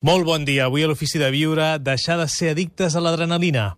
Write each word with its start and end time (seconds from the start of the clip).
Molt 0.00 0.24
bon 0.24 0.46
dia. 0.48 0.64
Avui 0.64 0.80
a 0.80 0.86
l'Ofici 0.88 1.18
de 1.20 1.26
Viure, 1.28 1.74
deixar 1.84 2.14
de 2.16 2.24
ser 2.32 2.54
addictes 2.54 2.94
a 2.96 3.02
l'adrenalina. 3.04 3.74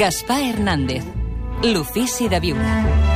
Gaspar 0.00 0.40
Hernández, 0.48 1.04
l'Ofici 1.74 2.32
de 2.32 2.40
Viure. 2.40 3.07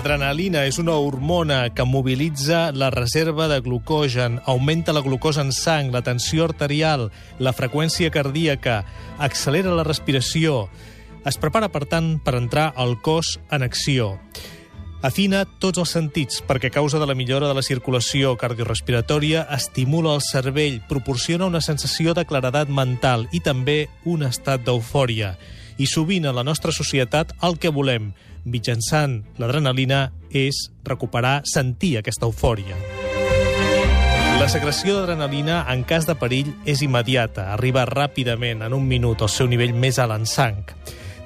L'adrenalina 0.00 0.62
és 0.64 0.78
una 0.80 0.94
hormona 0.96 1.58
que 1.76 1.84
mobilitza 1.84 2.70
la 2.72 2.86
reserva 2.88 3.50
de 3.50 3.58
glucogen, 3.60 4.38
augmenta 4.48 4.94
la 4.96 5.02
glucosa 5.04 5.42
en 5.44 5.52
sang, 5.52 5.90
la 5.92 6.00
tensió 6.00 6.46
arterial, 6.46 7.10
la 7.36 7.52
freqüència 7.52 8.08
cardíaca, 8.08 8.78
accelera 9.20 9.74
la 9.76 9.84
respiració. 9.84 10.70
Es 11.28 11.36
prepara, 11.36 11.68
per 11.68 11.84
tant, 11.84 12.14
per 12.24 12.32
entrar 12.38 12.70
al 12.80 12.96
cos 13.04 13.34
en 13.52 13.66
acció. 13.68 14.14
Afina 15.04 15.44
tots 15.60 15.84
els 15.84 15.92
sentits 15.92 16.40
perquè 16.48 16.72
a 16.72 16.76
causa 16.78 16.96
de 16.96 17.04
la 17.04 17.18
millora 17.18 17.52
de 17.52 17.60
la 17.60 17.66
circulació 17.66 18.32
cardiorespiratòria 18.40 19.44
estimula 19.52 20.16
el 20.16 20.24
cervell, 20.24 20.80
proporciona 20.88 21.44
una 21.52 21.60
sensació 21.60 22.16
de 22.16 22.24
claredat 22.24 22.72
mental 22.72 23.28
i 23.36 23.44
també 23.44 23.90
un 24.08 24.24
estat 24.24 24.64
d'eufòria. 24.64 25.34
I 25.76 25.84
sovint 25.84 26.24
a 26.24 26.32
la 26.32 26.44
nostra 26.44 26.72
societat 26.72 27.36
el 27.44 27.60
que 27.60 27.68
volem, 27.68 28.14
mitjançant 28.44 29.20
l'adrenalina, 29.38 30.10
és 30.30 30.68
recuperar, 30.86 31.40
sentir 31.44 31.96
aquesta 31.98 32.28
eufòria. 32.28 32.78
La 34.40 34.48
secreció 34.48 34.94
d'adrenalina 34.96 35.66
en 35.68 35.82
cas 35.84 36.06
de 36.08 36.14
perill 36.16 36.54
és 36.64 36.80
immediata, 36.80 37.50
arriba 37.52 37.84
ràpidament, 37.84 38.62
en 38.64 38.72
un 38.72 38.86
minut, 38.88 39.20
al 39.20 39.28
seu 39.28 39.50
nivell 39.50 39.74
més 39.76 39.98
alt 40.00 40.16
en 40.16 40.24
sang. 40.24 40.62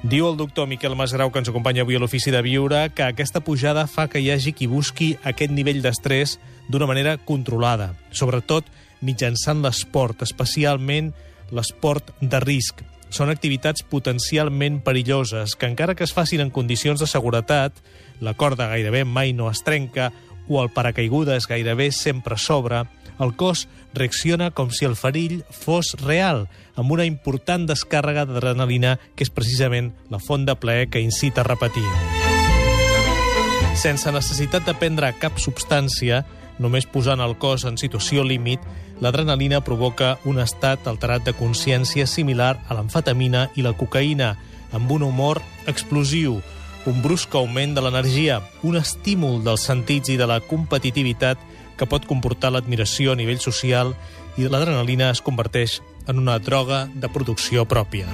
Diu 0.05 0.27
el 0.27 0.35
doctor 0.37 0.67
Miquel 0.67 0.97
Masgrau, 0.99 1.31
que 1.31 1.39
ens 1.39 1.49
acompanya 1.49 1.81
avui 1.81 1.95
a 1.95 2.01
l'Ofici 2.03 2.29
de 2.29 2.41
Viure, 2.45 2.89
que 2.93 3.07
aquesta 3.07 3.39
pujada 3.41 3.87
fa 3.87 4.09
que 4.11 4.19
hi 4.19 4.27
hagi 4.33 4.51
qui 4.53 4.67
busqui 4.67 5.15
aquest 5.23 5.49
nivell 5.55 5.79
d'estrès 5.81 6.35
d'una 6.67 6.85
manera 6.85 7.15
controlada, 7.17 7.93
sobretot 8.11 8.67
mitjançant 9.01 9.63
l'esport, 9.63 10.21
especialment 10.21 11.13
l'esport 11.55 12.11
de 12.21 12.43
risc. 12.43 12.83
Són 13.13 13.29
activitats 13.31 13.85
potencialment 13.87 14.81
perilloses 14.83 15.55
que, 15.55 15.69
encara 15.69 15.95
que 15.95 16.03
es 16.03 16.13
facin 16.13 16.41
en 16.43 16.51
condicions 16.51 16.99
de 16.99 17.07
seguretat, 17.07 17.77
la 18.19 18.33
corda 18.33 18.67
gairebé 18.71 19.05
mai 19.05 19.33
no 19.33 19.49
es 19.51 19.63
trenca 19.63 20.11
o 20.47 20.61
el 20.61 20.69
paracaigudes 20.69 21.47
gairebé 21.47 21.91
sempre 21.91 22.37
s'obre, 22.37 22.85
el 23.19 23.35
cos 23.39 23.67
reacciona 23.95 24.51
com 24.51 24.71
si 24.75 24.85
el 24.85 24.97
ferill 24.99 25.43
fos 25.49 25.93
real, 26.01 26.45
amb 26.75 26.91
una 26.91 27.05
important 27.07 27.65
descàrrega 27.69 28.25
d'adrenalina 28.27 28.97
que 29.15 29.23
és 29.23 29.31
precisament 29.31 29.93
la 30.11 30.19
font 30.19 30.45
de 30.45 30.55
plaer 30.59 30.89
que 30.91 31.03
incita 31.03 31.41
a 31.41 31.47
repetir. 31.47 31.85
Sense 33.75 34.11
necessitat 34.11 34.67
de 34.67 34.75
prendre 34.79 35.13
cap 35.19 35.39
substància, 35.39 36.23
només 36.59 36.87
posant 36.87 37.19
el 37.23 37.35
cos 37.39 37.65
en 37.67 37.79
situació 37.79 38.23
límit, 38.23 38.59
l'adrenalina 39.01 39.61
provoca 39.61 40.17
un 40.25 40.39
estat 40.39 40.87
alterat 40.87 41.25
de 41.25 41.33
consciència 41.35 42.07
similar 42.07 42.55
a 42.67 42.77
l'amfetamina 42.77 43.49
i 43.55 43.65
la 43.65 43.75
cocaïna, 43.75 44.35
amb 44.71 44.91
un 44.91 45.03
humor 45.03 45.41
explosiu, 45.67 46.41
un 46.85 47.01
brusc 47.01 47.33
augment 47.35 47.73
de 47.75 47.81
l'energia, 47.81 48.41
un 48.63 48.77
estímul 48.77 49.41
dels 49.43 49.65
sentits 49.65 50.13
i 50.13 50.17
de 50.17 50.27
la 50.29 50.39
competitivitat 50.39 51.41
que 51.75 51.87
pot 51.89 52.05
comportar 52.07 52.53
l'admiració 52.53 53.11
a 53.11 53.19
nivell 53.19 53.41
social 53.43 53.93
i 54.37 54.47
l'adrenalina 54.47 55.09
es 55.11 55.21
converteix 55.23 55.81
en 56.07 56.19
una 56.21 56.37
droga 56.39 56.85
de 56.93 57.09
producció 57.09 57.65
pròpia. 57.65 58.07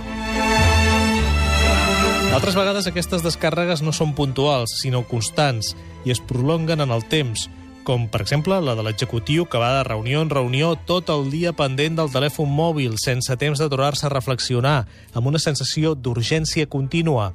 Altres 2.32 2.56
vegades 2.56 2.88
aquestes 2.88 3.26
descàrregues 3.26 3.82
no 3.84 3.92
són 3.92 4.14
puntuals, 4.16 4.78
sinó 4.80 5.04
constants, 5.04 5.76
i 6.08 6.14
es 6.14 6.22
prolonguen 6.24 6.80
en 6.80 6.94
el 6.96 7.04
temps, 7.12 7.50
com 7.84 8.08
per 8.12 8.22
exemple 8.24 8.60
la 8.62 8.76
de 8.78 8.84
l'executiu 8.86 9.46
que 9.50 9.60
va 9.62 9.72
de 9.78 9.84
reunió 9.88 10.22
en 10.22 10.30
reunió 10.30 10.76
tot 10.88 11.10
el 11.14 11.30
dia 11.32 11.54
pendent 11.54 11.98
del 12.00 12.12
telèfon 12.14 12.50
mòbil, 12.50 12.96
sense 13.02 13.36
temps 13.42 13.60
d'aturar-se 13.60 14.08
a 14.08 14.14
reflexionar, 14.14 14.86
amb 15.14 15.28
una 15.32 15.42
sensació 15.42 15.96
d'urgència 15.96 16.70
contínua. 16.70 17.32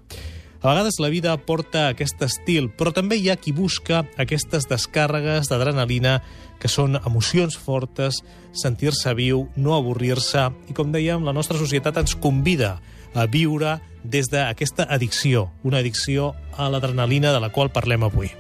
A 0.63 0.73
vegades 0.73 0.97
la 0.99 1.11
vida 1.13 1.37
porta 1.37 1.89
aquest 1.91 2.23
estil, 2.27 2.71
però 2.73 2.91
també 2.91 3.19
hi 3.21 3.29
ha 3.31 3.37
qui 3.37 3.53
busca 3.53 4.05
aquestes 4.19 4.67
descàrregues 4.71 5.51
d'adrenalina 5.51 6.21
que 6.59 6.71
són 6.73 6.97
emocions 7.03 7.59
fortes, 7.61 8.23
sentir-se 8.57 9.13
viu, 9.15 9.45
no 9.57 9.77
avorrir-se, 9.77 10.49
i 10.71 10.75
com 10.75 10.91
dèiem, 10.95 11.23
la 11.23 11.37
nostra 11.37 11.59
societat 11.61 12.01
ens 12.03 12.17
convida 12.17 12.79
a 13.15 13.27
viure 13.31 13.79
des 14.03 14.33
d'aquesta 14.33 14.89
addicció, 14.91 15.51
una 15.63 15.85
addicció 15.85 16.35
a 16.57 16.71
l'adrenalina 16.73 17.33
de 17.33 17.45
la 17.45 17.53
qual 17.53 17.71
parlem 17.71 18.09
avui. 18.09 18.33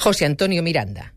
José 0.00 0.26
Antonio 0.26 0.62
Miranda. 0.62 1.12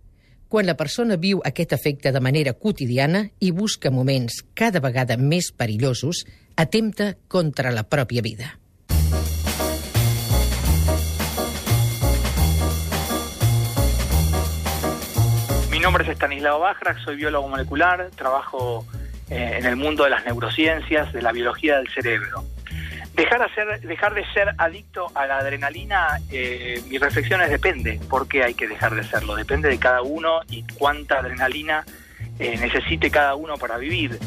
Quan 0.49 0.65
la 0.65 0.73
persona 0.75 1.15
viu 1.15 1.39
aquest 1.45 1.71
efecte 1.77 2.11
de 2.11 2.19
manera 2.19 2.55
quotidiana 2.57 3.27
i 3.39 3.51
busca 3.53 3.91
moments 3.93 4.41
cada 4.57 4.81
vegada 4.81 5.15
més 5.21 5.51
perillosos, 5.53 6.23
atempta 6.57 7.13
contra 7.29 7.71
la 7.71 7.85
pròpia 7.85 8.23
vida. 8.25 8.57
Mi 15.69 15.79
nombre 15.79 16.03
es 16.03 16.09
Estanislao 16.09 16.59
Bajrak, 16.59 16.99
soy 17.05 17.15
biólogo 17.17 17.49
molecular, 17.49 18.09
trabajo 18.17 18.85
eh, 19.29 19.57
en 19.59 19.65
el 19.65 19.75
mundo 19.75 20.05
de 20.05 20.09
las 20.09 20.25
neurociencias, 20.25 21.13
de 21.13 21.21
la 21.21 21.31
biología 21.31 21.77
del 21.77 21.87
cerebro. 21.87 22.43
Dejar, 23.21 23.43
hacer, 23.43 23.81
dejar 23.81 24.15
de 24.15 24.25
ser 24.33 24.55
adicto 24.57 25.11
a 25.13 25.27
la 25.27 25.37
adrenalina, 25.37 26.19
eh, 26.31 26.81
mi 26.89 26.97
reflexión 26.97 27.39
es 27.43 27.51
depende. 27.51 27.99
¿Por 28.09 28.27
qué 28.27 28.43
hay 28.43 28.55
que 28.55 28.67
dejar 28.67 28.95
de 28.95 29.03
serlo? 29.03 29.35
Depende 29.35 29.69
de 29.69 29.77
cada 29.77 30.01
uno 30.01 30.39
y 30.49 30.63
cuánta 30.73 31.19
adrenalina 31.19 31.85
eh, 32.39 32.57
necesite 32.57 33.11
cada 33.11 33.35
uno 33.35 33.57
para 33.57 33.77
vivir. 33.77 34.17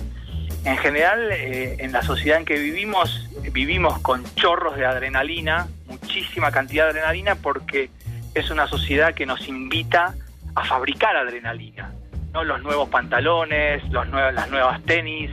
En 0.65 0.77
general, 0.77 1.33
eh, 1.33 1.75
en 1.81 1.91
la 1.91 2.03
sociedad 2.03 2.39
en 2.39 2.45
que 2.45 2.57
vivimos, 2.57 3.29
vivimos 3.51 3.99
con 3.99 4.23
chorros 4.37 4.77
de 4.77 4.87
adrenalina, 4.87 5.67
muchísima 5.87 6.53
cantidad 6.53 6.85
de 6.85 6.91
adrenalina, 6.91 7.35
porque 7.35 7.91
es 8.33 8.49
una 8.51 8.69
sociedad 8.69 9.13
que 9.13 9.27
nos 9.27 9.49
invita 9.49 10.15
a 10.55 10.65
fabricar 10.65 11.17
adrenalina. 11.17 11.93
¿no? 12.33 12.45
Los 12.45 12.63
nuevos 12.63 12.89
pantalones, 12.91 13.83
los 13.91 14.07
nuevos, 14.07 14.33
las 14.35 14.49
nuevas 14.51 14.81
tenis, 14.85 15.33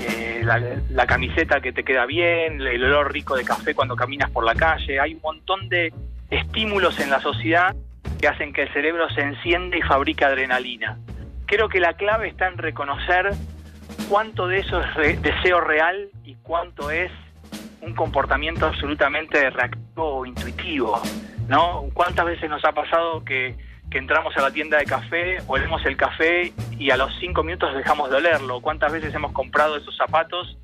eh, 0.00 0.42
la, 0.44 1.06
camiseta 1.06 1.60
que 1.60 1.72
te 1.72 1.84
queda 1.84 2.06
bien, 2.06 2.60
el 2.60 2.84
olor 2.84 3.12
rico 3.12 3.36
de 3.36 3.44
café 3.44 3.74
cuando 3.74 3.96
caminas 3.96 4.30
por 4.30 4.44
la 4.44 4.54
calle. 4.54 5.00
Hay 5.00 5.14
un 5.14 5.20
montón 5.20 5.68
de 5.68 5.92
estímulos 6.30 6.98
en 7.00 7.10
la 7.10 7.20
sociedad 7.20 7.74
que 8.20 8.28
hacen 8.28 8.52
que 8.52 8.62
el 8.62 8.72
cerebro 8.72 9.08
se 9.10 9.20
enciende 9.22 9.78
y 9.78 9.82
fabrique 9.82 10.24
adrenalina. 10.24 10.98
Creo 11.46 11.68
que 11.68 11.80
la 11.80 11.94
clave 11.94 12.28
está 12.28 12.48
en 12.48 12.58
reconocer 12.58 13.30
cuánto 14.08 14.46
de 14.46 14.58
eso 14.58 14.80
es 14.80 14.94
re 14.94 15.16
deseo 15.16 15.60
real 15.60 16.08
y 16.24 16.36
cuánto 16.36 16.90
es 16.90 17.10
un 17.80 17.94
comportamiento 17.94 18.66
absolutamente 18.66 19.50
reactivo 19.50 20.18
o 20.18 20.26
intuitivo. 20.26 21.00
¿no? 21.48 21.86
¿Cuántas 21.92 22.26
veces 22.26 22.48
nos 22.48 22.64
ha 22.64 22.72
pasado 22.72 23.24
que 23.24 23.56
que 23.90 23.98
entramos 23.98 24.36
a 24.36 24.42
la 24.42 24.52
tienda 24.52 24.78
de 24.78 24.84
café, 24.84 25.38
olemos 25.48 25.84
el 25.84 25.96
café 25.96 26.52
y 26.78 26.90
a 26.90 26.96
los 26.96 27.12
cinco 27.18 27.42
minutos 27.42 27.74
dejamos 27.74 28.08
de 28.08 28.16
olerlo. 28.16 28.60
¿Cuántas 28.60 28.92
veces 28.92 29.12
hemos 29.14 29.32
comprado 29.32 29.76
esos 29.76 29.96
zapatos 29.96 30.56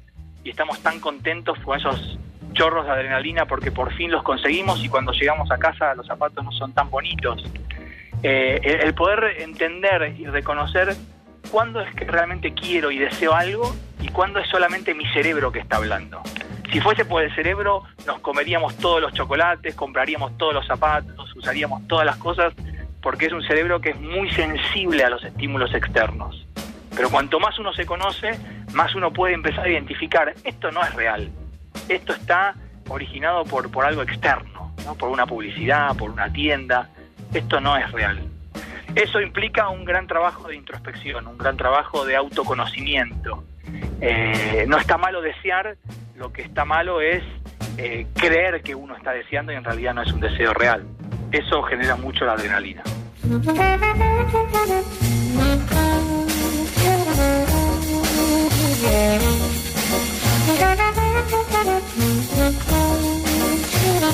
y 0.45 0.51
estamos 0.51 0.81
tan 0.81 1.01
contentos 1.01 1.59
con 1.61 1.77
esos 1.77 2.19
chorros 2.53 2.87
de 2.87 2.93
adrenalina 2.93 3.45
porque 3.47 3.73
por 3.73 3.93
fin 3.95 4.13
los 4.13 4.23
conseguimos 4.23 4.83
y 4.83 4.89
cuando 4.89 5.13
llegamos 5.13 5.51
a 5.51 5.59
casa 5.59 5.95
los 5.95 6.07
zapatos 6.07 6.45
no 6.45 6.53
son 6.53 6.73
tan 6.73 6.89
bonitos? 6.89 7.45
Eh, 8.23 8.61
el, 8.63 8.81
el 8.83 8.95
poder 8.95 9.43
entender 9.43 10.15
y 10.17 10.27
reconocer 10.27 10.95
cuándo 11.51 11.81
es 11.81 11.93
que 11.97 12.05
realmente 12.05 12.55
quiero 12.55 12.93
y 12.93 12.99
deseo 12.99 13.35
algo 13.35 13.75
y 14.01 14.09
cuándo 14.09 14.39
es 14.39 14.49
solamente 14.49 14.95
mi 14.95 15.05
cerebro 15.13 15.51
que 15.51 15.59
está 15.59 15.79
hablando. 15.79 16.23
Si 16.73 16.81
fuese 16.81 17.05
por 17.05 17.23
el 17.23 17.35
cerebro, 17.35 17.83
nos 18.07 18.21
comeríamos 18.21 18.77
todos 18.77 19.01
los 19.01 19.13
chocolates, 19.15 19.75
compraríamos 19.75 20.37
todos 20.39 20.55
los 20.55 20.67
zapatos, 20.67 21.35
usaríamos 21.35 21.87
todas 21.89 22.07
las 22.07 22.17
cosas 22.17 22.55
porque 23.07 23.27
es 23.27 23.33
un 23.33 23.43
cerebro 23.45 23.81
que 23.81 23.91
es 23.91 24.01
muy 24.01 24.29
sensible 24.33 25.05
a 25.05 25.09
los 25.09 25.23
estímulos 25.23 25.73
externos. 25.75 26.45
Pero 26.97 27.09
cuanto 27.09 27.39
más 27.39 27.57
uno 27.57 27.73
se 27.73 27.87
conoce, 27.87 28.33
más 28.73 28.97
uno 28.97 29.13
puede 29.13 29.33
empezar 29.33 29.65
a 29.65 29.69
identificar, 29.69 30.35
esto 30.43 30.73
no 30.73 30.83
es 30.83 30.93
real, 30.93 31.31
esto 31.89 32.13
está 32.13 32.57
originado 32.89 33.45
por, 33.45 33.71
por 33.71 33.85
algo 33.85 34.03
externo, 34.03 34.75
¿no? 34.85 34.97
por 34.97 35.11
una 35.11 35.25
publicidad, 35.25 35.97
por 35.97 36.11
una 36.11 36.33
tienda, 36.33 36.89
esto 37.33 37.61
no 37.61 37.77
es 37.77 37.93
real. 37.93 38.25
Eso 38.97 39.21
implica 39.21 39.69
un 39.69 39.85
gran 39.85 40.09
trabajo 40.09 40.49
de 40.49 40.57
introspección, 40.57 41.29
un 41.29 41.39
gran 41.39 41.57
trabajo 41.57 42.05
de 42.05 42.17
autoconocimiento. 42.17 43.45
Eh, 44.01 44.65
no 44.67 44.79
está 44.79 44.99
malo 44.99 45.23
desear, 45.23 45.77
lo 46.17 46.33
que 46.33 46.43
está 46.43 46.65
malo 46.65 47.01
es 47.01 47.23
eh, 47.79 48.09
creer 48.17 48.63
que 48.65 48.75
uno 48.75 48.97
está 48.97 49.13
deseando 49.13 49.53
y 49.53 49.55
en 49.55 49.63
realidad 49.63 49.95
no 49.95 50.03
es 50.03 50.13
un 50.13 50.19
deseo 50.19 50.53
real. 50.55 50.85
Eso 51.31 51.63
genera 51.63 51.95
mucho 51.95 52.25
la 52.25 52.33
adrenalina. 52.33 52.83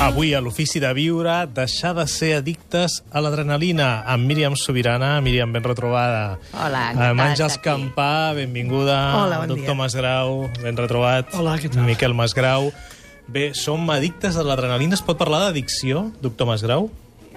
Avui 0.01 0.33
a 0.33 0.41
l'Ofici 0.41 0.81
de 0.81 0.89
Viure, 0.97 1.35
deixar 1.53 1.93
de 1.93 2.07
ser 2.09 2.39
addictes 2.39 3.03
a 3.13 3.21
l'adrenalina 3.21 4.03
amb 4.09 4.25
Míriam 4.25 4.57
Sobirana. 4.57 5.21
Míriam, 5.21 5.53
ben 5.53 5.61
retrobada. 5.61 6.39
Hola, 6.57 6.89
Amb 6.97 7.21
encantat 7.21 7.29
Àngels. 7.29 7.61
Campà, 7.69 8.33
benvinguda. 8.41 8.99
Hola, 9.21 9.43
bon 9.45 9.53
Doctor 9.53 9.75
dia. 9.75 9.79
Masgrau, 9.83 10.35
ben 10.65 10.81
retrobat. 10.81 11.37
Hola, 11.37 11.61
què 11.61 11.69
tal? 11.69 11.85
Miquel 11.85 12.17
Masgrau. 12.17 12.73
Bé, 13.29 13.51
som 13.53 13.85
addictes 13.93 14.41
a 14.41 14.49
l'adrenalina. 14.49 14.97
Es 14.97 15.05
pot 15.05 15.21
parlar 15.21 15.45
d'addicció, 15.45 16.09
doctor 16.25 16.49
Masgrau? 16.49 16.89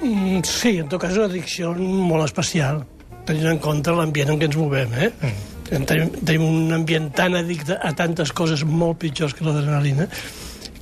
Mm, 0.01 0.41
sí, 0.43 0.77
en 0.81 0.89
tot 0.91 1.01
cas 1.01 1.13
és 1.13 1.19
una 1.19 1.29
addicció 1.29 1.73
molt 1.75 2.25
especial, 2.25 2.83
tenint 3.27 3.53
en 3.53 3.61
compte 3.63 3.93
l'ambient 3.95 4.33
en 4.33 4.41
què 4.41 4.49
ens 4.49 4.57
movem. 4.59 4.97
Eh? 4.99 5.11
Mm. 5.21 5.53
Tenim, 5.65 6.11
tenim 6.21 6.43
un 6.45 6.73
ambient 6.77 7.07
tan 7.17 7.37
addicte 7.37 7.77
a 7.81 7.93
tantes 7.97 8.33
coses 8.35 8.61
molt 8.67 8.99
pitjors 9.01 9.33
que 9.33 9.45
l'adrenalina, 9.47 10.05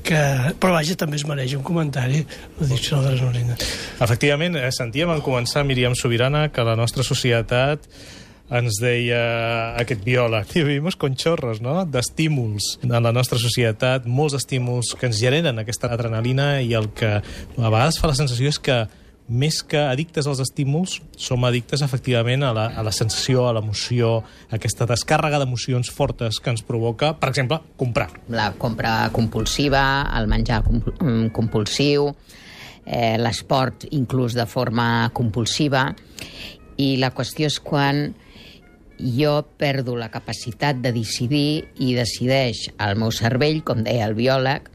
que... 0.04 0.20
però 0.60 0.76
vaja, 0.76 0.98
també 1.00 1.16
es 1.20 1.24
mereix 1.28 1.54
un 1.56 1.64
comentari, 1.64 2.20
l'addicció 2.60 3.00
a 3.00 3.06
l'adrenalina. 3.06 3.56
Efectivament, 4.04 4.60
eh, 4.60 4.74
sentíem 4.76 5.14
en 5.14 5.24
començar 5.24 5.64
Míriam 5.68 5.96
Sobirana 5.96 6.50
que 6.52 6.68
la 6.68 6.76
nostra 6.80 7.06
societat 7.08 7.88
ens 8.54 8.78
deia 8.84 9.22
aquest 9.80 10.04
biòleg, 10.04 10.48
que 10.52 10.66
vivimos 10.68 10.98
con 11.00 11.16
chorros, 11.16 11.62
no?, 11.64 11.80
d'estímuls 11.88 12.78
en 12.84 12.98
la 12.98 13.14
nostra 13.16 13.40
societat, 13.42 14.06
molts 14.06 14.36
estímuls 14.42 14.94
que 15.00 15.08
ens 15.08 15.22
generen 15.22 15.64
aquesta 15.64 15.94
adrenalina 15.96 16.58
i 16.62 16.76
el 16.78 16.92
que 16.92 17.16
a 17.22 17.70
vegades 17.70 18.02
fa 18.02 18.12
la 18.12 18.20
sensació 18.20 18.52
és 18.52 18.60
que 18.60 18.84
més 19.28 19.62
que 19.64 19.80
addictes 19.80 20.28
als 20.28 20.42
estímuls, 20.44 20.98
som 21.18 21.46
addictes 21.48 21.82
efectivament 21.86 22.44
a 22.44 22.52
la, 22.56 22.66
a 22.76 22.84
la 22.84 22.92
sensació, 22.92 23.48
a 23.48 23.54
l'emoció, 23.56 24.18
a 24.50 24.58
aquesta 24.58 24.88
descàrrega 24.90 25.40
d'emocions 25.42 25.92
fortes 25.92 26.42
que 26.44 26.52
ens 26.52 26.64
provoca, 26.68 27.14
per 27.20 27.32
exemple, 27.32 27.62
comprar. 27.80 28.10
La 28.34 28.52
compra 28.60 29.10
compulsiva, 29.16 29.84
el 30.20 30.28
menjar 30.32 30.62
mm, 30.68 31.32
compulsiu, 31.36 32.10
eh, 32.86 33.16
l'esport 33.20 33.88
inclús 33.92 34.36
de 34.36 34.46
forma 34.46 35.10
compulsiva, 35.16 35.88
i 36.78 36.96
la 37.00 37.14
qüestió 37.16 37.48
és 37.48 37.60
quan 37.64 38.10
jo 39.00 39.34
perdo 39.58 39.96
la 39.98 40.10
capacitat 40.12 40.80
de 40.84 40.94
decidir 40.96 41.66
i 41.82 41.94
decideix 41.96 42.70
el 42.78 43.00
meu 43.00 43.12
cervell, 43.12 43.64
com 43.66 43.84
deia 43.86 44.08
el 44.08 44.18
biòleg, 44.18 44.70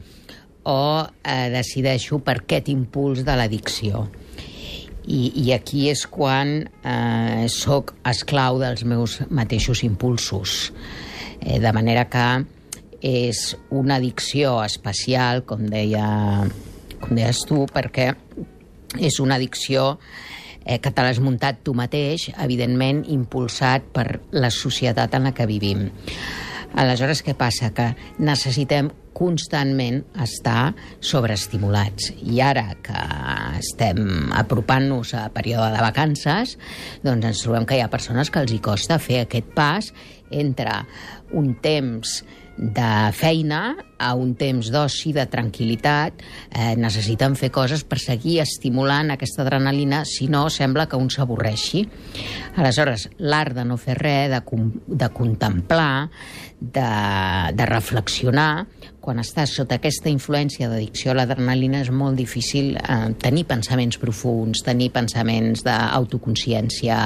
o 0.69 1.05
eh, 1.23 1.49
decideixo 1.53 2.19
per 2.25 2.41
aquest 2.41 2.69
impuls 2.73 3.23
de 3.25 3.37
l'addicció. 3.37 4.07
I, 5.09 5.21
I 5.41 5.51
aquí 5.55 5.87
és 5.89 6.05
quan 6.05 6.69
eh, 6.85 7.47
sóc 7.49 7.95
esclau 8.07 8.59
dels 8.61 8.85
meus 8.85 9.17
mateixos 9.33 9.81
impulsos. 9.87 10.69
Eh, 11.41 11.57
de 11.57 11.71
manera 11.73 12.05
que 12.11 12.27
és 13.01 13.55
una 13.73 13.97
addicció 13.97 14.59
especial, 14.61 15.41
com, 15.49 15.65
deia, 15.71 16.45
com 16.99 17.15
deies 17.17 17.41
tu, 17.49 17.63
perquè 17.73 18.11
és 18.99 19.19
una 19.23 19.39
addicció 19.39 19.95
eh, 20.65 20.77
que 20.77 20.91
te 20.91 21.05
l'has 21.05 21.21
muntat 21.23 21.63
tu 21.65 21.73
mateix, 21.73 22.29
evidentment 22.37 23.01
impulsat 23.09 23.89
per 23.95 24.21
la 24.31 24.51
societat 24.53 25.17
en 25.17 25.29
la 25.29 25.33
que 25.33 25.49
vivim. 25.49 25.87
Aleshores, 26.77 27.23
què 27.25 27.33
passa? 27.33 27.71
Que 27.73 27.95
necessitem 28.21 28.91
constantment 29.19 30.01
estar 30.23 30.73
sobreestimulats. 31.03 32.13
I 32.23 32.39
ara 32.45 32.65
que 32.85 33.05
estem 33.59 34.31
apropant-nos 34.39 35.13
a 35.19 35.27
període 35.35 35.73
de 35.75 35.83
vacances, 35.83 36.55
doncs 37.03 37.33
ens 37.33 37.43
trobem 37.43 37.67
que 37.67 37.77
hi 37.77 37.83
ha 37.83 37.91
persones 37.91 38.31
que 38.31 38.41
els 38.43 38.55
hi 38.55 38.61
costa 38.63 38.99
fer 39.03 39.25
aquest 39.25 39.51
pas 39.55 39.91
entre 40.31 40.83
un 41.35 41.55
temps 41.61 42.21
de 42.59 43.11
feina 43.15 43.77
a 43.97 44.09
un 44.19 44.33
temps 44.35 44.67
d'oci, 44.71 45.13
de 45.15 45.23
tranquil·litat, 45.31 46.19
eh, 46.51 46.75
necessiten 46.75 47.37
fer 47.39 47.49
coses 47.55 47.85
per 47.87 47.99
seguir 48.03 48.41
estimulant 48.43 49.13
aquesta 49.13 49.45
adrenalina, 49.45 50.03
si 50.05 50.27
no 50.27 50.49
sembla 50.51 50.87
que 50.91 50.99
un 50.99 51.07
s'avorreixi. 51.09 51.85
Aleshores, 52.59 53.07
l'art 53.19 53.55
de 53.55 53.63
no 53.63 53.79
fer 53.79 53.95
res, 53.99 54.27
de, 54.33 54.41
de 54.87 55.09
contemplar, 55.15 56.09
de, 56.59 56.89
de 57.55 57.65
reflexionar, 57.71 58.67
quan 59.09 59.23
estàs 59.23 59.55
sota 59.57 59.79
aquesta 59.79 60.11
influència 60.11 60.67
d'addicció 60.69 61.09
a 61.09 61.15
l'adrenalina 61.17 61.79
és 61.81 61.87
molt 61.89 62.19
difícil 62.19 62.75
eh, 62.77 62.97
tenir 63.17 63.47
pensaments 63.49 63.97
profuns, 63.97 64.61
tenir 64.61 64.91
pensaments 64.93 65.63
d'autoconsciència, 65.65 66.97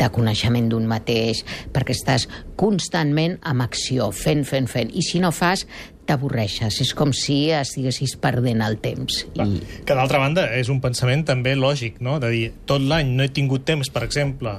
de 0.00 0.08
coneixement 0.10 0.66
d'un 0.72 0.88
mateix, 0.90 1.44
perquè 1.70 1.94
estàs 1.94 2.26
constantment 2.58 3.36
amb 3.46 3.62
acció, 3.62 4.08
fent, 4.10 4.42
fent, 4.48 4.66
fent. 4.72 4.90
I 4.90 5.04
si 5.06 5.22
no 5.22 5.30
fas, 5.30 5.62
t'avorreixes. 6.10 6.80
És 6.82 6.90
com 6.98 7.14
si 7.14 7.38
estiguessis 7.54 8.16
perdent 8.18 8.64
el 8.66 8.80
temps. 8.82 9.20
I, 9.38 9.60
Que 9.86 9.94
d'altra 9.94 10.18
banda 10.18 10.48
és 10.58 10.72
un 10.72 10.82
pensament 10.82 11.22
també 11.28 11.54
lògic, 11.54 12.02
no? 12.02 12.18
De 12.18 12.32
dir, 12.34 12.48
tot 12.66 12.82
l'any 12.82 13.14
no 13.14 13.22
he 13.22 13.30
tingut 13.30 13.68
temps, 13.70 13.92
per 13.94 14.02
exemple, 14.08 14.56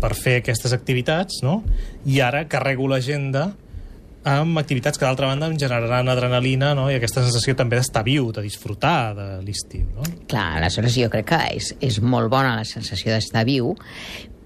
per 0.00 0.14
fer 0.16 0.38
aquestes 0.40 0.72
activitats, 0.72 1.42
no? 1.44 1.60
I 2.08 2.22
ara 2.24 2.46
carrego 2.48 2.88
l'agenda 2.88 3.50
amb 4.24 4.58
activitats 4.58 4.98
que 4.98 5.04
d'altra 5.04 5.28
banda 5.28 5.48
em 5.50 5.56
generaran 5.60 6.08
adrenalina 6.08 6.72
no? 6.76 6.88
i 6.90 6.96
aquesta 6.98 7.22
sensació 7.24 7.56
també 7.58 7.78
d'estar 7.78 8.04
viu, 8.06 8.30
de 8.32 8.44
disfrutar 8.44 9.14
de 9.16 9.26
l'estiu. 9.44 9.84
No? 9.96 10.06
clar, 10.30 10.60
aleshores 10.60 10.96
jo 10.96 11.10
crec 11.12 11.28
que 11.32 11.40
és, 11.58 11.74
és 11.84 12.00
molt 12.00 12.32
bona 12.32 12.56
la 12.56 12.64
sensació 12.68 13.12
d'estar 13.12 13.44
viu, 13.48 13.74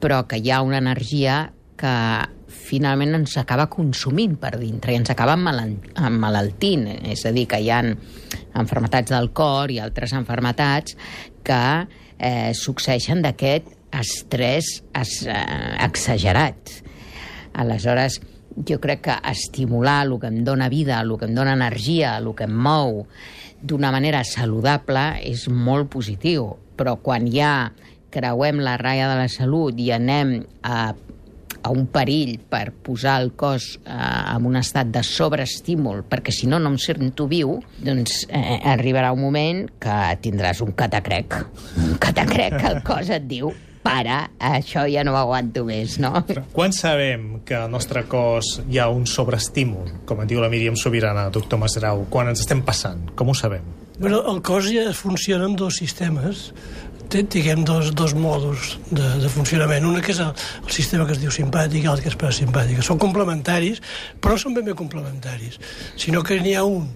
però 0.02 0.24
que 0.28 0.40
hi 0.42 0.50
ha 0.50 0.62
una 0.66 0.82
energia 0.82 1.46
que 1.78 1.94
finalment 2.48 3.14
ens 3.20 3.36
acaba 3.40 3.68
consumint 3.70 4.34
per 4.40 4.56
dintre 4.58 4.92
i 4.92 4.98
ens 4.98 5.12
acaba 5.12 5.36
emmalaltint. 5.38 6.86
És 7.12 7.24
a 7.28 7.32
dir, 7.32 7.46
que 7.50 7.60
hi 7.62 7.70
ha 7.70 7.80
enfermetats 8.58 9.14
del 9.14 9.30
cor 9.36 9.72
i 9.72 9.78
altres 9.82 10.14
enfermetats 10.16 10.96
que 11.46 11.62
eh, 12.18 12.50
succeeixen 12.56 13.22
d'aquest 13.24 13.70
estrès 13.94 14.72
es, 14.98 15.14
eh, 15.26 15.38
exagerat. 15.86 16.74
Aleshores, 17.58 18.20
jo 18.68 18.78
crec 18.80 19.02
que 19.06 19.18
estimular 19.30 20.00
el 20.06 20.16
que 20.20 20.30
em 20.30 20.40
dona 20.44 20.68
vida, 20.68 21.00
el 21.00 21.16
que 21.18 21.28
em 21.28 21.34
dona 21.36 21.56
energia, 21.56 22.16
el 22.18 22.32
que 22.34 22.48
em 22.48 22.54
mou 22.54 23.04
d'una 23.62 23.92
manera 23.94 24.24
saludable 24.24 25.18
és 25.26 25.48
molt 25.50 25.90
positiu. 25.92 26.54
Però 26.78 26.96
quan 27.02 27.26
ja 27.30 27.72
creuem 28.14 28.62
la 28.64 28.78
ratlla 28.80 29.12
de 29.12 29.20
la 29.20 29.28
salut 29.28 29.78
i 29.78 29.92
anem 29.92 30.40
a 30.62 30.94
a 31.62 31.70
un 31.74 31.86
perill 31.92 32.38
per 32.48 32.70
posar 32.86 33.18
el 33.22 33.32
cos 33.36 33.66
eh, 33.82 33.92
en 33.92 34.46
un 34.46 34.56
estat 34.60 34.90
de 34.94 35.02
sobreestímul, 35.04 36.04
perquè 36.08 36.32
si 36.34 36.46
no 36.46 36.60
no 36.62 36.72
em 36.72 36.78
sento 36.80 37.26
viu, 37.30 37.58
doncs 37.84 38.22
eh, 38.28 38.60
arribarà 38.72 39.12
un 39.12 39.24
moment 39.26 39.64
que 39.82 39.96
tindràs 40.24 40.62
un 40.64 40.74
catacrec. 40.78 41.40
Un 41.82 41.96
catacrec 42.00 42.60
que 42.60 42.70
el 42.72 42.82
cos 42.86 43.10
et 43.14 43.26
diu 43.28 43.52
para, 43.88 44.18
això 44.52 44.84
ja 44.90 45.04
no 45.06 45.14
ho 45.14 45.18
aguanto 45.20 45.64
més, 45.68 45.96
no? 46.02 46.12
Quan 46.52 46.74
sabem 46.76 47.40
que 47.48 47.56
al 47.56 47.70
nostre 47.72 48.04
cos 48.10 48.58
hi 48.68 48.80
ha 48.82 48.88
un 48.92 49.06
sobreestímul, 49.08 50.04
com 50.08 50.20
en 50.22 50.28
diu 50.28 50.42
la 50.44 50.50
Míriam 50.52 50.76
Sobirana, 50.76 51.28
doctor 51.34 51.60
Masgrau, 51.62 52.04
quan 52.12 52.28
ens 52.32 52.44
estem 52.44 52.60
passant? 52.66 53.08
Com 53.16 53.32
ho 53.32 53.36
sabem? 53.38 53.64
Bueno, 53.98 54.20
el 54.30 54.42
cos 54.46 54.68
ja 54.70 54.92
funciona 54.94 55.48
amb 55.48 55.58
dos 55.58 55.80
sistemes, 55.80 56.50
té, 57.08 57.24
diguem, 57.24 57.64
dos, 57.66 57.90
dos 57.96 58.14
mòduls 58.14 58.76
de, 58.90 59.08
de 59.24 59.30
funcionament. 59.32 59.86
Un 59.88 60.00
que 60.04 60.12
és 60.14 60.22
el, 60.22 60.32
el 60.62 60.74
sistema 60.74 61.06
que 61.08 61.16
es 61.16 61.22
diu 61.22 61.32
simpàtic 61.34 61.82
i 61.82 61.88
l'altre 61.88 62.06
que 62.06 62.12
és 62.12 62.20
parasimpàtic. 62.20 62.82
Són 62.86 63.00
complementaris, 63.00 63.80
però 64.20 64.36
no 64.36 64.44
són 64.44 64.58
ben 64.58 64.68
bé 64.68 64.76
complementaris, 64.78 65.58
sinó 65.96 66.22
que 66.26 66.38
n'hi 66.44 66.54
ha 66.58 66.66
un 66.68 66.90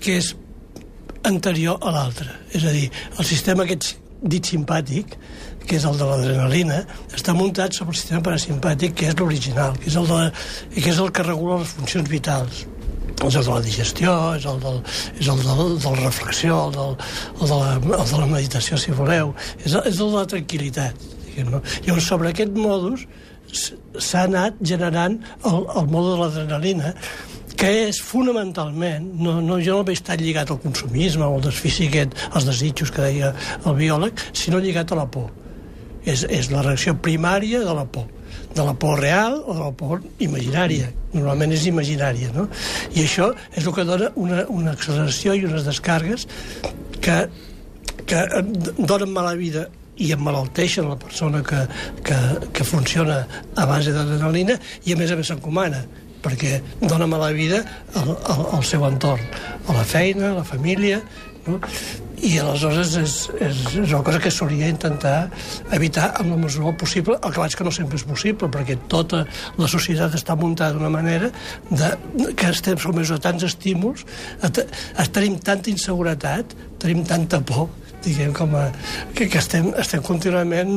que 0.00 0.16
és 0.18 0.32
anterior 1.28 1.80
a 1.84 1.92
l'altre. 1.94 2.32
És 2.56 2.64
a 2.64 2.72
dir, 2.72 2.88
el 3.18 3.28
sistema 3.28 3.68
aquest 3.68 3.98
dit 4.20 4.44
simpàtic, 4.44 5.16
que 5.66 5.76
és 5.78 5.84
el 5.86 5.96
de 6.00 6.06
l'adrenalina, 6.08 6.80
està 7.14 7.34
muntat 7.36 7.76
sobre 7.76 7.92
el 7.94 8.00
sistema 8.00 8.22
parasimpàtic, 8.26 8.94
que 8.98 9.08
és 9.12 9.16
l'original, 9.20 9.76
que, 9.78 9.88
és 9.90 9.96
el 10.00 10.06
de, 10.10 10.20
que 10.80 10.88
és 10.90 10.98
el 10.98 11.10
que 11.14 11.22
regula 11.26 11.60
les 11.62 11.72
funcions 11.78 12.08
vitals 12.10 12.66
és 13.20 13.34
el 13.36 13.44
de 13.44 13.52
la 13.52 13.60
digestió, 13.60 14.12
és 14.32 14.46
el 14.48 14.60
del, 14.62 14.78
és 15.20 15.26
el 15.28 15.40
del, 15.44 15.74
de 15.82 15.90
la 15.92 15.98
reflexió, 16.06 16.54
el, 16.68 16.72
del, 16.72 16.94
el, 17.36 17.48
de 17.50 17.56
la, 17.58 17.74
el 17.98 18.06
de 18.08 18.18
la 18.22 18.28
meditació, 18.30 18.78
si 18.80 18.94
voleu, 18.96 19.34
és, 19.60 19.74
el- 19.74 19.84
és 19.90 19.98
el 20.00 20.08
de 20.14 20.16
la 20.16 20.22
tranquil·litat. 20.30 21.02
Diguem, 21.26 21.50
no? 21.52 21.60
Llavors, 21.84 22.06
sobre 22.08 22.30
aquest 22.32 22.56
modus 22.56 23.04
s'ha 23.52 24.22
anat 24.24 24.56
generant 24.64 25.18
el, 25.44 25.58
el 25.76 25.90
mode 25.92 26.14
de 26.14 26.22
l'adrenalina, 26.22 26.94
que 27.60 27.68
és 27.90 28.00
fonamentalment, 28.00 29.10
no, 29.20 29.36
no, 29.44 29.58
jo 29.60 29.76
no 29.82 29.84
veig 29.90 30.00
tan 30.06 30.16
lligat 30.24 30.48
al 30.54 30.62
consumisme 30.64 31.26
o 31.28 31.34
al 31.36 31.44
desfici 31.44 31.90
aquest, 31.90 32.16
als 32.32 32.48
desitjos 32.48 32.88
que 32.94 33.04
deia 33.04 33.34
el 33.66 33.76
biòleg, 33.76 34.16
sinó 34.32 34.62
lligat 34.64 34.96
a 34.96 35.00
la 35.02 35.04
por. 35.12 35.28
És, 36.08 36.24
és 36.24 36.50
la 36.52 36.64
reacció 36.64 36.96
primària 36.96 37.60
de 37.64 37.76
la 37.76 37.84
por 37.84 38.08
de 38.54 38.64
la 38.64 38.74
por 38.74 38.98
real 38.98 39.42
o 39.46 39.54
de 39.54 39.60
la 39.60 39.72
por 39.72 40.02
imaginària. 40.18 40.90
Normalment 41.12 41.52
és 41.54 41.66
imaginària, 41.70 42.32
no? 42.34 42.48
I 42.94 43.04
això 43.04 43.30
és 43.54 43.66
el 43.66 43.74
que 43.74 43.86
dona 43.86 44.10
una, 44.18 44.44
una 44.50 44.74
acceleració 44.74 45.36
i 45.38 45.44
unes 45.46 45.66
descargues 45.66 46.26
que, 47.02 47.18
que 48.10 48.24
donen 48.78 49.14
mala 49.14 49.36
vida 49.38 49.68
i 50.00 50.10
emmalalteixen 50.16 50.88
la 50.88 50.98
persona 50.98 51.42
que, 51.46 51.64
que, 52.06 52.18
que 52.56 52.66
funciona 52.66 53.22
a 53.54 53.66
base 53.68 53.92
d'adrenalina 53.94 54.56
i 54.86 54.94
a 54.94 54.98
més 54.98 55.12
a 55.12 55.18
més 55.18 55.30
s'encomana 55.30 55.84
perquè 56.24 56.58
dona 56.80 57.06
mala 57.08 57.30
vida 57.36 57.62
al, 57.96 58.14
al, 58.28 58.42
al 58.58 58.64
seu 58.68 58.84
entorn, 58.88 59.22
a 59.66 59.76
la 59.76 59.84
feina, 59.88 60.32
a 60.32 60.40
la 60.40 60.44
família, 60.44 61.00
no? 61.46 61.60
I 62.26 62.36
aleshores 62.40 62.94
és, 63.00 63.14
és, 63.40 63.60
és 63.80 63.92
una 63.92 64.02
cosa 64.04 64.20
que 64.22 64.32
s'hauria 64.32 64.68
intentar 64.70 65.30
evitar 65.76 66.10
amb 66.20 66.34
la 66.34 66.38
mesura 66.42 66.72
possible, 66.76 67.16
el 67.16 67.32
que 67.32 67.42
vaig 67.42 67.56
que 67.56 67.66
no 67.66 67.72
sempre 67.74 68.00
és 68.00 68.04
possible, 68.06 68.50
perquè 68.52 68.76
tota 68.92 69.22
la 69.58 69.68
societat 69.70 70.16
està 70.18 70.36
muntada 70.38 70.76
d'una 70.76 70.92
manera 70.92 71.30
de, 71.70 71.92
que 72.36 72.50
estem 72.52 72.78
sotmesos 72.80 73.16
a 73.16 73.24
tants 73.24 73.46
estímuls, 73.48 74.04
a, 74.42 74.50
a, 74.50 75.08
tenim 75.08 75.38
tanta 75.44 75.72
inseguretat, 75.72 76.56
tenim 76.82 77.04
tanta 77.08 77.40
por, 77.40 77.70
diguem, 78.04 78.34
com 78.36 78.54
a, 78.58 78.68
que, 79.14 79.28
que 79.30 79.40
estem, 79.40 79.72
estem 79.80 80.04
contínuament 80.04 80.76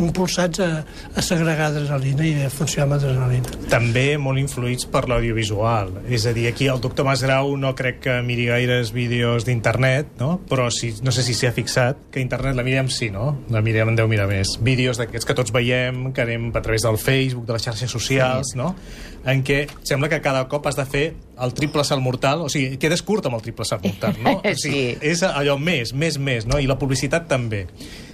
impulsats 0.00 0.60
a, 0.60 0.68
a 1.14 1.22
segregar 1.22 1.70
adrenalina 1.70 2.26
i 2.26 2.34
a 2.44 2.50
funcionar 2.52 2.86
amb 2.88 2.96
adrenalina. 2.98 3.54
També 3.72 4.06
molt 4.20 4.40
influïts 4.42 4.88
per 4.90 5.04
l'audiovisual. 5.10 5.92
És 6.08 6.26
a 6.26 6.34
dir, 6.36 6.48
aquí 6.50 6.68
el 6.70 6.82
doctor 6.84 7.06
Masgrau 7.08 7.54
no 7.60 7.74
crec 7.78 8.02
que 8.04 8.18
miri 8.26 8.48
gaires 8.50 8.92
vídeos 8.94 9.46
d'internet, 9.48 10.16
no? 10.20 10.36
però 10.50 10.68
si, 10.74 10.92
no 11.04 11.14
sé 11.14 11.24
si 11.26 11.36
s'hi 11.36 11.48
ha 11.48 11.54
fixat, 11.56 12.08
que 12.14 12.22
internet 12.22 12.58
la 12.58 12.66
mirem 12.66 12.90
sí, 12.92 13.10
no? 13.14 13.32
La 13.54 13.62
mirem 13.64 13.92
en 13.92 13.98
deu 13.98 14.10
mirar 14.10 14.28
més. 14.30 14.56
Vídeos 14.64 15.00
d'aquests 15.00 15.28
que 15.28 15.38
tots 15.38 15.54
veiem, 15.54 16.10
que 16.14 16.24
anem 16.26 16.50
a 16.54 16.62
través 16.62 16.86
del 16.86 16.98
Facebook, 17.00 17.46
de 17.48 17.56
les 17.56 17.68
xarxes 17.68 17.90
socials, 17.90 18.54
sí. 18.54 18.60
no? 18.60 18.74
en 19.24 19.42
què 19.44 19.64
sembla 19.86 20.10
que 20.12 20.20
cada 20.24 20.44
cop 20.52 20.66
has 20.68 20.76
de 20.76 20.84
fer 20.88 21.04
el 21.40 21.54
triple 21.56 21.84
salt 21.86 22.02
mortal, 22.04 22.44
o 22.44 22.50
sigui, 22.52 22.76
quedes 22.80 23.02
curt 23.06 23.26
amb 23.28 23.38
el 23.38 23.44
triple 23.44 23.66
salt 23.68 23.84
mortal, 23.86 24.18
no? 24.22 24.36
O 24.44 24.56
sigui, 24.60 24.84
sí. 24.94 24.98
És 25.14 25.24
allò 25.26 25.56
més, 25.58 25.94
més, 25.96 26.18
més, 26.20 26.46
no? 26.46 26.60
I 26.60 26.68
la 26.70 26.76
publicitat 26.80 27.26
també. 27.30 27.64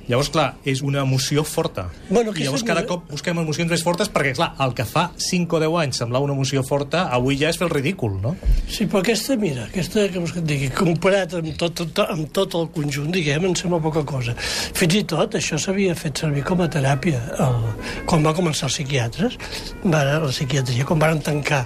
Llavors, 0.08 0.30
clar, 0.32 0.46
és 0.68 0.80
una 0.86 1.02
emoció 1.04 1.44
forta. 1.46 1.88
Bueno, 2.08 2.32
I 2.34 2.46
llavors 2.46 2.64
cada 2.66 2.82
cop 2.88 3.04
busquem 3.10 3.38
emocions 3.42 3.70
més 3.70 3.84
fortes 3.86 4.10
perquè, 4.12 4.32
clar, 4.38 4.52
el 4.64 4.74
que 4.78 4.86
fa 4.88 5.10
5 5.20 5.58
o 5.58 5.60
10 5.62 5.76
anys 5.82 6.00
semblava 6.02 6.26
una 6.26 6.34
emoció 6.34 6.62
forta, 6.66 7.04
avui 7.14 7.38
ja 7.40 7.50
és 7.52 7.58
fer 7.60 7.68
el 7.68 7.74
ridícul, 7.74 8.16
no? 8.22 8.34
Sí, 8.70 8.86
però 8.86 9.02
aquesta, 9.04 9.36
mira, 9.40 9.66
aquesta, 9.68 10.06
que 10.10 10.22
vols 10.22 10.34
que 10.34 10.42
et 10.42 10.48
digui, 10.48 10.70
comparat 10.74 11.36
amb 11.38 11.52
tot, 11.60 11.76
tot, 11.82 12.02
amb 12.06 12.30
tot 12.36 12.56
el 12.58 12.70
conjunt, 12.74 13.10
diguem, 13.14 13.46
em 13.50 13.56
sembla 13.58 13.82
poca 13.82 14.04
cosa. 14.08 14.34
Fins 14.38 14.98
i 14.98 15.04
tot, 15.14 15.36
això 15.38 15.60
s'havia 15.60 15.94
fet 15.98 16.24
servir 16.24 16.44
com 16.48 16.64
a 16.64 16.70
teràpia. 16.72 17.20
El, 17.46 17.70
quan 18.10 18.26
va 18.26 18.34
començar 18.36 18.68
els 18.70 18.80
psiquiatres, 18.80 19.38
va, 19.84 20.02
la 20.10 20.32
psiquiatria, 20.32 20.88
quan 20.88 21.02
van 21.02 21.22
tancar 21.24 21.64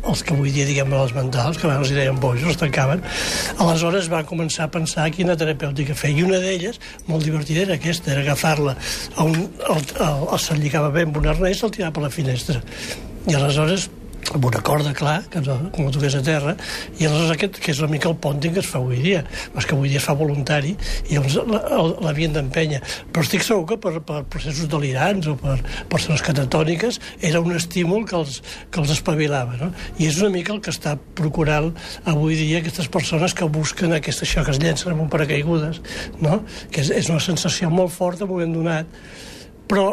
els 0.00 0.22
que 0.24 0.34
avui 0.34 0.52
dia 0.54 0.66
diguem 0.68 0.92
els 0.96 1.14
mentals, 1.16 1.58
que 1.60 1.68
abans 1.68 1.84
els 1.84 1.94
deien 1.96 2.18
bojos, 2.20 2.46
els 2.52 2.60
tancaven, 2.60 3.02
aleshores 3.58 4.08
van 4.12 4.26
començar 4.28 4.66
a 4.66 4.72
pensar 4.72 5.06
quina 5.14 5.36
terapèutica 5.38 5.96
fer. 5.98 6.14
I 6.16 6.24
una 6.26 6.40
d'elles, 6.42 6.80
molt 7.10 7.26
divertida, 7.26 7.66
era 7.66 7.78
aquesta, 7.78 8.14
era 8.14 8.24
agafar-la, 8.24 8.76
el, 9.20 9.36
el, 9.36 9.86
el, 10.08 10.26
el, 10.34 11.16
un 11.20 11.30
arnès 11.34 11.62
i 11.62 11.66
el 11.68 11.74
tirava 11.76 11.98
per 11.98 12.06
la 12.06 12.12
finestra. 12.14 12.62
I 13.28 13.36
aleshores 13.36 13.90
amb 14.34 14.44
una 14.46 14.60
corda, 14.62 14.92
clar, 14.94 15.18
que 15.30 15.40
no, 15.42 15.56
toqués 15.90 16.14
a 16.18 16.22
terra, 16.24 16.54
i 16.98 17.06
aleshores 17.06 17.32
aquest, 17.34 17.58
que 17.62 17.72
és 17.72 17.80
una 17.82 17.90
mica 17.94 18.10
el 18.10 18.16
pònting 18.22 18.54
que 18.54 18.62
es 18.62 18.68
fa 18.70 18.78
avui 18.78 19.00
dia, 19.02 19.22
és 19.56 19.66
que 19.66 19.74
avui 19.74 19.90
dia 19.90 20.00
es 20.00 20.06
fa 20.06 20.14
voluntari, 20.18 20.76
i 21.08 21.16
llavors 21.16 21.38
l'havien 22.04 22.36
d'empènyer. 22.36 22.80
Però 23.10 23.24
estic 23.26 23.44
segur 23.46 23.66
que 23.72 23.78
per, 23.82 23.96
per 24.06 24.22
processos 24.30 24.70
delirants 24.70 25.30
o 25.32 25.36
per 25.40 25.56
persones 25.90 26.22
catatòniques 26.26 27.00
era 27.26 27.42
un 27.42 27.56
estímul 27.56 28.06
que 28.08 28.18
els, 28.20 28.40
que 28.70 28.82
els 28.82 28.94
espavilava, 28.94 29.58
no? 29.60 29.72
I 29.98 30.10
és 30.10 30.20
una 30.22 30.32
mica 30.36 30.54
el 30.54 30.62
que 30.64 30.74
està 30.74 30.96
procurant 31.18 31.72
avui 32.10 32.38
dia 32.38 32.60
aquestes 32.60 32.90
persones 32.92 33.34
que 33.34 33.48
busquen 33.50 33.96
aquesta, 33.96 34.26
això 34.28 34.44
que 34.46 34.54
es 34.54 34.62
llencen 34.62 34.94
amb 34.94 35.06
un 35.06 35.10
paracaigudes, 35.12 35.82
no? 36.22 36.42
Que 36.70 36.84
és, 36.84 36.94
és 37.02 37.10
una 37.10 37.22
sensació 37.24 37.72
molt 37.72 37.94
forta 37.94 38.24
en 38.24 38.30
un 38.30 38.36
moment 38.36 38.56
donat, 38.60 39.02
però 39.70 39.90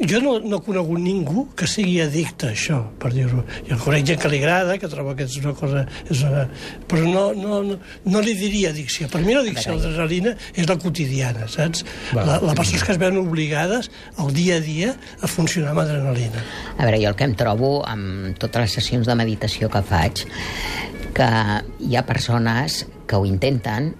jo 0.00 0.20
no, 0.24 0.38
no 0.40 0.58
he 0.58 0.64
conegut 0.64 1.00
ningú 1.02 1.44
que 1.56 1.66
sigui 1.68 1.98
addicte 2.00 2.48
a 2.48 2.54
això, 2.54 2.78
per 3.00 3.10
dir-ho. 3.12 3.42
Jo 3.68 3.76
conec 3.82 4.06
gent 4.08 4.20
que 4.22 4.30
li 4.32 4.38
agrada, 4.40 4.78
que 4.80 4.88
troba 4.88 5.12
que 5.18 5.26
és 5.28 5.36
una 5.42 5.52
cosa... 5.58 5.84
És 6.08 6.22
una... 6.24 6.46
Però 6.88 7.04
no, 7.04 7.24
no, 7.36 7.60
no, 7.66 7.76
no 8.08 8.22
li 8.24 8.34
diria 8.38 8.70
addicció. 8.72 9.10
Per 9.12 9.20
mi 9.24 9.36
l'addicció 9.36 9.74
a 9.74 9.76
l'adrenalina 9.76 10.34
és 10.54 10.68
la 10.70 10.78
quotidiana, 10.80 11.48
saps? 11.52 11.84
Va, 12.14 12.24
la, 12.24 12.38
la 12.40 12.56
persones 12.56 12.86
que 12.86 12.94
es 12.96 13.00
veuen 13.02 13.20
obligades 13.20 13.90
al 14.16 14.32
dia 14.36 14.56
a 14.56 14.64
dia 14.64 14.94
a 15.20 15.30
funcionar 15.30 15.74
amb 15.74 15.84
adrenalina. 15.84 16.44
A 16.78 16.86
veure, 16.86 17.02
jo 17.02 17.12
el 17.12 17.18
que 17.18 17.28
em 17.28 17.36
trobo 17.36 17.72
amb 17.88 18.38
totes 18.40 18.64
les 18.64 18.78
sessions 18.80 19.10
de 19.10 19.18
meditació 19.20 19.68
que 19.72 19.84
faig, 19.84 20.24
que 21.16 21.30
hi 21.84 21.98
ha 21.98 22.06
persones 22.08 22.86
que 23.10 23.20
ho 23.20 23.28
intenten, 23.28 23.92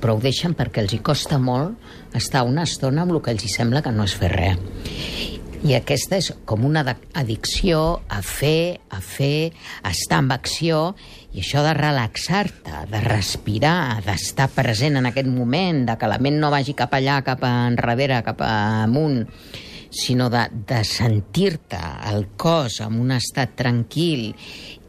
però 0.00 0.14
ho 0.14 0.22
deixen 0.22 0.54
perquè 0.56 0.84
els 0.84 0.94
hi 0.94 1.02
costa 1.04 1.42
molt 1.42 2.16
estar 2.16 2.46
una 2.46 2.64
estona 2.68 3.02
amb 3.04 3.16
el 3.16 3.20
que 3.24 3.34
els 3.34 3.44
hi 3.44 3.52
sembla 3.52 3.82
que 3.84 3.92
no 3.94 4.06
és 4.06 4.16
fer 4.16 4.30
res. 4.32 5.38
I 5.60 5.74
aquesta 5.76 6.16
és 6.16 6.30
com 6.48 6.62
una 6.64 6.80
addicció 7.20 8.00
a 8.08 8.22
fer, 8.24 8.80
a 8.88 9.02
fer, 9.04 9.52
a 9.84 9.90
estar 9.92 10.22
en 10.22 10.30
acció, 10.32 10.78
i 11.36 11.42
això 11.42 11.60
de 11.66 11.74
relaxar-te, 11.76 12.86
de 12.88 13.00
respirar, 13.04 14.00
d'estar 14.06 14.48
present 14.54 14.96
en 14.96 15.10
aquest 15.10 15.28
moment, 15.28 15.82
de 15.84 15.98
que 16.00 16.08
la 16.08 16.16
ment 16.16 16.40
no 16.40 16.48
vagi 16.54 16.72
cap 16.78 16.96
allà, 16.96 17.18
cap 17.26 17.44
enrere, 17.44 18.22
cap 18.24 18.40
amunt, 18.46 19.20
sinó 19.92 20.30
de, 20.32 20.46
de 20.48 20.80
sentir-te 20.86 21.80
el 22.08 22.30
cos 22.40 22.80
en 22.80 22.96
un 22.96 23.12
estat 23.12 23.52
tranquil 23.60 24.30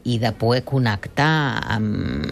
i 0.08 0.18
de 0.22 0.32
poder 0.32 0.64
connectar 0.64 1.32
amb, 1.76 2.24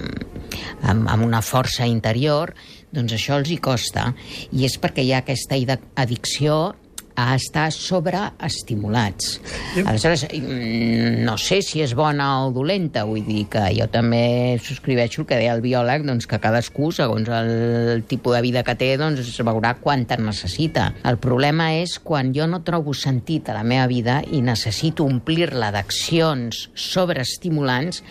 amb, 0.81 1.11
amb 1.13 1.29
una 1.29 1.45
força 1.45 1.85
interior, 1.85 2.55
doncs 2.89 3.21
això 3.21 3.37
els 3.37 3.53
hi 3.53 3.61
costa. 3.61 4.15
I 4.57 4.65
és 4.65 4.81
perquè 4.81 5.05
hi 5.05 5.13
ha 5.13 5.21
aquesta 5.27 5.61
addicció 6.01 6.71
a 7.15 7.35
estar 7.35 7.71
sobreestimulats. 7.73 9.41
Aleshores, 9.85 10.27
mm, 10.33 11.25
no 11.25 11.37
sé 11.39 11.61
si 11.63 11.83
és 11.83 11.95
bona 11.95 12.47
o 12.47 12.51
dolenta, 12.53 13.05
vull 13.05 13.25
dir 13.27 13.47
que 13.51 13.63
jo 13.77 13.87
també 13.93 14.59
subscriveixo 14.63 15.23
el 15.23 15.27
que 15.27 15.41
deia 15.41 15.55
el 15.55 15.63
biòleg, 15.65 16.05
doncs 16.07 16.27
que 16.27 16.41
cadascú, 16.41 16.91
segons 16.93 17.29
el 17.29 18.05
tipus 18.09 18.37
de 18.37 18.43
vida 18.43 18.63
que 18.63 18.75
té, 18.75 18.97
doncs 18.97 19.21
es 19.21 19.41
veurà 19.41 19.75
quant 19.81 20.07
en 20.11 20.27
necessita. 20.27 20.93
El 21.05 21.19
problema 21.19 21.73
és 21.75 21.99
quan 21.99 22.33
jo 22.35 22.47
no 22.47 22.63
trobo 22.63 22.95
sentit 22.95 23.49
a 23.49 23.59
la 23.59 23.65
meva 23.65 23.87
vida 23.87 24.23
i 24.31 24.41
necessito 24.43 25.05
omplir-la 25.05 25.71
d'accions 25.71 26.71
sobreestimulants 26.75 28.03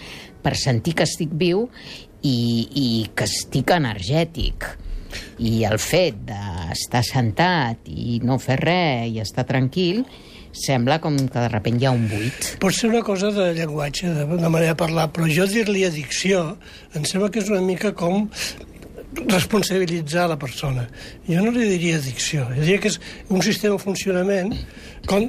per 0.43 0.55
sentir 0.55 0.95
que 0.95 1.07
estic 1.07 1.33
viu 1.33 1.67
i, 2.21 2.67
i 2.69 2.87
que 3.15 3.27
estic 3.27 3.71
energètic 3.75 4.67
i 5.39 5.63
el 5.69 5.79
fet 5.81 6.17
d'estar 6.27 7.03
sentat 7.07 7.89
i 7.89 8.19
no 8.23 8.39
fer 8.41 8.59
res 8.61 9.09
i 9.09 9.21
estar 9.23 9.47
tranquil 9.49 10.03
sembla 10.55 10.97
com 11.01 11.15
que 11.17 11.39
de 11.39 11.49
sobte 11.51 11.75
hi 11.77 11.85
ha 11.85 11.91
un 11.93 12.07
buit. 12.09 12.47
Pot 12.61 12.73
ser 12.73 12.89
una 12.89 13.03
cosa 13.05 13.29
de 13.31 13.51
llenguatge, 13.53 14.09
de, 14.15 14.25
manera 14.49 14.73
de 14.73 14.79
parlar, 14.79 15.09
però 15.13 15.29
jo 15.29 15.45
dir-li 15.49 15.85
addicció 15.85 16.57
em 16.97 17.05
sembla 17.05 17.29
que 17.29 17.43
és 17.43 17.51
una 17.53 17.61
mica 17.61 17.93
com 17.93 18.25
responsabilitzar 19.29 20.27
la 20.29 20.37
persona. 20.37 20.87
Jo 21.27 21.41
no 21.45 21.53
li 21.53 21.65
diria 21.69 21.97
addicció, 21.97 22.45
jo 22.53 22.61
diria 22.61 22.81
que 22.81 22.91
és 22.91 22.99
un 23.29 23.41
sistema 23.45 23.77
de 23.77 23.83
funcionament 23.83 24.53
com, 25.09 25.25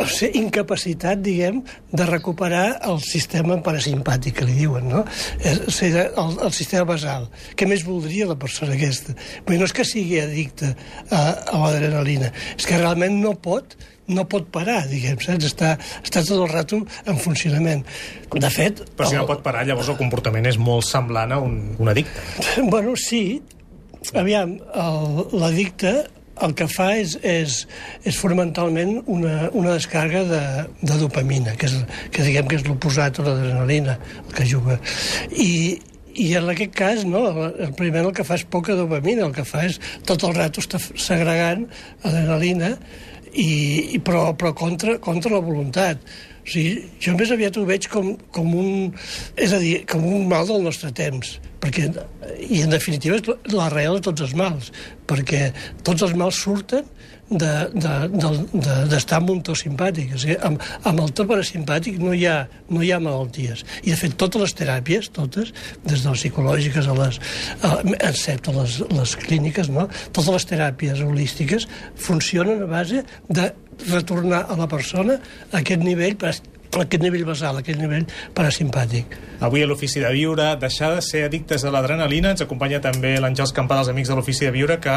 o 0.00 0.04
sigui, 0.10 0.42
incapacitat, 0.42 1.22
diguem, 1.24 1.62
de 1.92 2.06
recuperar 2.08 2.80
el 2.90 3.00
sistema 3.04 3.56
parasimpàtic, 3.64 4.38
que 4.40 4.48
li 4.48 4.58
diuen, 4.58 4.90
no? 4.90 5.04
O 5.04 5.72
sigui, 5.74 6.04
el, 6.04 6.36
el 6.48 6.54
sistema 6.56 6.86
basal. 6.94 7.28
Què 7.58 7.68
més 7.70 7.86
voldria 7.86 8.28
la 8.30 8.38
persona 8.40 8.76
aquesta? 8.76 9.16
Bé, 9.48 9.58
no 9.58 9.68
és 9.68 9.74
que 9.76 9.86
sigui 9.88 10.20
addicte 10.22 10.74
a, 11.08 11.24
a 11.50 11.64
l'adrenalina, 11.64 12.32
és 12.56 12.68
que 12.68 12.78
realment 12.80 13.20
no 13.22 13.34
pot 13.40 13.76
no 14.04 14.26
pot 14.28 14.50
parar, 14.52 14.82
diguem, 14.90 15.16
saps? 15.22 15.46
Està, 15.48 15.70
està 16.04 16.20
tot 16.26 16.42
el 16.42 16.50
rato 16.50 16.82
en 17.08 17.20
funcionament. 17.20 17.84
De 18.34 18.50
fet... 18.52 18.82
Però 18.98 19.08
si 19.08 19.16
no 19.16 19.24
pot 19.28 19.40
parar, 19.44 19.64
llavors 19.68 19.88
el 19.92 19.96
comportament 20.00 20.44
és 20.50 20.58
molt 20.60 20.84
semblant 20.84 21.32
a 21.32 21.40
un, 21.40 21.60
un 21.80 21.92
addicte. 21.92 22.20
Bueno, 22.74 22.96
sí. 23.00 23.40
Aviam, 24.18 24.58
l'addicte 25.32 25.94
el 26.42 26.54
que 26.58 26.66
fa 26.70 26.90
és, 26.98 27.14
és, 27.22 27.60
és 28.06 28.18
fonamentalment 28.18 28.96
una, 29.06 29.48
una 29.54 29.74
descàrrega 29.76 30.24
de, 30.28 30.42
de 30.82 30.98
dopamina, 31.00 31.54
que, 31.58 31.70
és, 31.70 32.04
que 32.14 32.26
diguem 32.26 32.48
que 32.50 32.58
és 32.58 32.66
l'oposat 32.66 33.20
a 33.20 33.26
l'adrenalina, 33.28 33.98
el 34.26 34.34
que 34.34 34.46
juga. 34.50 34.78
I, 35.30 35.78
i 36.14 36.28
en 36.38 36.50
aquest 36.50 36.74
cas, 36.78 37.04
no, 37.08 37.24
el 37.52 37.72
primer 37.78 38.04
el 38.04 38.12
que 38.16 38.26
fa 38.26 38.38
és 38.38 38.46
poca 38.50 38.76
dopamina, 38.78 39.28
el 39.28 39.34
que 39.36 39.46
fa 39.46 39.64
és 39.68 39.80
tot 40.06 40.26
el 40.26 40.34
rato 40.36 40.62
està 40.62 40.80
segregant 40.82 41.66
adrenalina 42.02 42.74
i, 43.34 43.50
i 43.96 44.00
però, 44.04 44.28
però 44.38 44.54
contra, 44.56 44.98
contra 45.02 45.32
la 45.34 45.42
voluntat. 45.44 46.02
O 46.44 46.48
sigui, 46.52 46.84
jo 47.00 47.14
més 47.16 47.32
aviat 47.32 47.56
ho 47.56 47.64
veig 47.68 47.88
com, 47.92 48.14
com 48.34 48.54
un... 48.58 48.92
És 49.40 49.54
a 49.56 49.60
dir, 49.62 49.78
com 49.90 50.04
un 50.04 50.28
mal 50.30 50.46
del 50.48 50.64
nostre 50.66 50.92
temps 50.94 51.38
perquè, 51.64 51.88
i 52.44 52.60
en 52.64 52.74
definitiva 52.74 53.16
és 53.16 53.54
l'arrel 53.54 53.98
de 53.98 54.04
tots 54.04 54.24
els 54.26 54.34
mals, 54.36 54.70
perquè 55.08 55.48
tots 55.86 56.04
els 56.04 56.12
mals 56.18 56.40
surten 56.44 56.84
d'estar 57.30 57.70
de, 57.72 58.08
de, 58.12 58.30
de, 58.52 58.74
de, 58.92 59.00
amb 59.16 59.30
un 59.32 59.40
simpàtic. 59.56 60.14
O 60.14 60.20
sigui, 60.20 60.36
amb, 60.44 60.62
amb 60.84 61.00
el 61.04 61.12
to 61.16 61.26
parasimpàtic 61.28 61.98
no 62.02 62.12
hi, 62.12 62.26
ha, 62.28 62.44
no 62.70 62.82
hi 62.84 62.92
ha 62.92 63.00
malalties. 63.00 63.64
I, 63.82 63.92
de 63.92 63.98
fet, 63.98 64.16
totes 64.20 64.42
les 64.42 64.56
teràpies, 64.60 65.10
totes, 65.14 65.52
des 65.84 66.04
de 66.04 66.10
les 66.10 66.24
psicològiques 66.24 66.88
a 66.88 66.96
les, 67.00 67.20
a, 67.62 67.74
excepte 68.10 68.54
les, 68.54 68.80
les 68.92 69.16
clíniques, 69.24 69.70
no? 69.72 69.88
totes 70.12 70.32
les 70.36 70.48
teràpies 70.52 71.04
holístiques 71.04 71.68
funcionen 71.96 72.64
a 72.64 72.70
base 72.70 73.04
de 73.28 73.52
retornar 73.88 74.44
a 74.48 74.58
la 74.58 74.68
persona 74.70 75.18
a 75.50 75.62
aquest 75.62 75.82
nivell 75.82 76.18
aquest 76.74 77.02
nivell 77.04 77.22
basal, 77.22 77.58
aquest 77.60 77.78
nivell 77.78 78.02
parasimpàtic. 78.34 79.12
Avui 79.46 79.62
a 79.62 79.68
l'Ofici 79.70 80.00
de 80.02 80.10
Viure, 80.10 80.48
deixar 80.58 80.90
de 80.96 81.04
ser 81.06 81.24
addictes 81.28 81.62
a 81.62 81.70
l'adrenalina, 81.70 82.32
ens 82.34 82.42
acompanya 82.42 82.80
també 82.82 83.14
l'Àngels 83.22 83.54
Campà 83.54 83.78
dels 83.78 83.92
Amics 83.92 84.10
de 84.10 84.16
l'Ofici 84.18 84.48
de 84.48 84.50
Viure, 84.56 84.80
que 84.82 84.96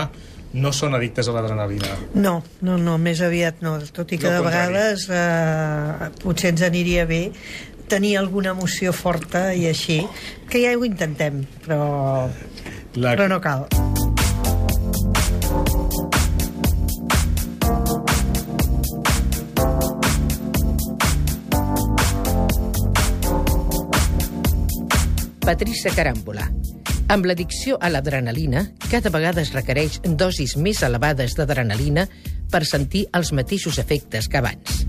no 0.53 0.71
són 0.73 0.95
addictes 0.95 1.27
a 1.27 1.35
l'adrenalina. 1.35 1.95
No, 2.15 2.39
no, 2.61 2.77
no, 2.79 2.97
més 3.01 3.21
aviat 3.25 3.61
no, 3.65 3.77
tot 3.93 4.13
i 4.15 4.19
que 4.21 4.29
no, 4.29 4.37
de 4.37 4.45
vegades 4.45 5.07
eh, 5.11 6.11
potser 6.23 6.53
ens 6.55 6.63
aniria 6.67 7.05
bé 7.09 7.25
tenir 7.87 8.17
alguna 8.19 8.51
emoció 8.55 8.91
forta 8.91 9.53
i 9.55 9.67
així, 9.69 10.01
que 10.51 10.61
ja 10.63 10.75
ho 10.75 10.83
intentem, 10.87 11.45
però, 11.65 12.27
La... 12.95 13.15
però 13.15 13.29
no 13.31 13.39
cal. 13.43 13.67
Patricia 25.47 25.93
Caràmbola. 25.95 26.49
Amb 27.07 27.23
l'addicció 27.23 27.77
a 27.79 27.87
l'adrenalina, 27.87 28.65
cada 28.91 29.07
vegada 29.13 29.39
es 29.39 29.53
requereix 29.55 30.01
dosis 30.19 30.57
més 30.59 30.81
elevades 30.83 31.37
d'adrenalina 31.39 32.03
per 32.51 32.65
sentir 32.67 33.05
els 33.15 33.31
mateixos 33.31 33.79
efectes 33.79 34.27
que 34.27 34.41
abans. 34.41 34.83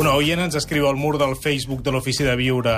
Una 0.00 0.16
oient 0.16 0.42
ens 0.42 0.56
escriu 0.58 0.88
al 0.88 0.98
mur 0.98 1.18
del 1.20 1.36
Facebook 1.38 1.84
de 1.86 1.94
l'Ofici 1.94 2.26
de 2.26 2.34
Viure 2.40 2.74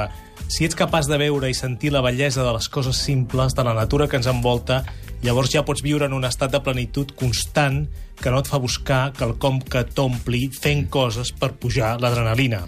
si 0.52 0.66
ets 0.66 0.76
capaç 0.76 1.08
de 1.08 1.16
veure 1.16 1.48
i 1.48 1.56
sentir 1.56 1.94
la 1.94 2.02
bellesa 2.04 2.44
de 2.44 2.52
les 2.52 2.68
coses 2.68 2.98
simples, 3.00 3.54
de 3.56 3.64
la 3.64 3.72
natura 3.72 4.04
que 4.04 4.18
ens 4.20 4.28
envolta, 4.28 4.82
llavors 5.24 5.48
ja 5.54 5.62
pots 5.64 5.80
viure 5.80 6.04
en 6.04 6.12
un 6.12 6.26
estat 6.28 6.52
de 6.52 6.60
plenitud 6.60 7.14
constant 7.16 7.86
que 8.20 8.28
no 8.28 8.42
et 8.42 8.50
fa 8.52 8.60
buscar 8.60 9.14
quelcom 9.16 9.62
que 9.64 9.86
t'ompli 9.96 10.50
fent 10.52 10.90
coses 10.92 11.32
per 11.32 11.54
pujar 11.56 11.94
l'adrenalina. 12.02 12.66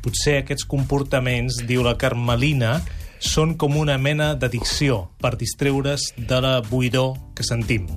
Potser 0.00 0.38
aquests 0.40 0.64
comportaments, 0.64 1.60
diu 1.68 1.84
la 1.84 1.98
Carmelina, 2.00 2.78
són 3.18 3.56
com 3.58 3.76
una 3.76 3.98
mena 3.98 4.32
d'addicció 4.38 5.08
per 5.20 5.36
distreure's 5.38 6.12
de 6.16 6.40
la 6.44 6.58
buidor 6.64 7.16
que 7.34 7.46
sentim. 7.46 7.88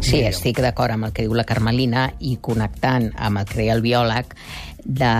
Sí, 0.00 0.20
estic 0.22 0.60
d'acord 0.62 0.94
amb 0.94 1.08
el 1.08 1.14
que 1.14 1.24
diu 1.24 1.34
la 1.34 1.46
Carmelina 1.48 2.10
i 2.20 2.36
connectant 2.40 3.10
amb 3.16 3.40
el 3.40 3.48
que 3.48 3.58
deia 3.62 3.74
el 3.74 3.82
biòleg 3.82 4.36
de 4.84 5.14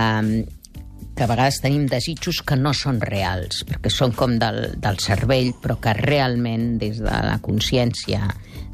que 1.17 1.25
a 1.25 1.29
vegades 1.31 1.57
tenim 1.63 1.87
desitjos 1.89 2.43
que 2.45 2.55
no 2.55 2.75
són 2.77 2.99
reals, 3.01 3.63
perquè 3.65 3.89
són 3.89 4.13
com 4.13 4.35
del, 4.37 4.77
del 4.77 4.99
cervell, 5.01 5.49
però 5.63 5.79
que 5.81 5.95
realment, 5.97 6.75
des 6.77 7.01
de 7.01 7.09
la 7.25 7.39
consciència 7.41 8.21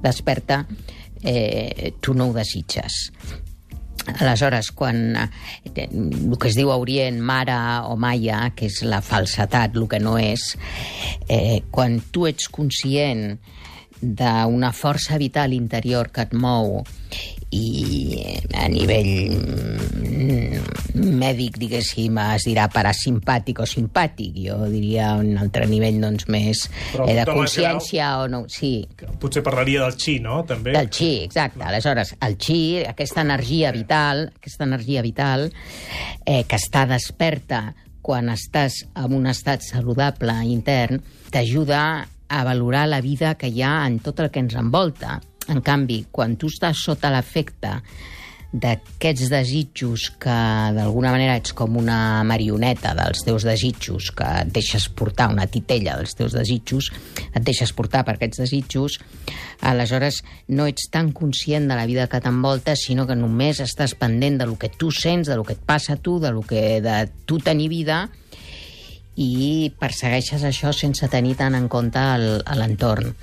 desperta, 0.04 0.66
eh, 1.24 1.94
tu 2.04 2.14
no 2.14 2.28
ho 2.28 2.36
desitges. 2.36 3.00
Aleshores, 4.12 4.72
quan 4.76 5.16
eh, 5.16 5.28
el 5.88 6.36
que 6.38 6.50
es 6.50 6.58
diu 6.60 6.72
Orient 6.74 7.22
Mara 7.24 7.88
o 7.88 7.96
Maya, 7.96 8.50
que 8.56 8.68
és 8.68 8.82
la 8.84 9.02
falsetat, 9.06 9.78
el 9.80 9.88
que 9.92 10.00
no 10.04 10.18
és, 10.20 10.54
eh, 11.28 11.62
quan 11.72 12.02
tu 12.12 12.28
ets 12.28 12.50
conscient 12.52 13.38
d'una 14.04 14.72
força 14.76 15.18
vital 15.18 15.54
interior 15.56 16.12
que 16.12 16.28
et 16.28 16.34
mou 16.36 16.84
i 17.54 18.18
a 18.58 18.66
nivell 18.72 19.10
mm, 19.38 21.04
mèdic, 21.22 21.60
diguéssim, 21.62 22.18
es 22.36 22.48
dirà 22.48 22.66
parasimpàtic 22.74 23.62
o 23.64 23.68
simpàtic. 23.70 24.40
Jo 24.48 24.58
diria 24.72 25.14
un 25.20 25.38
altre 25.42 25.68
nivell 25.70 26.00
doncs, 26.02 26.28
més 26.34 26.66
eh, 26.98 27.14
de 27.14 27.26
consciència 27.30 28.10
o 28.24 28.28
no... 28.32 28.44
Sí. 28.52 28.74
Potser 29.22 29.44
parlaria 29.46 29.86
del 29.86 29.98
xi, 30.00 30.18
no? 30.24 30.42
També. 30.50 30.74
Del 30.76 30.90
xi, 30.94 31.12
exacte. 31.28 31.62
Aleshores, 31.66 32.16
el 32.26 32.38
xi, 32.42 32.60
aquesta 32.90 33.22
energia 33.26 33.72
vital, 33.76 34.28
aquesta 34.42 34.68
energia 34.68 35.06
vital 35.06 35.50
eh, 35.50 36.44
que 36.48 36.60
està 36.60 36.88
desperta 36.90 37.68
quan 38.04 38.28
estàs 38.34 38.82
en 39.00 39.14
un 39.16 39.30
estat 39.32 39.64
saludable 39.64 40.36
intern, 40.52 41.00
t'ajuda 41.32 41.84
a 42.30 42.44
valorar 42.44 42.88
la 42.88 43.02
vida 43.02 43.36
que 43.36 43.50
hi 43.50 43.62
ha 43.64 43.86
en 43.88 44.00
tot 44.00 44.20
el 44.24 44.32
que 44.32 44.44
ens 44.44 44.56
envolta. 44.60 45.20
En 45.52 45.62
canvi, 45.62 46.06
quan 46.12 46.38
tu 46.40 46.50
estàs 46.52 46.86
sota 46.86 47.12
l'efecte 47.12 47.80
d'aquests 48.54 49.32
desitjos 49.34 50.12
que 50.22 50.34
d'alguna 50.76 51.10
manera 51.16 51.40
ets 51.40 51.56
com 51.58 51.74
una 51.80 52.22
marioneta 52.28 52.92
dels 52.94 53.24
teus 53.26 53.48
desitjos, 53.48 54.12
que 54.14 54.28
et 54.44 54.52
deixes 54.54 54.86
portar 54.94 55.32
una 55.34 55.48
titella 55.50 55.98
dels 55.98 56.14
teus 56.14 56.36
desitjos, 56.38 56.92
et 57.34 57.42
deixes 57.42 57.74
portar 57.74 58.04
per 58.06 58.16
aquests 58.20 58.44
desitjos, 58.44 59.00
aleshores 59.66 60.22
no 60.54 60.68
ets 60.70 60.86
tan 60.94 61.12
conscient 61.18 61.66
de 61.66 61.80
la 61.80 61.88
vida 61.90 62.06
que 62.08 62.22
t'envolta, 62.22 62.78
sinó 62.78 63.08
que 63.10 63.18
només 63.18 63.64
estàs 63.66 63.98
pendent 63.98 64.38
de 64.44 64.50
lo 64.52 64.60
que 64.62 64.70
tu 64.70 64.92
sents, 64.94 65.28
de 65.28 65.40
lo 65.40 65.48
que 65.48 65.58
et 65.58 65.66
passa 65.66 65.98
a 65.98 66.02
tu, 66.02 66.20
de 66.22 66.30
lo 66.32 66.46
que 66.46 66.80
de 66.82 67.08
tu 67.26 67.42
tenir 67.42 67.72
vida, 67.74 68.06
i 69.16 69.72
persegueixes 69.80 70.44
això 70.48 70.74
sense 70.74 71.08
tenir 71.10 71.36
tant 71.38 71.56
en 71.58 71.68
compte 71.70 72.02
l'entorn. 72.58 73.14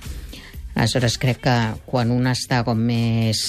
Aleshores, 0.75 1.19
crec 1.19 1.41
que 1.45 1.57
quan 1.87 2.13
un 2.15 2.29
està 2.31 2.63
com 2.67 2.79
més 2.79 3.41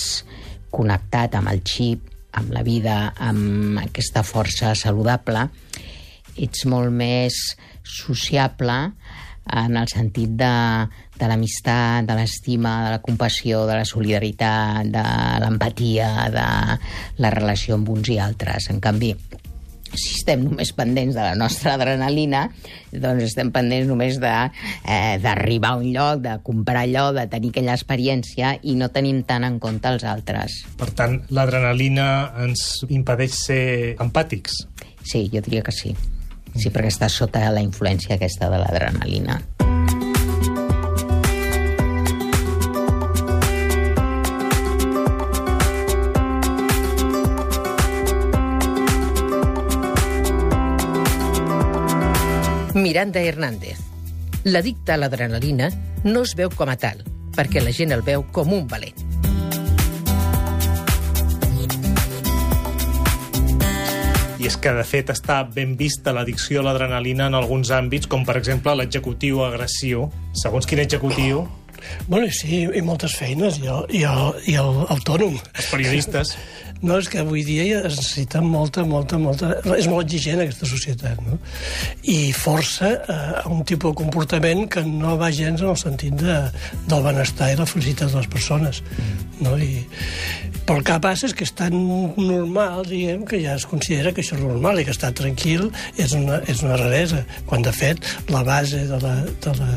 connectat 0.74 1.36
amb 1.38 1.52
el 1.52 1.62
xip, 1.68 2.08
amb 2.34 2.54
la 2.56 2.64
vida, 2.64 3.14
amb 3.20 3.80
aquesta 3.84 4.24
força 4.24 4.74
saludable, 4.76 5.46
ets 6.40 6.66
molt 6.66 6.92
més 6.96 7.38
sociable 7.84 8.78
en 9.52 9.78
el 9.78 9.90
sentit 9.92 10.34
de, 10.40 10.54
de 11.18 11.28
l'amistat, 11.28 12.06
de 12.08 12.16
l'estima, 12.18 12.76
de 12.86 12.96
la 12.96 13.02
compassió, 13.04 13.66
de 13.68 13.80
la 13.82 13.86
solidaritat, 13.86 14.88
de 14.94 15.06
l'empatia, 15.44 16.10
de 16.34 16.48
la 17.22 17.34
relació 17.36 17.76
amb 17.78 17.90
uns 17.92 18.14
i 18.14 18.20
altres. 18.22 18.70
En 18.72 18.80
canvi, 18.84 19.12
si 19.94 20.16
estem 20.18 20.46
només 20.46 20.72
pendents 20.76 21.16
de 21.16 21.22
la 21.22 21.36
nostra 21.36 21.76
adrenalina, 21.78 22.46
doncs 22.92 23.26
estem 23.30 23.52
pendents 23.54 23.90
només 23.90 24.20
d'arribar 24.22 25.72
eh, 25.72 25.74
a 25.74 25.80
un 25.80 25.90
lloc, 25.94 26.22
de 26.24 26.38
comprar 26.44 26.86
allò, 26.86 27.10
de 27.16 27.28
tenir 27.32 27.52
aquella 27.54 27.76
experiència 27.78 28.56
i 28.64 28.76
no 28.80 28.92
tenim 28.94 29.24
tant 29.28 29.48
en 29.48 29.60
compte 29.64 29.92
els 29.92 30.06
altres. 30.08 30.62
Per 30.80 30.92
tant, 30.98 31.20
l'adrenalina 31.30 32.08
ens 32.46 32.86
impedeix 32.90 33.38
ser 33.48 33.64
empàtics? 34.02 34.64
Sí, 35.04 35.28
jo 35.34 35.42
diria 35.42 35.66
que 35.66 35.76
sí. 35.76 35.96
Sí, 36.52 36.68
perquè 36.68 36.92
està 36.92 37.08
sota 37.10 37.48
la 37.54 37.64
influència 37.64 38.18
aquesta 38.18 38.52
de 38.52 38.60
l'adrenalina. 38.60 39.40
Miranda 52.82 53.22
Hernández. 53.22 53.78
L'addicte 54.44 54.92
a 54.92 54.98
l'adrenalina 54.98 55.70
no 56.04 56.24
es 56.26 56.34
veu 56.36 56.50
com 56.50 56.70
a 56.72 56.76
tal, 56.82 57.04
perquè 57.38 57.62
la 57.62 57.74
gent 57.76 57.94
el 57.94 58.02
veu 58.02 58.26
com 58.34 58.50
un 58.58 58.66
valent. 58.68 58.98
I 64.42 64.50
és 64.50 64.58
que, 64.58 64.74
de 64.74 64.84
fet, 64.88 65.12
està 65.14 65.44
ben 65.46 65.76
vista 65.78 66.10
l'addicció 66.18 66.64
a 66.64 66.66
l'adrenalina 66.66 67.30
en 67.30 67.38
alguns 67.38 67.70
àmbits, 67.70 68.10
com, 68.10 68.26
per 68.26 68.40
exemple, 68.40 68.74
l'executiu 68.74 69.46
agressiu. 69.46 70.10
Segons 70.34 70.66
quin 70.66 70.82
executiu... 70.82 71.46
Bueno, 72.08 72.32
sí, 72.36 72.64
i 72.66 72.82
moltes 72.86 73.16
feines, 73.20 73.60
i 73.62 73.70
el, 73.72 73.86
i 73.98 74.04
el, 74.10 74.34
i 74.52 74.58
el 74.62 74.84
autònom. 74.88 75.38
Els 75.56 75.72
periodistes. 75.74 76.36
No, 76.82 76.96
és 76.98 77.06
que 77.14 77.20
avui 77.22 77.44
dia 77.46 77.62
ja 77.68 77.82
es 77.86 77.98
necessita 78.00 78.40
molta, 78.42 78.82
molta, 78.90 79.20
molta... 79.22 79.52
És 79.78 79.86
molt 79.86 80.08
exigent 80.08 80.42
aquesta 80.42 80.66
societat, 80.66 81.20
no? 81.22 81.38
I 82.10 82.32
força 82.34 82.90
eh, 82.98 83.44
un 83.54 83.62
tipus 83.70 83.94
de 83.94 84.00
comportament 84.00 84.66
que 84.74 84.82
no 84.88 85.14
va 85.20 85.30
gens 85.30 85.62
en 85.62 85.70
el 85.70 85.78
sentit 85.78 86.18
de, 86.18 86.40
del 86.90 87.06
benestar 87.06 87.52
i 87.54 87.60
la 87.60 87.70
felicitat 87.70 88.10
de 88.10 88.24
les 88.24 88.32
persones, 88.34 88.82
no? 89.46 89.54
I, 89.62 89.86
però 90.66 90.80
el 90.80 90.88
que 90.88 90.98
passa 91.06 91.30
és 91.30 91.38
que 91.38 91.46
és 91.46 91.54
tan 91.58 91.78
normal, 92.18 92.82
diguem, 92.90 93.28
que 93.30 93.44
ja 93.44 93.54
es 93.60 93.68
considera 93.70 94.14
que 94.16 94.26
això 94.26 94.40
és 94.40 94.44
normal 94.44 94.82
i 94.82 94.88
que 94.88 94.94
estar 94.94 95.14
tranquil 95.18 95.70
és 96.02 96.18
una, 96.18 96.42
és 96.50 96.66
una 96.66 96.82
raresa, 96.82 97.22
quan 97.46 97.62
de 97.66 97.74
fet 97.78 98.02
la 98.34 98.42
base 98.48 98.88
de 98.90 99.00
la, 99.06 99.16
de 99.46 99.56
la, 99.62 99.70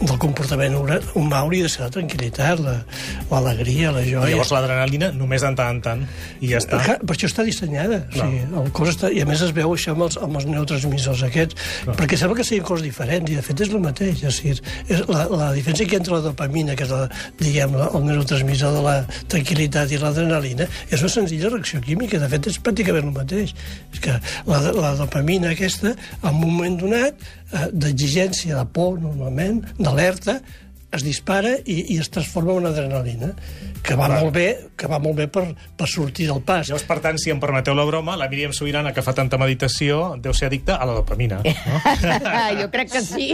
del 0.00 0.18
comportament 0.22 0.74
humà 1.18 1.40
hauria 1.42 1.66
de 1.66 1.70
ser 1.72 1.82
la 1.84 1.90
tranquil·litat, 1.94 2.60
la- 2.62 2.82
l'alegria, 3.30 3.90
la, 3.92 4.02
joia. 4.06 4.28
I 4.28 4.34
llavors 4.36 4.52
l'adrenalina 4.54 5.10
només 5.16 5.42
de 5.42 5.50
tant 5.58 5.74
en 5.76 5.80
tant, 5.82 6.04
i 6.40 6.50
ja 6.52 6.60
està. 6.62 6.78
Clar, 6.84 6.98
per 7.02 7.16
això 7.16 7.26
està 7.30 7.44
dissenyada. 7.46 8.04
O 8.10 8.18
sigui, 8.18 8.42
el 8.62 8.70
cos 8.76 8.92
està, 8.94 9.10
I 9.12 9.22
a 9.24 9.26
més 9.28 9.42
es 9.42 9.52
veu 9.56 9.72
això 9.74 9.94
amb 9.96 10.06
els, 10.06 10.18
amb 10.22 10.36
els 10.38 10.46
neurotransmissors 10.46 11.22
aquests, 11.28 11.56
perquè 11.98 12.18
sembla 12.20 12.36
que 12.38 12.46
siguin 12.46 12.64
coses 12.68 12.84
diferents, 12.86 13.30
i 13.30 13.38
de 13.38 13.42
fet 13.42 13.60
és 13.66 13.72
el 13.74 13.80
mateix. 13.82 14.22
O 14.28 14.30
sigui, 14.34 14.54
és 14.88 15.02
la, 15.08 15.24
la 15.32 15.50
diferència 15.56 15.88
que 15.88 15.98
entre 16.00 16.14
la 16.14 16.20
dopamina, 16.28 16.76
que 16.78 16.86
és 16.86 16.92
la, 16.94 17.08
diguem, 17.40 17.74
la, 17.78 17.90
el 17.98 18.06
neurotransmissor 18.06 18.76
de 18.78 18.84
la 18.86 18.96
tranquil·litat 19.28 19.92
i 19.92 19.98
l'adrenalina, 20.02 20.68
és 20.90 21.00
una 21.02 21.12
senzilla 21.12 21.50
reacció 21.50 21.80
química. 21.84 22.18
De 22.22 22.28
fet, 22.30 22.46
és 22.52 22.60
pràcticament 22.62 23.10
el 23.10 23.16
mateix. 23.18 23.54
És 23.92 24.00
que 24.04 24.14
la, 24.46 24.62
la 24.72 24.94
dopamina 24.98 25.52
aquesta, 25.56 25.94
en 26.22 26.30
un 26.34 26.40
moment 26.40 26.78
donat, 26.80 27.14
d'exigència, 27.72 28.56
de 28.56 28.64
por, 28.72 28.98
normalment, 29.00 29.62
d'alerta, 29.78 30.40
es 30.88 31.04
dispara 31.04 31.50
i, 31.68 31.82
i 31.92 31.98
es 32.00 32.08
transforma 32.08 32.54
en 32.54 32.62
una 32.62 32.70
adrenalina 32.72 33.34
que 33.84 33.96
va 33.96 34.08
molt 34.08 34.32
bé, 34.32 34.46
que 34.76 34.88
va 34.88 34.98
molt 35.02 35.18
bé 35.20 35.26
per, 35.32 35.44
per 35.76 35.88
sortir 35.88 36.26
del 36.30 36.40
pas. 36.44 36.68
Llavors, 36.68 36.86
per 36.88 36.98
tant, 37.04 37.18
si 37.20 37.32
em 37.32 37.40
permeteu 37.40 37.76
la 37.76 37.84
broma, 37.88 38.16
la 38.20 38.28
Míriam 38.32 38.54
Sobirana, 38.56 38.94
que 38.96 39.04
fa 39.04 39.14
tanta 39.16 39.38
meditació, 39.40 40.16
deu 40.24 40.34
ser 40.36 40.48
addicta 40.48 40.78
a 40.80 40.88
la 40.88 40.96
dopamina. 40.96 41.42
No? 41.44 41.78
jo 42.60 42.68
crec 42.72 42.92
que 42.96 43.04
sí. 43.04 43.30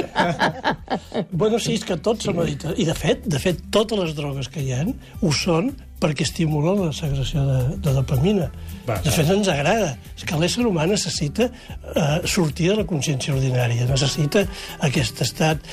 Bueno, 1.31 1.63
sí, 1.63 1.79
és 1.79 1.87
que 1.87 1.99
tots 2.03 2.27
són 2.27 2.41
meditadors. 2.43 2.79
I, 2.79 2.89
de 2.91 2.99
fet, 2.99 3.27
de 3.31 3.43
fet, 3.43 3.63
totes 3.75 4.03
les 4.03 4.15
drogues 4.19 4.51
que 4.51 4.63
hi 4.63 4.75
ha 4.75 4.83
ho 4.85 5.31
són 5.35 5.73
perquè 6.05 6.27
estimulen 6.29 6.85
la 6.85 6.93
segregació 6.93 7.43
de, 7.49 7.59
de 7.81 7.97
dopamina. 7.97 8.51
Va, 8.85 8.99
de 9.01 9.13
fet, 9.15 9.31
ens 9.33 9.49
agrada. 9.49 9.95
És 10.13 10.27
que 10.29 10.37
l'ésser 10.37 10.67
humà 10.69 10.85
necessita 10.91 11.49
eh, 11.49 12.19
sortir 12.29 12.69
de 12.75 12.79
la 12.83 12.85
consciència 12.89 13.33
ordinària, 13.35 13.89
necessita 13.89 14.45
aquest 14.85 15.25
estat... 15.25 15.65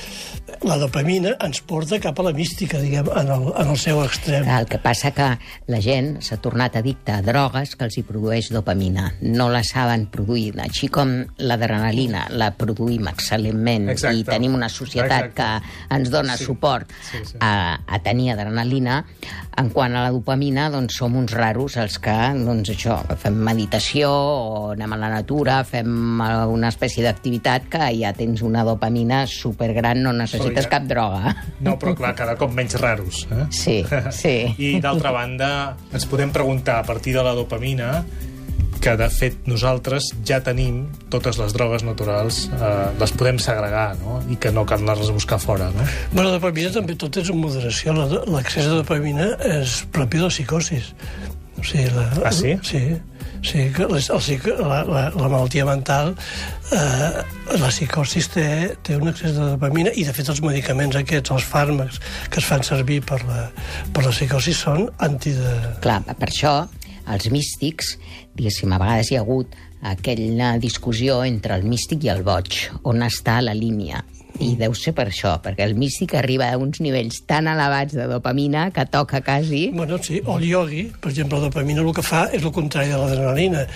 La 0.66 0.76
dopamina 0.78 1.32
ens 1.42 1.60
porta 1.66 1.96
cap 2.02 2.18
a 2.20 2.24
la 2.26 2.32
mística, 2.36 2.78
diguem, 2.82 3.06
en 3.18 3.30
el, 3.34 3.44
en 3.58 3.70
el 3.72 3.78
seu 3.80 4.00
extrem. 4.04 4.46
El 4.50 4.66
que 4.70 4.78
passa 4.82 5.10
que 5.14 5.28
la 5.72 5.80
gent 5.82 6.16
s'ha 6.22 6.36
tornat 6.42 6.76
addicta 6.78 7.16
a 7.18 7.24
drogues 7.24 7.72
que 7.78 7.86
els 7.86 7.96
hi 7.98 8.04
produeix 8.06 8.50
dopamina. 8.52 9.08
No 9.22 9.48
la 9.52 9.62
saben 9.66 10.06
produir. 10.12 10.52
Així 10.62 10.90
com 10.92 11.14
l'adrenalina 11.42 12.26
la 12.30 12.50
produïm 12.58 13.08
excel·lentment 13.10 13.90
Exacte. 13.94 14.18
i 14.20 14.26
tenim 14.28 14.54
una 14.58 14.68
societat 14.72 15.30
Exacte. 15.30 15.36
que 15.40 15.94
ens 15.98 16.12
dona 16.12 16.36
Sí. 16.36 16.44
suport 16.50 16.90
Sí, 17.10 17.18
sí. 17.32 17.36
A, 17.40 17.78
a 17.86 17.98
tenir 18.04 18.32
adrenalina, 18.34 19.02
en 19.58 19.70
quant 19.70 19.94
a 19.96 20.04
la 20.06 20.12
dopamina, 20.22 20.68
doncs 20.70 20.94
som 21.02 21.16
uns 21.18 21.34
raros 21.34 21.74
els 21.82 21.98
que, 22.02 22.14
doncs 22.46 22.70
això, 22.70 23.00
fem 23.18 23.34
meditació 23.42 24.08
o 24.12 24.60
anem 24.76 24.94
a 24.94 24.98
la 25.00 25.10
natura, 25.10 25.58
fem 25.66 26.22
una 26.22 26.70
espècie 26.70 27.02
d'activitat 27.02 27.66
que 27.72 27.90
ja 27.98 28.12
tens 28.14 28.44
una 28.46 28.62
dopamina 28.64 29.24
supergran, 29.26 30.04
no 30.06 30.14
necessites 30.14 30.68
ja- 30.68 30.70
cap 30.76 30.86
droga. 30.86 31.34
No, 31.60 31.74
però 31.80 31.96
clar, 31.98 32.14
cada 32.14 32.36
cop 32.38 32.54
menys 32.54 32.78
raros. 32.78 33.26
Eh? 33.34 33.46
Sí, 33.50 33.76
sí. 34.14 34.36
I 34.70 34.76
d'altra 34.80 35.10
banda, 35.10 35.50
ens 35.92 36.06
podem 36.06 36.30
preguntar 36.30 36.78
a 36.78 36.86
partir 36.86 37.16
de 37.18 37.26
la 37.26 37.34
dopamina 37.34 38.04
que 38.82 38.96
de 38.98 39.06
fet 39.14 39.46
nosaltres 39.46 40.08
ja 40.26 40.40
tenim 40.42 40.82
totes 41.12 41.38
les 41.38 41.54
drogues 41.54 41.84
naturals, 41.86 42.48
eh, 42.52 42.70
les 42.98 43.12
podem 43.14 43.38
segregar, 43.38 43.92
no? 44.02 44.18
I 44.28 44.36
que 44.42 44.50
no 44.50 44.64
cal 44.66 44.82
anar-les 44.82 45.08
a 45.12 45.14
buscar 45.14 45.38
fora, 45.38 45.70
no? 45.70 45.86
Bueno, 46.12 46.28
la 46.32 46.36
dopamina 46.40 46.72
també 46.74 46.96
tot 46.98 47.16
és 47.22 47.30
en 47.30 47.38
moderació. 47.38 47.94
La- 47.94 48.24
L'accés 48.26 48.66
de 48.66 48.80
dopamina 48.82 49.30
és 49.60 49.84
propi 49.94 50.18
de 50.18 50.24
la 50.26 50.30
psicosis. 50.34 50.92
O 51.58 51.62
sigui, 51.64 51.88
la, 51.94 52.08
Ah, 52.26 52.32
sí? 52.34 52.56
Sí. 52.66 52.82
Sí, 53.42 53.72
que 53.74 53.82
la, 53.90 53.98
el, 53.98 54.68
la, 54.68 54.84
la, 54.86 55.00
la 55.18 55.28
malaltia 55.28 55.64
mental, 55.66 56.12
eh, 56.70 57.22
la 57.58 57.70
psicosis 57.74 58.28
té, 58.30 58.76
té 58.86 58.94
un 58.96 59.08
excés 59.10 59.34
de 59.34 59.48
dopamina 59.56 59.90
i, 59.98 60.04
de 60.06 60.12
fet, 60.14 60.28
els 60.30 60.40
medicaments 60.46 60.94
aquests, 61.00 61.32
els 61.34 61.46
fàrmacs 61.50 61.98
que 62.30 62.38
es 62.38 62.46
fan 62.46 62.62
servir 62.62 63.00
per 63.02 63.18
la, 63.26 63.48
per 63.92 64.04
la 64.06 64.12
psicosi 64.14 64.54
són 64.54 64.86
anti 65.02 65.34
de... 65.34 65.56
Clar, 65.82 66.00
per 66.06 66.28
això 66.30 66.54
els 67.10 67.28
místics, 67.32 67.96
diguéssim, 68.36 68.72
a 68.72 68.80
vegades 68.82 69.10
hi 69.10 69.18
ha 69.18 69.22
hagut 69.24 69.54
aquella 69.82 70.56
discussió 70.62 71.22
entre 71.26 71.56
el 71.58 71.66
místic 71.66 72.06
i 72.06 72.12
el 72.12 72.22
boig, 72.26 72.54
on 72.86 73.02
està 73.02 73.40
la 73.42 73.54
línia. 73.54 74.04
I 74.40 74.54
deu 74.56 74.72
ser 74.74 74.94
per 74.96 75.08
això, 75.10 75.34
perquè 75.44 75.66
el 75.66 75.74
místic 75.76 76.14
arriba 76.16 76.48
a 76.48 76.56
uns 76.58 76.80
nivells 76.80 77.20
tan 77.28 77.50
elevats 77.50 77.94
de 77.98 78.06
dopamina 78.08 78.70
que 78.72 78.86
toca 78.88 79.20
quasi... 79.20 79.66
Bueno, 79.74 79.98
sí, 80.02 80.22
o 80.24 80.38
el 80.38 80.46
iogui, 80.48 80.86
per 81.02 81.12
exemple, 81.12 81.38
la 81.38 81.50
dopamina 81.50 81.84
el 81.84 81.92
que 81.94 82.06
fa 82.06 82.24
és 82.32 82.42
el 82.42 82.54
contrari 82.54 82.94
de 82.94 83.00
l'adrenalina. 83.02 83.66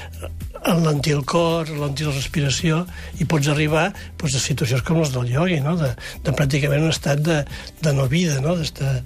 Enlentir 0.65 1.17
el 1.17 1.25
cor, 1.29 1.69
enlentir 1.69 2.07
la 2.09 2.15
respiració, 2.15 2.83
i 3.21 3.27
pots 3.29 3.49
arribar 3.53 3.91
doncs, 4.19 4.37
a 4.37 4.43
situacions 4.43 4.85
com 4.87 5.01
les 5.01 5.13
del 5.15 5.31
iogui, 5.33 5.61
no? 5.65 5.77
de, 5.81 5.93
de 6.25 6.35
pràcticament 6.37 6.87
un 6.87 6.95
estat 6.95 7.23
de, 7.25 7.43
de 7.83 7.93
no 7.97 8.07
vida, 8.11 8.39
no? 8.45 8.57
d'estar 8.59 9.01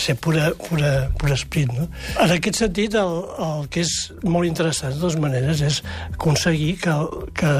ser 0.00 0.16
pura, 0.16 0.50
pura, 0.68 0.92
pura 1.18 1.34
esprit. 1.34 1.70
No? 1.74 1.88
En 2.18 2.34
aquest 2.34 2.62
sentit, 2.62 2.96
el, 2.98 3.18
el 3.44 3.68
que 3.72 3.84
és 3.84 3.94
molt 4.24 4.48
interessant, 4.48 4.94
de 4.94 5.02
totes 5.02 5.18
maneres, 5.20 5.62
és 5.64 5.80
aconseguir 6.12 6.74
que, 6.82 6.96
que 7.38 7.52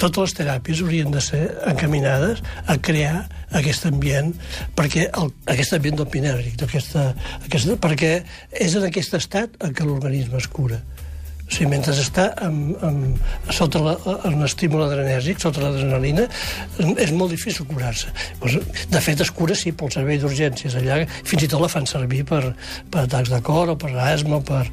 totes 0.00 0.28
les 0.28 0.36
teràpies 0.40 0.82
haurien 0.84 1.14
de 1.14 1.22
ser 1.24 1.44
encaminades 1.70 2.42
a 2.66 2.78
crear 2.78 3.24
aquest 3.54 3.86
ambient, 3.90 4.32
perquè 4.78 5.08
el, 5.10 5.30
aquest 5.50 5.76
ambient 5.76 6.00
dopinèrgic, 6.00 6.66
aquesta, 6.66 7.10
aquesta, 7.44 7.78
perquè 7.80 8.16
és 8.64 8.74
en 8.78 8.88
aquest 8.88 9.18
estat 9.20 9.58
en 9.64 9.74
què 9.74 9.86
l'organisme 9.86 10.40
es 10.40 10.50
cura. 10.50 10.82
O 11.44 11.52
sigui, 11.52 11.68
mentre 11.74 11.92
està 11.92 12.30
amb, 12.46 12.72
amb, 12.84 13.18
sota 13.52 13.82
la, 13.84 13.94
un 14.30 14.46
estímul 14.46 14.86
adrenèrgic, 14.86 15.42
sota 15.42 15.60
l'adrenalina, 15.60 16.24
és 16.80 17.12
molt 17.12 17.34
difícil 17.34 17.68
curar-se. 17.68 18.12
Doncs, 18.40 18.86
de 18.90 19.02
fet, 19.04 19.20
es 19.20 19.32
cura, 19.34 19.56
sí, 19.58 19.74
pel 19.76 19.92
servei 19.92 20.20
d'urgències 20.22 20.78
allà, 20.80 21.02
fins 21.28 21.44
i 21.44 21.50
tot 21.52 21.60
la 21.60 21.68
fan 21.72 21.88
servir 21.90 22.24
per, 22.28 22.42
per 22.90 23.04
atacs 23.04 23.34
de 23.34 23.42
cor 23.44 23.74
o 23.74 23.76
per 23.80 23.92
asma 24.06 24.40
o 24.40 24.44
per, 24.46 24.64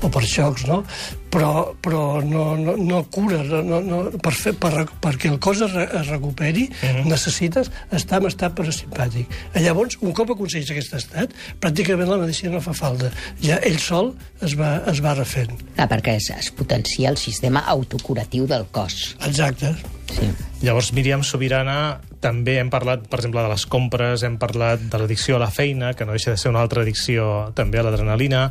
o 0.00 0.12
per 0.12 0.22
xocs, 0.22 0.68
no? 0.70 0.84
Però, 1.30 1.74
però 1.78 2.20
no, 2.26 2.56
no, 2.58 2.74
no 2.76 3.04
cura, 3.12 3.42
no, 3.46 3.60
no, 3.62 3.80
no, 3.86 4.00
per 4.18 4.32
fer, 4.34 4.54
per, 4.58 4.86
perquè 5.02 5.30
el 5.30 5.38
cos 5.42 5.60
es, 5.62 5.74
re, 5.76 5.86
es 6.00 6.08
recuperi 6.10 6.64
uh 6.66 6.88
-huh. 6.88 7.04
necessites 7.06 7.70
estar 7.90 8.20
en 8.20 8.26
estat 8.26 8.56
parasimpàtic. 8.58 9.26
Llavors, 9.54 9.98
un 10.00 10.12
cop 10.12 10.30
aconsegueix 10.30 10.70
aquest 10.70 10.94
estat, 10.94 11.30
pràcticament 11.60 12.08
la 12.08 12.18
medicina 12.18 12.52
no 12.54 12.60
fa 12.60 12.72
falta. 12.74 13.10
Ja 13.42 13.60
ell 13.62 13.78
sol 13.78 14.14
es 14.42 14.58
va, 14.58 14.82
es 14.86 15.00
va 15.00 15.14
refent. 15.14 15.54
Clar, 15.76 15.88
perquè 15.88 16.16
es, 16.16 16.30
es 16.30 16.50
potencia 16.50 17.10
el 17.10 17.16
sistema 17.16 17.60
autocuratiu 17.60 18.46
del 18.46 18.66
cos. 18.70 19.16
Exacte. 19.26 19.74
Sí. 20.10 20.26
Llavors, 20.60 20.92
Míriam 20.92 21.22
Sobirana, 21.22 22.00
també 22.20 22.58
hem 22.60 22.68
parlat, 22.72 23.06
per 23.08 23.20
exemple, 23.20 23.42
de 23.44 23.48
les 23.52 23.64
compres, 23.70 24.24
hem 24.26 24.36
parlat 24.40 24.82
de 24.92 24.98
l'addicció 25.00 25.38
a 25.38 25.42
la 25.44 25.50
feina, 25.54 25.94
que 25.94 26.04
no 26.04 26.16
deixa 26.16 26.34
de 26.34 26.40
ser 26.40 26.50
una 26.52 26.60
altra 26.60 26.82
addicció 26.82 27.52
també 27.56 27.80
a 27.80 27.84
l'adrenalina, 27.86 28.50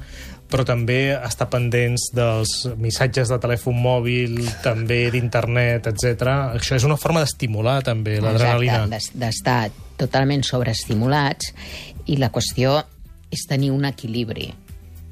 però 0.50 0.66
també 0.66 1.14
està 1.14 1.46
pendents 1.50 2.10
dels 2.16 2.54
missatges 2.82 3.30
de 3.30 3.38
telèfon 3.42 3.78
mòbil, 3.78 4.40
també 4.66 5.04
d'internet, 5.14 5.92
etc. 5.92 6.56
Això 6.58 6.78
és 6.80 6.88
una 6.88 6.98
forma 6.98 7.22
d'estimular 7.24 7.80
també 7.86 8.18
l'adrenalina. 8.24 8.88
D'estar 8.90 9.62
totalment 10.00 10.44
sobreestimulats 10.48 11.54
i 12.10 12.18
la 12.18 12.32
qüestió 12.34 12.80
és 13.30 13.46
tenir 13.50 13.70
un 13.76 13.86
equilibri. 13.86 14.50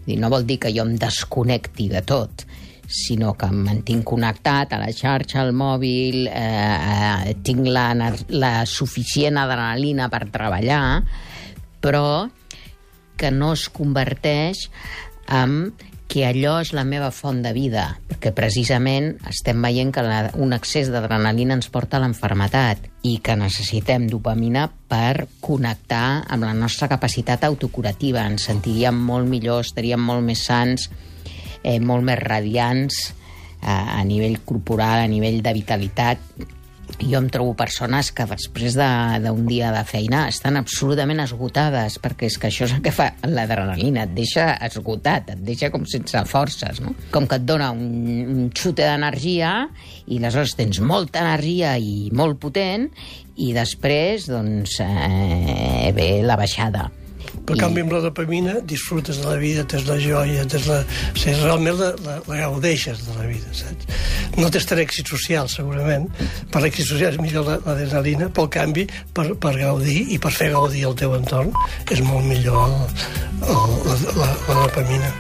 I 0.07 0.15
no 0.17 0.31
vol 0.33 0.47
dir 0.47 0.57
que 0.63 0.71
jo 0.73 0.85
em 0.87 0.95
desconnecti 0.97 1.89
de 1.91 2.01
tot, 2.07 2.47
sinó 2.87 3.33
que 3.37 3.49
em 3.51 3.59
mantinc 3.67 4.05
connectat 4.07 4.73
a 4.73 4.79
la 4.81 4.89
xarxa, 4.95 5.43
al 5.43 5.53
mòbil, 5.53 6.25
eh, 6.31 6.31
eh, 6.31 7.35
tinc 7.43 7.67
la, 7.67 7.91
la 8.31 8.53
suficient 8.65 9.37
adrenalina 9.37 10.07
per 10.09 10.23
treballar, 10.31 11.03
però 11.83 12.29
que 13.17 13.31
no 13.33 13.51
es 13.57 13.67
converteix 13.73 14.69
en 15.27 15.73
que 16.07 16.23
allò 16.23 16.55
és 16.63 16.71
la 16.71 16.85
meva 16.87 17.09
font 17.11 17.41
de 17.43 17.51
vida, 17.51 17.83
perquè 18.07 18.31
precisament 18.35 19.09
estem 19.27 19.59
veient 19.61 19.91
que 19.93 20.03
la, 20.05 20.21
un 20.39 20.55
excés 20.55 20.87
d'adrenalina 20.91 21.57
ens 21.57 21.67
porta 21.73 21.99
a 21.99 22.01
l'enfermetat 22.03 22.87
i 23.07 23.17
que 23.23 23.35
necessitem 23.35 24.07
dopamina 24.07 24.69
per 24.87 25.27
connectar 25.43 26.23
amb 26.31 26.47
la 26.47 26.53
nostra 26.55 26.87
capacitat 26.87 27.43
autocurativa. 27.43 28.23
Ens 28.23 28.47
sentiríem 28.47 28.95
molt 28.95 29.27
millor, 29.27 29.65
estaríem 29.67 29.99
molt 29.99 30.23
més 30.23 30.45
sants, 30.47 30.87
eh, 31.61 31.79
molt 31.83 32.07
més 32.07 32.23
radiants 32.23 33.01
a, 33.61 33.99
a 33.99 34.03
nivell 34.07 34.39
corporal, 34.47 35.03
a 35.03 35.11
nivell 35.11 35.41
de 35.43 35.53
vitalitat. 35.59 36.23
Jo 37.01 37.19
em 37.19 37.27
trobo 37.29 37.53
persones 37.53 38.11
que 38.15 38.25
després 38.25 38.73
de- 38.77 39.19
d'un 39.23 39.41
de, 39.43 39.49
dia 39.51 39.71
de 39.71 39.83
feina 39.85 40.27
estan 40.29 40.57
absolutament 40.57 41.19
esgotades, 41.19 41.99
perquè 42.01 42.25
és 42.29 42.37
que 42.37 42.47
això 42.47 42.65
és 42.65 42.73
el 42.73 42.81
que 42.81 42.91
fa 42.91 43.09
l'adrenalina, 43.23 44.03
et 44.07 44.13
deixa 44.15 44.53
esgotat, 44.65 45.29
et 45.35 45.43
deixa 45.45 45.69
com 45.69 45.85
sense 45.85 46.23
forces, 46.25 46.79
no? 46.81 46.95
Com 47.11 47.27
que 47.27 47.35
et 47.35 47.45
dona 47.45 47.71
un, 47.71 47.83
un 48.27 48.51
xute 48.55 48.81
d'energia 48.87 49.69
i 50.07 50.17
aleshores 50.17 50.55
tens 50.55 50.79
molta 50.79 51.19
energia 51.25 51.77
i 51.77 52.09
molt 52.13 52.39
potent 52.39 52.89
i 53.37 53.51
després, 53.53 54.25
doncs, 54.31 54.79
eh, 54.81 55.91
ve 55.93 56.23
la 56.23 56.35
baixada. 56.39 56.89
Per 57.47 57.55
I- 57.55 57.61
canvi, 57.61 57.79
amb 57.85 57.93
la 57.95 58.01
dopamina 58.03 58.57
disfrutes 58.67 59.21
de 59.21 59.27
la 59.29 59.37
vida, 59.39 59.63
tens 59.63 59.85
la 59.87 59.95
joia, 60.03 60.43
tens 60.51 60.65
la... 60.67 60.81
O 60.83 61.15
sigui, 61.17 61.37
realment 61.45 61.77
la, 61.79 61.93
la, 62.03 62.15
la 62.27 62.39
gaudeixes 62.41 63.05
de 63.07 63.15
la 63.15 63.27
vida, 63.29 63.53
saps? 63.55 63.87
No 64.35 64.49
tens 64.51 64.67
tant 64.67 64.81
èxit 64.83 65.07
social, 65.07 65.47
segurament. 65.49 66.09
Per 66.51 66.59
l'èxit 66.61 66.89
social 66.91 67.15
és 67.15 67.21
millor 67.23 67.47
la- 67.47 67.59
l'adrenalina, 67.63 68.27
però, 68.27 68.49
en 68.49 68.53
canvi, 68.57 68.83
per, 69.15 69.29
per 69.39 69.53
gaudir 69.61 70.01
i 70.11 70.19
per 70.19 70.33
fer 70.35 70.51
gaudir 70.51 70.83
el 70.89 70.97
teu 70.99 71.15
entorn 71.15 71.53
és 71.89 72.03
molt 72.03 72.27
millor 72.27 72.67
el, 72.67 72.75
el, 73.47 73.79
la, 73.87 73.95
la, 74.19 74.27
la 74.49 74.57
dopamina. 74.65 75.13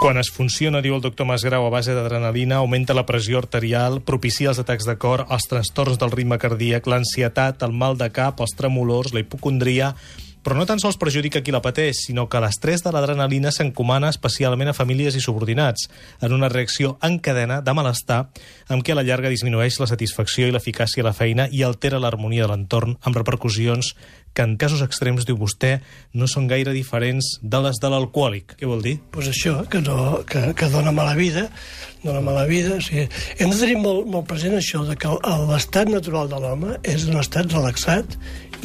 Quan 0.00 0.16
es 0.16 0.30
funciona, 0.32 0.80
diu 0.80 0.94
el 0.96 1.02
doctor 1.04 1.28
Masgrau, 1.28 1.66
a 1.68 1.70
base 1.70 1.92
d'adrenalina, 1.94 2.56
augmenta 2.64 2.94
la 2.96 3.04
pressió 3.06 3.36
arterial, 3.38 3.98
propicia 4.00 4.48
els 4.48 4.58
atacs 4.62 4.88
de 4.88 4.94
cor, 4.98 5.26
els 5.28 5.44
trastorns 5.46 6.00
del 6.00 6.10
ritme 6.16 6.38
cardíac, 6.40 6.88
l'ansietat, 6.88 7.62
el 7.62 7.76
mal 7.76 7.98
de 8.00 8.08
cap, 8.10 8.40
els 8.42 8.56
tremolors, 8.58 9.14
la 9.14 9.22
hipocondria... 9.22 9.94
Però 10.40 10.56
no 10.56 10.64
tan 10.64 10.80
sols 10.80 10.96
perjudica 11.00 11.42
qui 11.44 11.52
la 11.52 11.60
pateix, 11.60 12.06
sinó 12.06 12.26
que 12.30 12.40
l'estrès 12.40 12.84
de 12.84 12.92
l'adrenalina 12.94 13.52
s'encomana 13.52 14.08
especialment 14.08 14.70
a 14.72 14.76
famílies 14.76 15.18
i 15.18 15.20
subordinats, 15.20 15.90
en 16.20 16.32
una 16.32 16.48
reacció 16.48 16.96
en 17.04 17.18
cadena 17.18 17.60
de 17.60 17.74
malestar 17.76 18.20
amb 18.68 18.84
què 18.86 18.94
a 18.94 19.00
la 19.00 19.04
llarga 19.04 19.32
disminueix 19.32 19.80
la 19.80 19.90
satisfacció 19.90 20.48
i 20.48 20.54
l'eficàcia 20.54 21.04
a 21.04 21.10
la 21.10 21.16
feina 21.16 21.48
i 21.52 21.62
altera 21.66 22.00
l'harmonia 22.00 22.46
de 22.46 22.54
l'entorn, 22.54 22.96
amb 23.04 23.20
repercussions 23.20 23.94
que 24.32 24.42
en 24.46 24.56
casos 24.56 24.82
extrems, 24.84 25.26
diu 25.26 25.36
vostè, 25.36 25.80
no 26.14 26.28
són 26.30 26.46
gaire 26.50 26.72
diferents 26.72 27.32
de 27.42 27.60
les 27.64 27.80
de 27.82 27.90
l'alcohòlic. 27.90 28.54
Què 28.60 28.68
vol 28.68 28.82
dir? 28.84 28.96
pues 29.10 29.28
això, 29.28 29.64
que, 29.68 29.80
no, 29.82 30.22
que, 30.26 30.52
que 30.54 30.68
dona 30.70 30.94
mala 30.94 31.16
vida, 31.18 31.48
dona 32.04 32.20
mala 32.24 32.46
vida. 32.48 32.76
O 32.76 32.84
sigui, 32.84 33.08
hem 33.38 33.50
de 33.52 33.58
tenir 33.60 33.78
molt, 33.80 34.06
molt 34.10 34.28
present 34.30 34.56
això, 34.58 34.84
de 34.88 34.96
que 35.00 35.10
l'estat 35.50 35.90
natural 35.92 36.30
de 36.30 36.40
l'home 36.42 36.76
és 36.82 37.08
un 37.10 37.18
estat 37.20 37.52
relaxat 37.52 38.16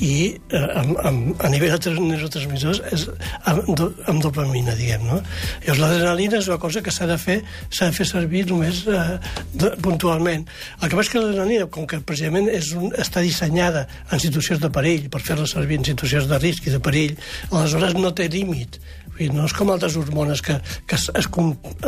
i 0.04 0.36
eh, 0.52 0.60
amb, 0.76 0.98
amb, 1.08 1.44
a 1.44 1.50
nivell 1.54 1.72
de 1.72 1.80
tra- 1.80 1.94
neurotransmissors 1.96 2.82
és 2.92 3.06
amb, 3.48 3.70
do, 3.80 3.86
amb 4.12 4.20
dopamina, 4.24 4.74
diguem, 4.76 5.06
no? 5.08 5.22
Llavors 5.64 5.80
l'adrenalina 5.80 6.42
és 6.42 6.50
una 6.52 6.58
cosa 6.60 6.82
que 6.84 6.92
s'ha 6.92 7.08
de 7.08 7.16
fer 7.22 7.38
s'ha 7.70 7.88
de 7.88 7.96
fer 7.96 8.08
servir 8.10 8.44
només 8.50 8.82
eh, 8.92 9.06
de, 9.54 9.72
puntualment. 9.86 10.44
El 10.82 10.90
que 10.90 10.98
passa 11.00 11.08
és 11.08 11.14
que 11.14 11.24
l'adrenalina, 11.24 11.70
com 11.72 11.88
que 11.88 12.02
precisament 12.04 12.52
és 12.52 12.74
un, 12.76 12.92
està 13.00 13.24
dissenyada 13.24 13.86
en 14.12 14.20
situacions 14.20 14.60
de 14.60 14.72
perill, 14.76 15.08
per 15.14 15.24
fer-la 15.24 15.48
servir 15.48 15.80
en 15.80 15.88
situacions 15.88 16.28
de 16.28 16.42
risc 16.44 16.68
i 16.68 16.76
de 16.76 16.84
perill, 16.84 17.16
aleshores 17.54 17.96
no 17.96 18.12
té 18.16 18.28
límit. 18.32 18.82
Dir, 19.16 19.30
no 19.32 19.46
és 19.48 19.54
com 19.56 19.72
altres 19.72 19.96
hormones 19.96 20.42
que, 20.44 20.58
que 20.88 20.98
es, 21.00 21.08
es, 21.16 21.30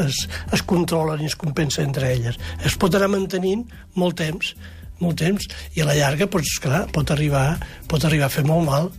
es, 0.03 0.23
es 0.55 0.63
controlen 0.63 1.21
i 1.21 1.27
es 1.27 1.35
compensen 1.35 1.89
entre 1.89 2.13
elles. 2.13 2.39
Es 2.65 2.77
pot 2.79 2.95
anar 2.95 3.11
mantenint 3.11 3.65
molt 3.99 4.19
temps, 4.21 4.53
molt 5.03 5.19
temps, 5.19 5.47
i 5.75 5.83
a 5.83 5.89
la 5.89 5.97
llarga, 5.97 6.29
doncs, 6.31 6.55
clar, 6.63 6.85
pot 6.95 7.11
arribar, 7.11 7.57
pot 7.91 8.07
arribar 8.07 8.29
a 8.29 8.33
fer 8.33 8.45
molt 8.47 8.65
mal. 8.69 8.91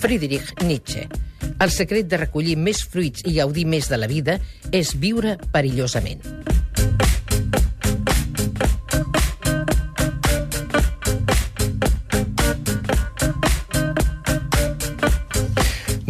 Friedrich 0.00 0.54
Nietzsche. 0.62 1.08
El 1.60 1.72
secret 1.72 2.08
de 2.08 2.20
recollir 2.20 2.56
més 2.60 2.82
fruits 2.86 3.24
i 3.26 3.36
gaudir 3.38 3.64
més 3.68 3.88
de 3.92 4.00
la 4.00 4.08
vida 4.08 4.38
és 4.72 4.92
viure 5.00 5.36
perillosament. 5.52 6.22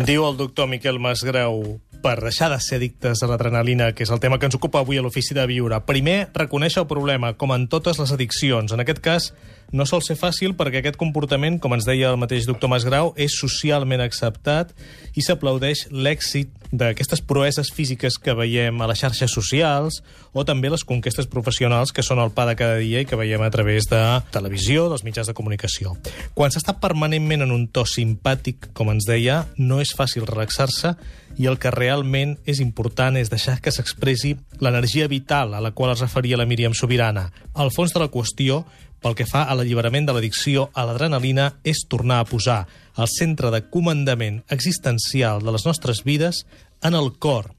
Diu 0.06 0.22
el 0.22 0.36
doctor 0.38 0.68
Miquel 0.70 1.00
Masgrau 1.02 1.80
per 1.98 2.20
deixar 2.20 2.46
de 2.52 2.60
ser 2.62 2.76
addictes 2.78 3.24
a 3.24 3.26
l'adrenalina, 3.26 3.88
que 3.90 4.04
és 4.06 4.12
el 4.14 4.20
tema 4.22 4.36
que 4.38 4.46
ens 4.46 4.54
ocupa 4.54 4.78
avui 4.84 5.00
a 5.00 5.02
l'Ofici 5.02 5.34
de 5.34 5.42
Viure. 5.50 5.80
Primer, 5.82 6.28
reconèixer 6.36 6.84
el 6.84 6.86
problema, 6.86 7.32
com 7.34 7.50
en 7.50 7.64
totes 7.66 7.98
les 7.98 8.12
addiccions. 8.14 8.70
En 8.70 8.84
aquest 8.84 9.00
cas, 9.02 9.32
no 9.72 9.86
sol 9.86 10.02
ser 10.04 10.16
fàcil 10.18 10.54
perquè 10.58 10.80
aquest 10.80 10.98
comportament, 11.00 11.58
com 11.62 11.74
ens 11.74 11.86
deia 11.88 12.12
el 12.12 12.20
mateix 12.20 12.46
doctor 12.46 12.70
Masgrau, 12.70 13.12
és 13.16 13.34
socialment 13.38 14.02
acceptat 14.04 14.72
i 15.16 15.24
s'aplaudeix 15.24 15.86
l'èxit 15.90 16.52
d'aquestes 16.72 17.22
proeses 17.22 17.70
físiques 17.72 18.18
que 18.18 18.34
veiem 18.34 18.80
a 18.82 18.88
les 18.90 19.00
xarxes 19.00 19.32
socials 19.32 20.00
o 20.36 20.44
també 20.44 20.70
les 20.70 20.84
conquestes 20.84 21.28
professionals 21.30 21.92
que 21.94 22.04
són 22.04 22.20
el 22.22 22.32
pa 22.34 22.46
de 22.48 22.56
cada 22.58 22.80
dia 22.82 23.02
i 23.02 23.08
que 23.08 23.18
veiem 23.18 23.42
a 23.42 23.50
través 23.54 23.88
de 23.90 24.00
televisió, 24.34 24.88
dels 24.90 25.04
mitjans 25.06 25.30
de 25.30 25.36
comunicació. 25.36 25.94
Quan 26.34 26.52
s'està 26.52 26.76
permanentment 26.82 27.46
en 27.46 27.54
un 27.54 27.68
to 27.68 27.86
simpàtic, 27.88 28.70
com 28.76 28.90
ens 28.92 29.06
deia, 29.08 29.44
no 29.56 29.80
és 29.80 29.94
fàcil 29.96 30.26
relaxar-se 30.26 30.96
i 31.36 31.46
el 31.50 31.58
que 31.60 31.72
realment 31.72 32.36
és 32.48 32.60
important 32.64 33.16
és 33.20 33.30
deixar 33.32 33.58
que 33.60 33.72
s'expressi 33.72 34.34
l'energia 34.60 35.08
vital 35.08 35.54
a 35.54 35.60
la 35.60 35.72
qual 35.76 35.92
es 35.92 36.02
referia 36.04 36.38
la 36.40 36.46
Míriam 36.48 36.74
Sobirana. 36.74 37.30
Al 37.54 37.72
fons 37.72 37.92
de 37.92 38.00
la 38.00 38.10
qüestió, 38.12 38.64
pel 39.06 39.14
que 39.14 39.28
fa 39.30 39.44
a 39.46 39.54
l'alliberament 39.54 40.08
de 40.08 40.14
l'addicció 40.16 40.64
a 40.74 40.82
l'adrenalina, 40.88 41.52
és 41.62 41.84
tornar 41.86 42.18
a 42.18 42.26
posar 42.26 42.64
el 42.98 43.06
centre 43.06 43.52
de 43.54 43.60
comandament 43.70 44.40
existencial 44.50 45.44
de 45.46 45.54
les 45.54 45.66
nostres 45.68 46.02
vides 46.02 46.42
en 46.82 46.98
el 46.98 47.12
cor, 47.22 47.52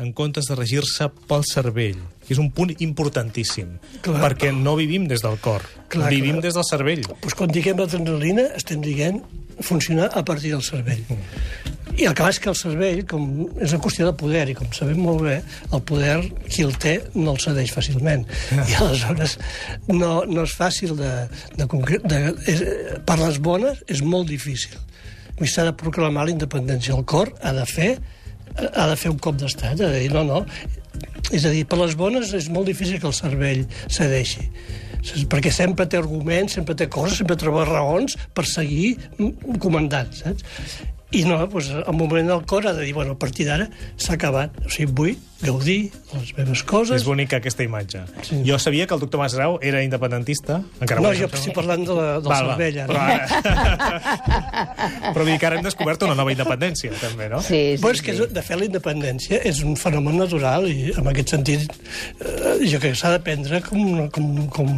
en 0.00 0.14
comptes 0.16 0.48
de 0.48 0.56
regir-se 0.56 1.10
pel 1.28 1.44
cervell, 1.46 2.00
que 2.24 2.32
és 2.34 2.40
un 2.40 2.48
punt 2.54 2.72
importantíssim, 2.78 3.76
Clar. 4.04 4.22
perquè 4.24 4.50
no 4.56 4.76
vivim 4.78 5.06
des 5.10 5.22
del 5.24 5.36
cor, 5.44 5.66
Clar, 5.92 6.08
vivim 6.12 6.38
clar. 6.38 6.46
des 6.48 6.56
del 6.56 6.66
cervell. 6.68 7.04
Doncs 7.10 7.36
quan 7.36 7.52
diguem 7.52 7.78
l'adrenalina, 7.80 8.48
estem 8.56 8.80
dient 8.84 9.20
funcionar 9.60 10.10
a 10.16 10.24
partir 10.24 10.54
del 10.54 10.64
cervell. 10.64 11.04
I 12.00 12.06
el 12.08 12.14
és 12.16 12.38
que 12.40 12.48
el 12.48 12.56
cervell, 12.56 13.02
com 13.04 13.24
és 13.60 13.74
una 13.74 13.80
qüestió 13.82 14.06
de 14.06 14.14
poder, 14.16 14.46
i 14.48 14.54
com 14.56 14.70
sabem 14.72 15.00
molt 15.04 15.20
bé, 15.26 15.40
el 15.74 15.82
poder, 15.84 16.20
qui 16.48 16.62
el 16.64 16.72
té, 16.80 16.94
no 17.14 17.34
el 17.34 17.40
cedeix 17.42 17.74
fàcilment. 17.74 18.24
I 18.56 18.76
aleshores 18.80 19.36
no, 19.90 20.22
no 20.24 20.46
és 20.46 20.54
fàcil 20.56 20.94
de... 20.96 21.10
de, 21.58 21.66
de 22.06 22.22
és, 22.48 22.62
per 23.04 23.18
les 23.20 23.40
bones 23.42 23.84
és 23.90 24.00
molt 24.06 24.30
difícil. 24.30 24.78
S'ha 25.40 25.64
de 25.64 25.76
proclamar 25.76 26.26
la 26.28 26.34
independència. 26.34 26.94
El 26.96 27.04
cor 27.08 27.34
ha 27.42 27.52
de 27.56 27.66
fer 27.68 27.90
ha 28.68 28.86
de 28.90 28.98
fer 29.00 29.12
un 29.12 29.18
cop 29.22 29.38
d'estat, 29.40 29.80
ha 29.80 29.88
de 29.88 30.04
dir, 30.04 30.12
no, 30.14 30.24
no. 30.26 30.44
És 31.30 31.46
a 31.46 31.52
dir, 31.54 31.64
per 31.68 31.78
les 31.80 31.96
bones 31.98 32.32
és 32.36 32.50
molt 32.52 32.68
difícil 32.68 33.00
que 33.00 33.08
el 33.10 33.16
cervell 33.16 33.66
cedeixi 33.88 34.48
perquè 35.30 35.48
sempre 35.48 35.86
té 35.88 35.96
arguments, 35.96 36.58
sempre 36.58 36.74
té 36.76 36.88
coses, 36.92 37.18
sempre 37.20 37.36
troba 37.40 37.64
raons 37.64 38.18
per 38.36 38.44
seguir 38.44 38.98
mm, 39.16 39.56
comandant, 39.62 40.12
saps? 40.12 40.44
I 41.16 41.24
no, 41.26 41.40
doncs, 41.50 41.72
al 41.80 41.96
moment 41.96 42.28
del 42.30 42.44
cor 42.46 42.68
ha 42.68 42.74
de 42.76 42.84
dir, 42.84 42.92
bueno, 42.94 43.16
a 43.16 43.18
partir 43.18 43.48
d'ara 43.48 43.66
s'ha 43.96 44.14
acabat. 44.14 44.60
O 44.62 44.70
sigui, 44.70 44.92
vull 44.94 45.16
gaudir 45.42 45.90
de 46.12 46.18
les 46.20 46.32
meves 46.36 46.62
coses. 46.68 46.96
És 47.00 47.06
bonica 47.06 47.38
aquesta 47.40 47.64
imatge. 47.64 48.02
Sí. 48.26 48.40
Jo 48.46 48.58
sabia 48.60 48.86
que 48.86 48.94
el 48.94 49.00
doctor 49.00 49.20
Masgrau 49.22 49.58
era 49.62 49.82
independentista. 49.82 50.60
Encara 50.80 51.00
No, 51.00 51.12
jo 51.16 51.28
estic 51.30 51.54
parlant 51.56 51.84
de 51.86 51.94
la, 51.96 52.06
del 52.20 52.28
Val, 52.30 52.50
va. 52.50 52.56
cervell, 52.56 52.78
ara. 52.84 52.88
Però, 52.90 53.00
ara... 53.00 54.10
Però 55.14 55.24
vull 55.24 55.30
dir 55.32 55.38
que 55.40 55.48
ara 55.48 55.58
hem 55.60 55.64
descobert 55.66 56.02
una 56.06 56.14
nova 56.18 56.32
independència, 56.34 56.92
també, 57.00 57.28
no? 57.32 57.40
Sí, 57.44 57.60
sí, 57.76 57.80
Bueno, 57.82 57.96
és 57.98 58.02
que 58.04 58.14
sí. 58.14 58.22
és, 58.26 58.32
de 58.36 58.42
fet 58.46 58.60
la 58.60 58.66
independència 58.68 59.40
és 59.50 59.62
un 59.66 59.76
fenomen 59.80 60.18
natural 60.20 60.66
i 60.70 60.90
en 60.96 61.08
aquest 61.10 61.32
sentit 61.34 61.66
eh, 61.70 62.56
jo 62.66 62.80
crec 62.82 62.94
que 62.94 63.00
s'ha 63.00 63.12
de 63.16 63.20
prendre 63.24 63.60
com, 63.64 64.08
com, 64.14 64.28
com... 64.52 64.72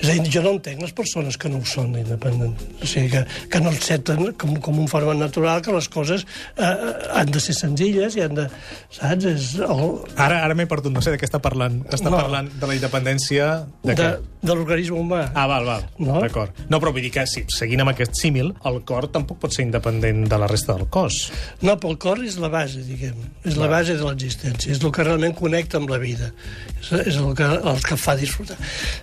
És 0.00 0.08
a 0.10 0.16
dir, 0.18 0.26
jo 0.32 0.42
no 0.44 0.54
entenc 0.56 0.82
les 0.84 0.94
persones 0.96 1.38
que 1.40 1.50
no 1.52 1.60
ho 1.62 1.66
són 1.68 1.94
independents. 2.00 2.66
O 2.82 2.88
sigui, 2.88 3.10
que, 3.14 3.24
que 3.52 3.62
no 3.62 3.72
accepten 3.74 4.32
com, 4.40 4.56
com 4.62 4.80
un 4.82 4.88
fenomen 4.90 5.22
natural 5.22 5.62
que 5.64 5.74
les 5.74 5.88
coses 5.92 6.26
eh, 6.56 6.64
eh, 6.64 6.94
han 7.20 7.30
de 7.30 7.42
ser 7.42 7.56
senzilles 7.58 8.16
i 8.18 8.24
han 8.26 8.36
de... 8.38 8.48
Saps? 8.96 9.26
És 9.30 9.50
el, 9.62 9.99
Ara, 10.16 10.40
ara 10.44 10.54
m'he 10.58 10.66
perdut, 10.70 10.92
no 10.92 11.00
sé 11.04 11.12
de 11.14 11.18
què 11.20 11.26
està 11.28 11.40
parlant. 11.42 11.80
Està 11.92 12.10
No. 12.10 12.16
parlant 12.18 12.48
de 12.60 12.66
la 12.66 12.74
independència... 12.76 13.50
De, 13.84 13.94
de, 13.94 14.08
de 14.42 14.54
l'organisme 14.56 14.96
humà. 14.98 15.22
Ah, 15.34 15.46
val, 15.50 15.64
val. 15.68 15.84
No? 15.98 16.18
D'acord. 16.22 16.56
No, 16.72 16.78
però 16.80 16.92
vull 16.94 17.02
dir 17.04 17.10
que, 17.14 17.26
sí, 17.28 17.44
seguint 17.52 17.82
amb 17.84 17.92
aquest 17.92 18.16
símil, 18.18 18.52
el 18.68 18.80
cor 18.88 19.08
tampoc 19.12 19.38
pot 19.42 19.52
ser 19.54 19.66
independent 19.66 20.24
de 20.30 20.38
la 20.40 20.48
resta 20.50 20.74
del 20.78 20.88
cos. 20.92 21.18
No, 21.60 21.74
però 21.80 21.92
el 21.92 21.98
cor 22.00 22.22
és 22.24 22.38
la 22.40 22.48
base, 22.52 22.80
diguem. 22.86 23.18
És 23.44 23.58
la 23.60 23.68
base 23.68 23.98
de 23.98 24.06
l'existència. 24.06 24.72
És 24.72 24.80
el 24.80 24.92
que 24.96 25.04
realment 25.04 25.34
connecta 25.36 25.76
amb 25.80 25.90
la 25.92 25.98
vida. 26.00 26.30
És, 26.80 26.92
és 27.12 27.18
el, 27.20 27.34
que, 27.36 27.44
el 27.44 27.82
que 27.84 27.98
fa 28.00 28.16
disfrutar. 28.16 28.56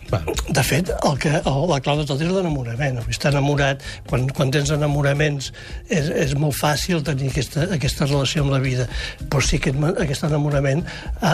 Va. 0.10 0.24
De 0.50 0.64
fet, 0.66 0.90
el 0.98 1.20
que, 1.22 1.36
el, 1.44 1.60
la 1.70 1.80
clau 1.86 2.00
de 2.02 2.08
tot 2.10 2.22
és 2.24 2.32
l'enamorament. 2.34 3.04
Estar 3.12 3.34
enamorat, 3.36 3.84
quan, 4.10 4.26
quan 4.34 4.50
tens 4.56 4.72
enamoraments, 4.74 5.52
és, 5.90 6.10
és 6.10 6.34
molt 6.40 6.58
fàcil 6.58 7.04
tenir 7.06 7.30
aquesta, 7.34 7.68
aquesta 7.78 8.08
relació 8.10 8.46
amb 8.48 8.56
la 8.56 8.62
vida. 8.64 8.88
Però 9.28 9.44
sí 9.46 9.60
que 9.62 9.76
aquest, 9.76 10.26
enamorament 10.26 10.87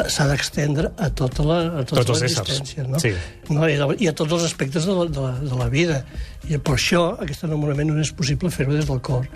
s'ha 0.10 0.28
d'extendre 0.30 0.92
a 0.98 1.10
tota 1.14 1.44
la, 1.48 1.60
a 1.82 1.86
tota 1.88 2.04
Tots 2.08 2.22
l'existència. 2.24 2.86
No? 2.88 3.00
Sí. 3.00 3.14
No? 3.50 3.68
I, 3.70 3.76
a- 3.80 3.96
I 4.00 4.08
a 4.12 4.14
tots 4.18 4.34
els 4.38 4.46
aspectes 4.50 4.86
de 4.90 4.94
la, 4.98 5.06
de 5.12 5.22
la, 5.24 5.34
de 5.40 5.60
la 5.60 5.70
vida. 5.72 6.04
I 6.50 6.58
per 6.60 6.74
això, 6.76 7.04
aquest 7.24 7.46
enamorament 7.48 7.88
no 7.94 8.02
és 8.04 8.12
possible 8.12 8.50
fer-ho 8.52 8.74
des 8.76 8.88
del 8.90 9.00
cor. 9.06 9.28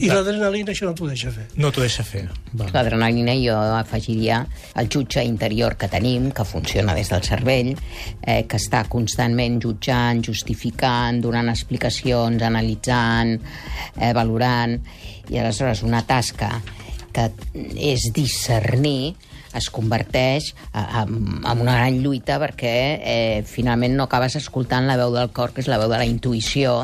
I 0.00 0.08
l'adrenalina 0.08 0.72
això 0.72 0.86
no 0.88 0.94
t'ho 0.96 1.04
deixa 1.10 1.28
fer. 1.34 1.42
No 1.60 1.68
t'ho 1.74 1.82
deixa 1.84 2.00
fer. 2.06 2.22
L'adrenalina 2.72 3.34
jo 3.36 3.56
afegiria 3.76 4.38
el 4.80 4.88
jutge 4.88 5.20
interior 5.28 5.76
que 5.76 5.90
tenim, 5.92 6.30
que 6.32 6.46
funciona 6.48 6.94
des 6.96 7.10
del 7.12 7.20
cervell, 7.26 7.74
eh, 8.22 8.46
que 8.48 8.56
està 8.56 8.86
constantment 8.88 9.58
jutjant, 9.60 10.22
justificant, 10.24 11.20
donant 11.20 11.52
explicacions, 11.52 12.40
analitzant, 12.48 13.36
eh, 14.00 14.12
valorant, 14.16 14.78
i 15.28 15.36
aleshores 15.42 15.82
una 15.84 16.00
tasca 16.08 16.54
que 17.16 17.30
és 17.80 18.10
discernir 18.12 19.16
es 19.56 19.70
converteix 19.72 20.52
en, 20.76 21.40
en 21.40 21.64
una 21.64 21.78
gran 21.78 21.98
lluita 22.04 22.36
perquè 22.42 22.76
eh, 23.00 23.42
finalment 23.48 23.96
no 23.96 24.04
acabes 24.04 24.36
escoltant 24.36 24.84
la 24.88 24.98
veu 25.00 25.14
del 25.14 25.32
cor, 25.32 25.54
que 25.54 25.64
és 25.64 25.70
la 25.72 25.80
veu 25.80 25.88
de 25.88 25.96
la 25.96 26.08
intuïció, 26.08 26.82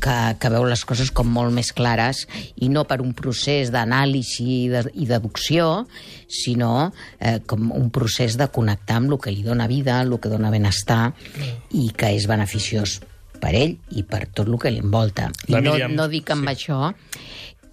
que, 0.00 0.14
que 0.40 0.50
veu 0.52 0.64
les 0.68 0.84
coses 0.88 1.10
com 1.14 1.28
molt 1.32 1.54
més 1.56 1.72
clares 1.76 2.24
i 2.62 2.68
no 2.72 2.84
per 2.88 3.00
un 3.04 3.12
procés 3.16 3.72
d'anàlisi 3.74 4.46
i, 4.46 4.62
de, 4.72 4.84
i 4.94 5.08
deducció, 5.08 5.86
sinó 6.28 6.90
eh, 7.18 7.38
com 7.48 7.70
un 7.76 7.90
procés 7.92 8.38
de 8.40 8.48
connectar 8.52 9.00
amb 9.00 9.12
el 9.12 9.20
que 9.20 9.34
li 9.34 9.44
dona 9.46 9.68
vida, 9.70 10.00
el 10.02 10.16
que 10.20 10.32
dona 10.32 10.52
benestar 10.54 11.12
i 11.72 11.90
que 11.96 12.12
és 12.16 12.28
beneficiós 12.30 13.00
per 13.36 13.52
ell 13.52 13.76
i 13.92 14.04
per 14.08 14.24
tot 14.32 14.48
el 14.48 14.56
que 14.60 14.72
li 14.72 14.80
envolta. 14.80 15.28
I 15.48 15.60
no, 15.60 15.76
no 15.92 16.08
dic 16.12 16.32
amb 16.32 16.48
sí. 16.48 16.56
això 16.56 16.92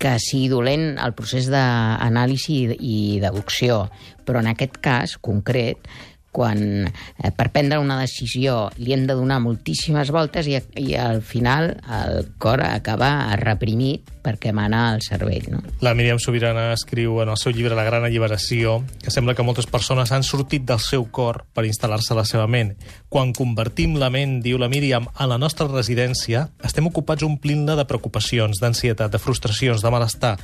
que 0.04 0.18
sigui 0.20 0.50
dolent 0.52 0.98
el 1.00 1.14
procés 1.16 1.48
d'anàlisi 1.52 2.58
i, 2.66 2.76
i 2.76 2.98
deducció, 3.24 3.86
però 4.28 4.44
en 4.44 4.52
aquest 4.52 4.82
cas 4.84 5.16
concret 5.24 5.88
quan 6.34 6.88
eh, 6.90 7.32
per 7.32 7.52
prendre 7.54 7.80
una 7.80 8.00
decisió 8.02 8.68
li 8.82 8.96
hem 8.96 9.06
de 9.08 9.16
donar 9.16 9.40
moltíssimes 9.44 10.12
voltes 10.12 10.50
i, 10.50 10.58
i 10.82 10.98
al 11.00 11.22
final 11.22 11.76
el 12.02 12.34
cor 12.42 12.66
acaba 12.66 13.14
reprimit 13.40 14.10
perquè 14.24 14.54
mana 14.56 14.88
al 14.94 15.02
cervell. 15.04 15.50
No? 15.52 15.62
La 15.84 15.94
Míriam 15.94 16.20
Sobirana 16.20 16.72
escriu 16.74 17.20
en 17.22 17.30
el 17.34 17.38
seu 17.38 17.52
llibre 17.54 17.76
La 17.76 17.84
gran 17.84 18.08
alliberació 18.08 18.80
que 19.04 19.12
sembla 19.12 19.36
que 19.36 19.46
moltes 19.46 19.68
persones 19.68 20.14
han 20.16 20.24
sortit 20.24 20.66
del 20.66 20.80
seu 20.82 21.06
cor 21.12 21.44
per 21.54 21.68
instal·lar-se 21.68 22.16
a 22.16 22.20
la 22.22 22.26
seva 22.28 22.48
ment. 22.48 22.74
Quan 23.12 23.36
convertim 23.36 23.98
la 24.00 24.10
ment, 24.14 24.40
diu 24.42 24.58
la 24.58 24.72
Míriam, 24.72 25.10
a 25.14 25.28
la 25.30 25.38
nostra 25.38 25.68
residència, 25.68 26.48
estem 26.64 26.88
ocupats 26.90 27.28
omplint-la 27.28 27.76
de 27.78 27.88
preocupacions, 27.90 28.64
d'ansietat, 28.64 29.12
de 29.12 29.22
frustracions, 29.22 29.84
de 29.84 29.92
malestar, 29.94 30.38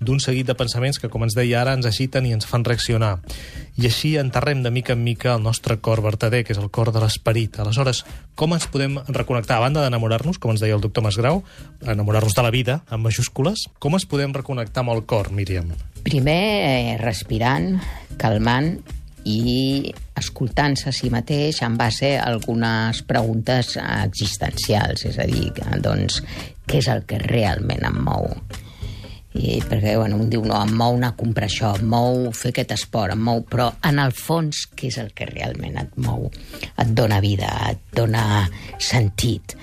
d'un 0.00 0.20
seguit 0.20 0.46
de 0.46 0.56
pensaments 0.58 0.98
que, 1.00 1.08
com 1.12 1.24
ens 1.24 1.36
deia 1.36 1.62
ara, 1.62 1.74
ens 1.76 1.86
agiten 1.88 2.26
i 2.28 2.34
ens 2.36 2.46
fan 2.48 2.64
reaccionar. 2.66 3.16
I 3.76 3.88
així 3.88 4.14
enterrem 4.20 4.62
de 4.64 4.72
mica 4.72 4.94
en 4.96 5.02
mica 5.04 5.34
el 5.34 5.42
nostre 5.44 5.78
cor 5.84 6.02
vertader, 6.04 6.42
que 6.44 6.54
és 6.54 6.60
el 6.60 6.70
cor 6.70 6.92
de 6.92 7.00
l'esperit. 7.02 7.58
Aleshores, 7.60 8.04
com 8.34 8.54
ens 8.56 8.68
podem 8.72 8.98
reconnectar? 9.08 9.58
A 9.58 9.64
banda 9.66 9.84
d'enamorar-nos, 9.84 10.40
com 10.40 10.52
ens 10.52 10.64
deia 10.64 10.76
el 10.76 10.84
doctor 10.84 11.04
Masgrau, 11.04 11.42
enamorar-nos 11.84 12.36
de 12.36 12.44
la 12.44 12.52
vida, 12.52 12.80
amb 12.88 13.08
majúscules, 13.08 13.66
com 13.78 13.96
ens 13.96 14.08
podem 14.08 14.36
reconnectar 14.36 14.84
amb 14.84 14.96
el 14.96 15.04
cor, 15.08 15.32
Míriam? 15.32 15.72
Primer, 16.06 16.42
eh, 16.66 16.96
respirant, 17.00 17.74
calmant 18.20 18.76
i 19.26 19.92
escoltant-se 20.16 20.90
a 20.90 20.94
si 20.94 21.10
mateix 21.10 21.58
en 21.66 21.76
base 21.76 22.12
a 22.14 22.28
algunes 22.30 23.02
preguntes 23.08 23.74
existencials, 23.80 25.02
és 25.08 25.18
a 25.18 25.26
dir, 25.26 25.50
doncs, 25.82 26.22
què 26.66 26.78
és 26.78 26.88
el 26.92 27.02
que 27.08 27.18
realment 27.22 27.82
em 27.86 27.98
mou? 28.06 28.30
I, 29.36 29.58
perquè 29.68 29.96
bueno, 29.98 30.16
un 30.22 30.30
diu, 30.32 30.44
no, 30.48 30.56
em 30.64 30.72
mou 30.76 30.96
anar 30.96 31.12
a 31.12 31.16
comprar 31.18 31.48
això, 31.50 31.74
em 31.76 31.88
mou 31.92 32.30
fer 32.36 32.54
aquest 32.54 32.72
esport, 32.78 33.12
em 33.12 33.22
mou... 33.22 33.42
Però 33.50 33.68
en 33.84 34.00
el 34.00 34.14
fons, 34.16 34.64
què 34.72 34.88
és 34.88 34.98
el 35.02 35.12
que 35.16 35.28
realment 35.28 35.76
et 35.82 35.98
mou? 36.00 36.30
Et 36.80 36.94
dona 36.96 37.20
vida, 37.24 37.50
et 37.68 37.82
dona 37.96 38.46
sentit. 38.80 39.56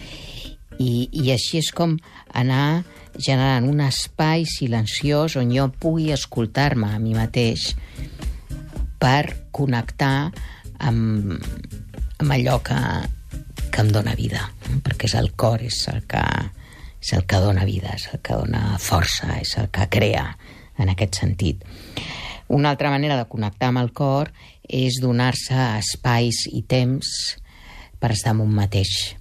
I, 0.78 1.10
i 1.10 1.32
així 1.34 1.60
és 1.62 1.72
com 1.74 1.98
anar 2.38 2.84
generant 3.18 3.68
un 3.70 3.82
espai 3.86 4.46
silenciós 4.50 5.38
on 5.38 5.52
jo 5.54 5.68
pugui 5.82 6.10
escoltar-me 6.14 6.90
a 6.94 7.02
mi 7.02 7.14
mateix 7.14 7.74
per 9.02 9.50
connectar 9.54 10.32
amb, 10.82 11.38
amb 12.22 12.36
allò 12.36 12.58
que, 12.66 12.80
que 13.70 13.84
em 13.84 13.94
dona 13.94 14.16
vida, 14.18 14.48
perquè 14.86 15.10
és 15.10 15.18
el 15.20 15.34
cor, 15.38 15.62
és 15.62 15.78
el 15.94 16.02
que, 16.10 16.24
és 17.04 17.12
el 17.18 17.26
que 17.28 17.40
dona 17.44 17.66
vida, 17.68 17.92
és 17.98 18.08
el 18.16 18.22
que 18.24 18.38
dona 18.40 18.78
força, 18.80 19.34
és 19.42 19.58
el 19.60 19.68
que 19.76 19.90
crea 19.92 20.30
en 20.80 20.92
aquest 20.94 21.20
sentit. 21.20 21.66
Una 22.48 22.72
altra 22.72 22.92
manera 22.94 23.18
de 23.20 23.28
connectar 23.28 23.72
amb 23.72 23.82
el 23.84 23.92
cor 23.92 24.32
és 24.64 25.02
donar-se 25.04 25.58
espais 25.82 26.46
i 26.48 26.64
temps 26.64 27.10
per 28.00 28.14
estar 28.16 28.32
amb 28.32 28.46
un 28.46 28.56
mateix. 28.56 29.18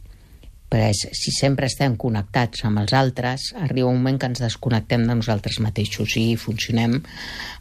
Però 0.72 0.86
és, 0.88 1.02
si 1.18 1.34
sempre 1.34 1.66
estem 1.68 1.98
connectats 2.00 2.62
amb 2.64 2.80
els 2.80 2.94
altres, 2.96 3.50
arriba 3.58 3.90
un 3.90 3.98
moment 3.98 4.18
que 4.20 4.30
ens 4.30 4.40
desconnectem 4.40 5.04
de 5.04 5.18
nosaltres 5.18 5.58
mateixos 5.60 6.14
i 6.16 6.38
funcionem 6.40 6.96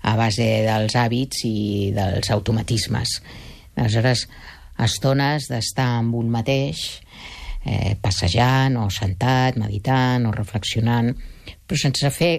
a 0.07 0.15
base 0.19 0.47
dels 0.67 0.95
hàbits 0.95 1.43
i 1.49 1.91
dels 1.97 2.31
automatismes. 2.31 3.17
Aleshores, 3.75 4.27
estones 4.81 5.49
d'estar 5.51 5.89
amb 5.97 6.15
un 6.21 6.29
mateix 6.31 7.01
eh, 7.65 7.95
passejant 8.01 8.77
o 8.81 8.87
sentat, 8.93 9.57
meditant 9.61 10.25
o 10.27 10.33
reflexionant, 10.35 11.13
però 11.67 11.79
sense 11.79 12.09
fer 12.13 12.33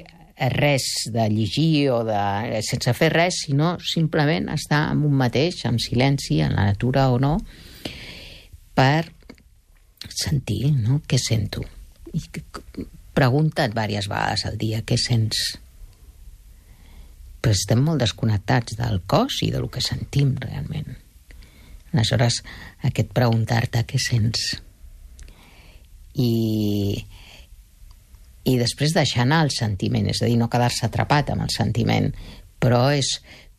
res 0.52 0.86
de 1.12 1.28
llegir 1.30 1.90
o 1.94 2.02
de... 2.04 2.62
sense 2.66 2.94
fer 2.96 3.12
res, 3.12 3.42
sinó 3.46 3.76
simplement 3.78 4.48
estar 4.50 4.88
amb 4.90 5.06
un 5.06 5.14
mateix, 5.18 5.62
en 5.68 5.78
silenci, 5.78 6.40
en 6.42 6.56
la 6.56 6.66
natura 6.72 7.10
o 7.12 7.18
no, 7.22 7.36
per 8.74 9.12
sentir, 10.08 10.72
no? 10.74 11.00
Què 11.06 11.20
sento? 11.20 11.62
I 12.12 12.22
pregunta't 13.14 13.70
diverses 13.76 14.08
vegades 14.10 14.46
al 14.48 14.58
dia 14.58 14.82
què 14.82 14.98
sents. 14.98 15.44
Però 17.42 17.54
estem 17.54 17.80
molt 17.84 18.02
desconnectats 18.02 18.76
del 18.78 19.02
cos 19.06 19.42
i 19.46 19.50
del 19.54 19.68
que 19.70 19.82
sentim 19.84 20.34
realment. 20.40 20.90
Aleshores, 21.92 22.40
aquest 22.88 23.12
preguntar-te 23.14 23.82
què 23.86 24.00
sents 24.00 24.54
i, 26.14 27.04
i 28.44 28.56
després 28.60 28.94
deixar 28.96 29.24
anar 29.26 29.42
el 29.46 29.52
sentiment, 29.54 30.08
és 30.10 30.22
a 30.22 30.28
dir, 30.28 30.36
no 30.40 30.50
quedar-se 30.52 30.86
atrapat 30.88 31.32
amb 31.32 31.46
el 31.46 31.52
sentiment, 31.54 32.10
però 32.62 32.88
és 32.94 33.16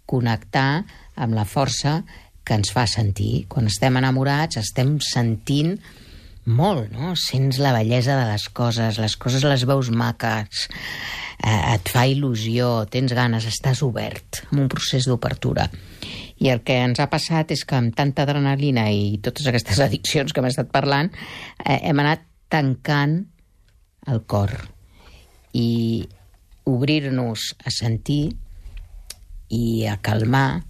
connectar 0.10 0.84
amb 1.16 1.36
la 1.38 1.48
força 1.48 2.02
que 2.44 2.58
ens 2.58 2.74
fa 2.76 2.86
sentir. 2.90 3.46
Quan 3.52 3.70
estem 3.72 3.98
enamorats 4.00 4.60
estem 4.60 4.98
sentint 5.04 5.78
molt, 6.46 6.92
no? 6.92 7.14
Sents 7.16 7.60
la 7.64 7.72
bellesa 7.76 8.18
de 8.20 8.28
les 8.28 8.50
coses, 8.52 9.00
les 9.00 9.16
coses 9.16 9.46
les 9.48 9.64
veus 9.68 9.90
maques, 9.96 10.68
eh, 11.40 11.76
et 11.76 11.92
fa 11.92 12.04
il·lusió, 12.10 12.84
tens 12.92 13.16
ganes, 13.16 13.48
estàs 13.48 13.84
obert, 13.86 14.44
en 14.52 14.66
un 14.66 14.70
procés 14.72 15.08
d'obertura. 15.08 15.70
I 16.44 16.52
el 16.52 16.64
que 16.68 16.76
ens 16.84 17.00
ha 17.00 17.08
passat 17.08 17.54
és 17.56 17.64
que 17.64 17.78
amb 17.80 17.96
tanta 17.96 18.26
adrenalina 18.26 18.90
i 18.92 19.20
totes 19.24 19.48
aquestes 19.48 19.80
addiccions 19.86 20.34
que 20.34 20.44
hem 20.44 20.52
estat 20.52 20.72
parlant, 20.74 21.14
eh, 21.64 21.80
hem 21.80 22.04
anat 22.04 22.28
tancant 22.54 23.18
el 24.14 24.22
cor 24.30 24.54
i 25.58 26.04
obrir-nos 26.70 27.54
a 27.66 27.74
sentir 27.74 28.34
i 29.54 29.86
a 29.90 29.98
calmar 30.02 30.64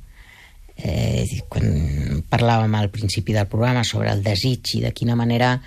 eh, 0.76 1.26
quan 1.52 2.24
parlàvem 2.30 2.76
al 2.80 2.89
principi 2.93 3.36
del 3.36 3.50
programa 3.52 3.84
sobre 3.88 4.12
el 4.12 4.24
desig 4.26 4.78
i 4.78 4.84
de 4.86 4.93
quina 4.96 5.17
manera 5.19 5.58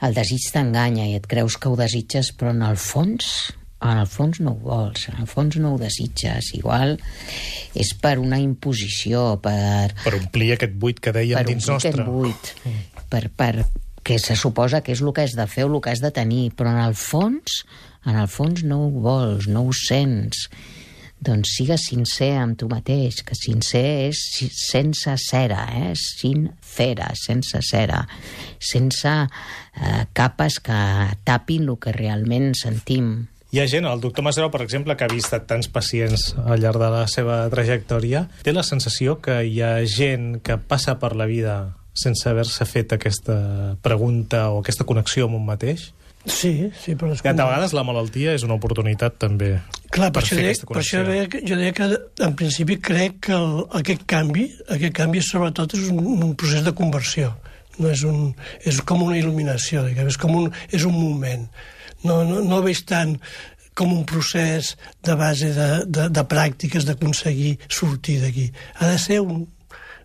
el 0.00 0.14
desig 0.16 0.46
t'enganya 0.52 1.08
i 1.10 1.16
et 1.18 1.26
creus 1.28 1.58
que 1.60 1.72
ho 1.72 1.78
desitges 1.78 2.32
però 2.36 2.54
en 2.54 2.62
el 2.66 2.78
fons 2.80 3.50
en 3.80 3.96
el 3.96 4.08
fons 4.12 4.40
no 4.44 4.52
ho 4.52 4.60
vols, 4.60 5.06
en 5.08 5.22
el 5.22 5.28
fons 5.28 5.56
no 5.56 5.72
ho 5.72 5.78
desitges. 5.80 6.50
Igual 6.58 6.98
és 7.72 7.94
per 7.96 8.18
una 8.20 8.36
imposició, 8.40 9.38
per... 9.40 9.94
Per 10.04 10.12
omplir 10.18 10.50
aquest 10.56 10.74
buit 10.76 11.00
que 11.00 11.14
dèiem 11.16 11.46
dins 11.48 11.70
nostre. 11.70 11.94
Per 11.96 12.04
buit, 12.04 12.50
mm. 12.60 13.06
per, 13.08 13.22
per, 13.32 13.54
que 14.02 14.18
se 14.18 14.36
suposa 14.36 14.82
que 14.82 14.92
és 14.94 15.02
el 15.02 15.12
que 15.14 15.24
has 15.26 15.36
de 15.36 15.46
fer 15.50 15.66
o 15.66 15.72
el 15.72 15.80
que 15.84 15.92
has 15.92 16.02
de 16.02 16.12
tenir, 16.14 16.50
però 16.56 16.72
en 16.74 16.82
el 16.82 16.96
fons, 16.98 17.62
en 18.06 18.16
el 18.16 18.28
fons 18.28 18.64
no 18.64 18.84
ho 18.86 18.92
vols, 19.04 19.48
no 19.48 19.66
ho 19.66 19.74
sents. 19.76 20.48
Doncs 21.20 21.52
sigues 21.58 21.82
sincer 21.90 22.30
amb 22.40 22.56
tu 22.56 22.68
mateix, 22.70 23.20
que 23.28 23.36
sincer 23.36 23.84
és 24.06 24.20
sense 24.56 25.16
cera, 25.20 25.66
eh? 25.76 25.92
sincera, 25.92 27.10
sense 27.12 27.60
cera, 27.68 28.06
sense 28.56 29.12
eh, 29.12 30.06
capes 30.16 30.56
que 30.64 30.78
tapin 31.28 31.68
el 31.68 31.76
que 31.76 31.92
realment 31.92 32.54
sentim. 32.56 33.12
Hi 33.50 33.58
ha 33.60 33.66
gent, 33.66 33.84
el 33.90 34.00
doctor 34.00 34.24
Masero, 34.24 34.48
per 34.54 34.62
exemple, 34.62 34.94
que 34.96 35.04
ha 35.04 35.10
vist 35.10 35.34
tants 35.50 35.68
pacients 35.68 36.30
al 36.38 36.62
llarg 36.62 36.80
de 36.80 36.88
la 36.94 37.02
seva 37.10 37.42
trajectòria, 37.52 38.28
té 38.46 38.54
la 38.54 38.64
sensació 38.64 39.18
que 39.20 39.42
hi 39.44 39.58
ha 39.60 39.74
gent 39.84 40.38
que 40.46 40.56
passa 40.56 40.96
per 41.02 41.12
la 41.18 41.26
vida 41.28 41.58
sense 41.96 42.28
haver-se 42.28 42.66
fet 42.68 42.94
aquesta 42.96 43.76
pregunta 43.82 44.48
o 44.50 44.60
aquesta 44.60 44.86
connexió 44.88 45.26
amb 45.28 45.38
un 45.40 45.46
mateix? 45.48 45.90
Sí, 46.26 46.70
sí, 46.76 46.94
però... 47.00 47.14
És 47.14 47.22
que 47.24 47.32
de 47.32 47.44
vegades 47.46 47.72
la 47.72 47.84
malaltia 47.86 48.34
és 48.36 48.42
una 48.44 48.58
oportunitat 48.58 49.16
també 49.22 49.54
Clar, 49.88 50.10
per, 50.12 50.20
per 50.20 50.26
fer 50.28 50.42
aquesta 50.42 50.68
connexió. 50.68 51.00
Per 51.00 51.04
això 51.04 51.04
deia, 51.08 51.28
que, 51.32 51.40
jo 51.48 51.56
deia 51.56 51.76
que 51.76 51.86
en 52.26 52.34
principi 52.36 52.76
crec 52.76 53.22
que 53.26 53.36
el, 53.36 53.62
aquest 53.80 54.04
canvi, 54.10 54.50
aquest 54.68 54.98
canvi 54.98 55.22
sobretot 55.24 55.78
és 55.78 55.88
un, 55.88 56.02
un 56.28 56.34
procés 56.36 56.66
de 56.66 56.74
conversió. 56.76 57.32
No 57.80 57.88
és, 57.88 58.02
un, 58.04 58.34
és 58.68 58.82
com 58.84 59.06
una 59.06 59.16
il·luminació, 59.16 59.86
diguem, 59.86 60.10
és 60.12 60.18
com 60.20 60.34
un, 60.36 60.50
és 60.68 60.84
un 60.84 60.92
moment. 60.92 61.46
No, 62.04 62.20
no, 62.28 62.42
no 62.44 62.60
veig 62.66 62.84
tant 62.88 63.16
com 63.78 63.94
un 63.94 64.04
procés 64.04 64.74
de 65.06 65.16
base 65.16 65.54
de, 65.56 65.70
de, 65.88 66.10
de 66.12 66.24
pràctiques 66.28 66.84
d'aconseguir 66.84 67.54
sortir 67.64 68.18
d'aquí. 68.20 68.50
Ha 68.76 68.92
de 68.92 69.00
ser 69.00 69.22
un, 69.24 69.46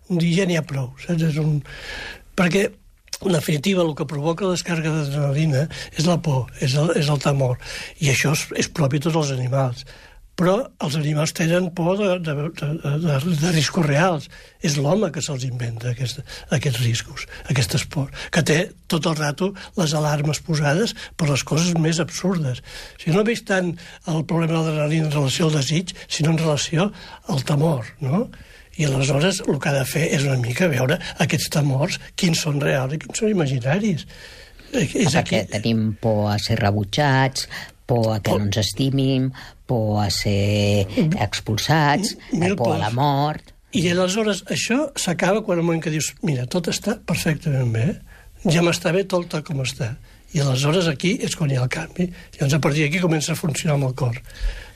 dia 0.08 0.42
ja 0.42 0.48
n'hi 0.48 0.58
ha 0.58 0.66
prou, 0.66 0.92
saps? 1.04 1.28
És 1.30 1.38
un... 1.42 1.60
Perquè 2.36 2.68
en 3.24 3.32
definitiva, 3.32 3.80
el 3.82 3.94
que 3.96 4.04
provoca 4.08 4.44
la 4.44 4.56
descàrrega 4.56 4.92
d'adrenalina 4.92 5.62
és 5.96 6.04
la 6.04 6.18
por, 6.20 6.50
és 6.60 6.74
el, 6.76 6.92
és 7.00 7.08
el 7.08 7.22
temor. 7.24 7.56
I 8.04 8.12
això 8.12 8.34
és, 8.36 8.44
és 8.64 8.68
propi 8.68 9.00
de 9.00 9.08
tots 9.08 9.22
els 9.22 9.38
animals. 9.38 9.86
però 10.36 10.56
els 10.84 10.96
animals 10.98 11.32
tenen 11.32 11.70
por 11.72 11.96
de, 11.96 12.08
de, 12.20 12.34
de, 12.60 12.66
de, 13.00 13.14
de 13.40 13.52
riscos 13.54 13.86
reals. 13.86 14.26
És 14.60 14.76
l'home 14.76 15.08
que 15.12 15.22
se'ls 15.24 15.46
inventa 15.48 15.94
aquest, 15.94 16.20
aquests 16.52 16.82
riscos, 16.84 17.24
aquestes 17.48 17.86
por, 17.92 18.10
que 18.30 18.42
té 18.44 18.58
tot 18.92 19.08
el 19.08 19.16
rato 19.16 19.52
les 19.80 19.94
alarmes 19.96 20.42
posades 20.44 20.92
per 21.16 21.30
les 21.30 21.44
coses 21.48 21.72
més 21.80 22.02
absurdes. 22.04 22.60
Si 23.00 23.14
no 23.16 23.24
veig 23.24 23.46
tant 23.48 23.72
el 24.12 24.26
problema 24.28 24.60
de 24.60 24.74
l'adrenalina 24.74 25.08
en 25.08 25.16
relació 25.16 25.48
al 25.48 25.56
desig, 25.56 25.96
sinó 26.06 26.34
en 26.34 26.42
relació 26.44 26.90
al 27.32 27.42
temor, 27.48 27.88
no? 28.04 28.26
I 28.76 28.88
aleshores 28.88 29.40
el 29.46 29.60
que 29.60 29.70
ha 29.70 29.76
de 29.78 29.84
fer 29.88 30.08
és 30.16 30.26
una 30.26 30.36
mica 30.40 30.68
veure 30.68 30.98
aquests 31.22 31.48
temors, 31.54 32.00
quins 32.18 32.42
són 32.44 32.60
reals 32.60 32.96
i 32.96 33.00
quins 33.00 33.22
són 33.22 33.32
imaginaris. 33.32 34.06
És 34.76 35.14
Perquè 35.14 35.18
aquí... 35.22 35.42
tenim 35.54 35.88
por 36.02 36.26
a 36.32 36.36
ser 36.42 36.58
rebutjats, 36.60 37.48
por 37.86 38.10
a 38.12 38.18
que 38.20 38.30
por... 38.30 38.40
no 38.40 38.50
ens 38.50 38.60
estimin, 38.60 39.30
por 39.66 40.02
a 40.04 40.10
ser 40.10 40.86
expulsats, 41.22 42.16
Mil 42.32 42.56
por 42.58 42.74
a 42.76 42.82
la 42.84 42.90
mort... 42.94 43.54
I 43.76 43.82
aleshores 43.92 44.44
això 44.48 44.86
s'acaba 44.96 45.42
quan 45.44 45.58
el 45.60 45.66
moment 45.66 45.82
que 45.84 45.90
dius 45.92 46.14
mira, 46.24 46.46
tot 46.48 46.70
està 46.72 46.94
perfectament 47.04 47.72
bé, 47.74 47.88
ja 48.48 48.62
m'està 48.64 48.92
bé 48.94 49.02
tot 49.04 49.26
tal 49.28 49.42
com 49.44 49.60
està. 49.64 49.90
I 50.34 50.42
aleshores 50.42 50.88
aquí 50.90 51.14
és 51.22 51.36
quan 51.38 51.52
hi 51.52 51.56
ha 51.56 51.62
el 51.64 51.70
canvi. 51.72 52.08
Llavors 52.36 52.56
a 52.56 52.62
partir 52.62 52.86
d'aquí 52.86 53.00
comença 53.02 53.32
a 53.32 53.38
funcionar 53.38 53.76
amb 53.78 53.90
el 53.90 53.94
cor. 53.98 54.18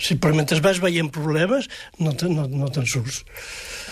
Sí, 0.00 0.16
però 0.16 0.32
mentre 0.32 0.56
vas 0.64 0.78
veient 0.80 1.10
problemes 1.12 1.66
no 2.00 2.14
te'n 2.16 2.32
no, 2.38 2.46
no 2.48 2.70
te 2.72 2.84
surts. 2.88 3.24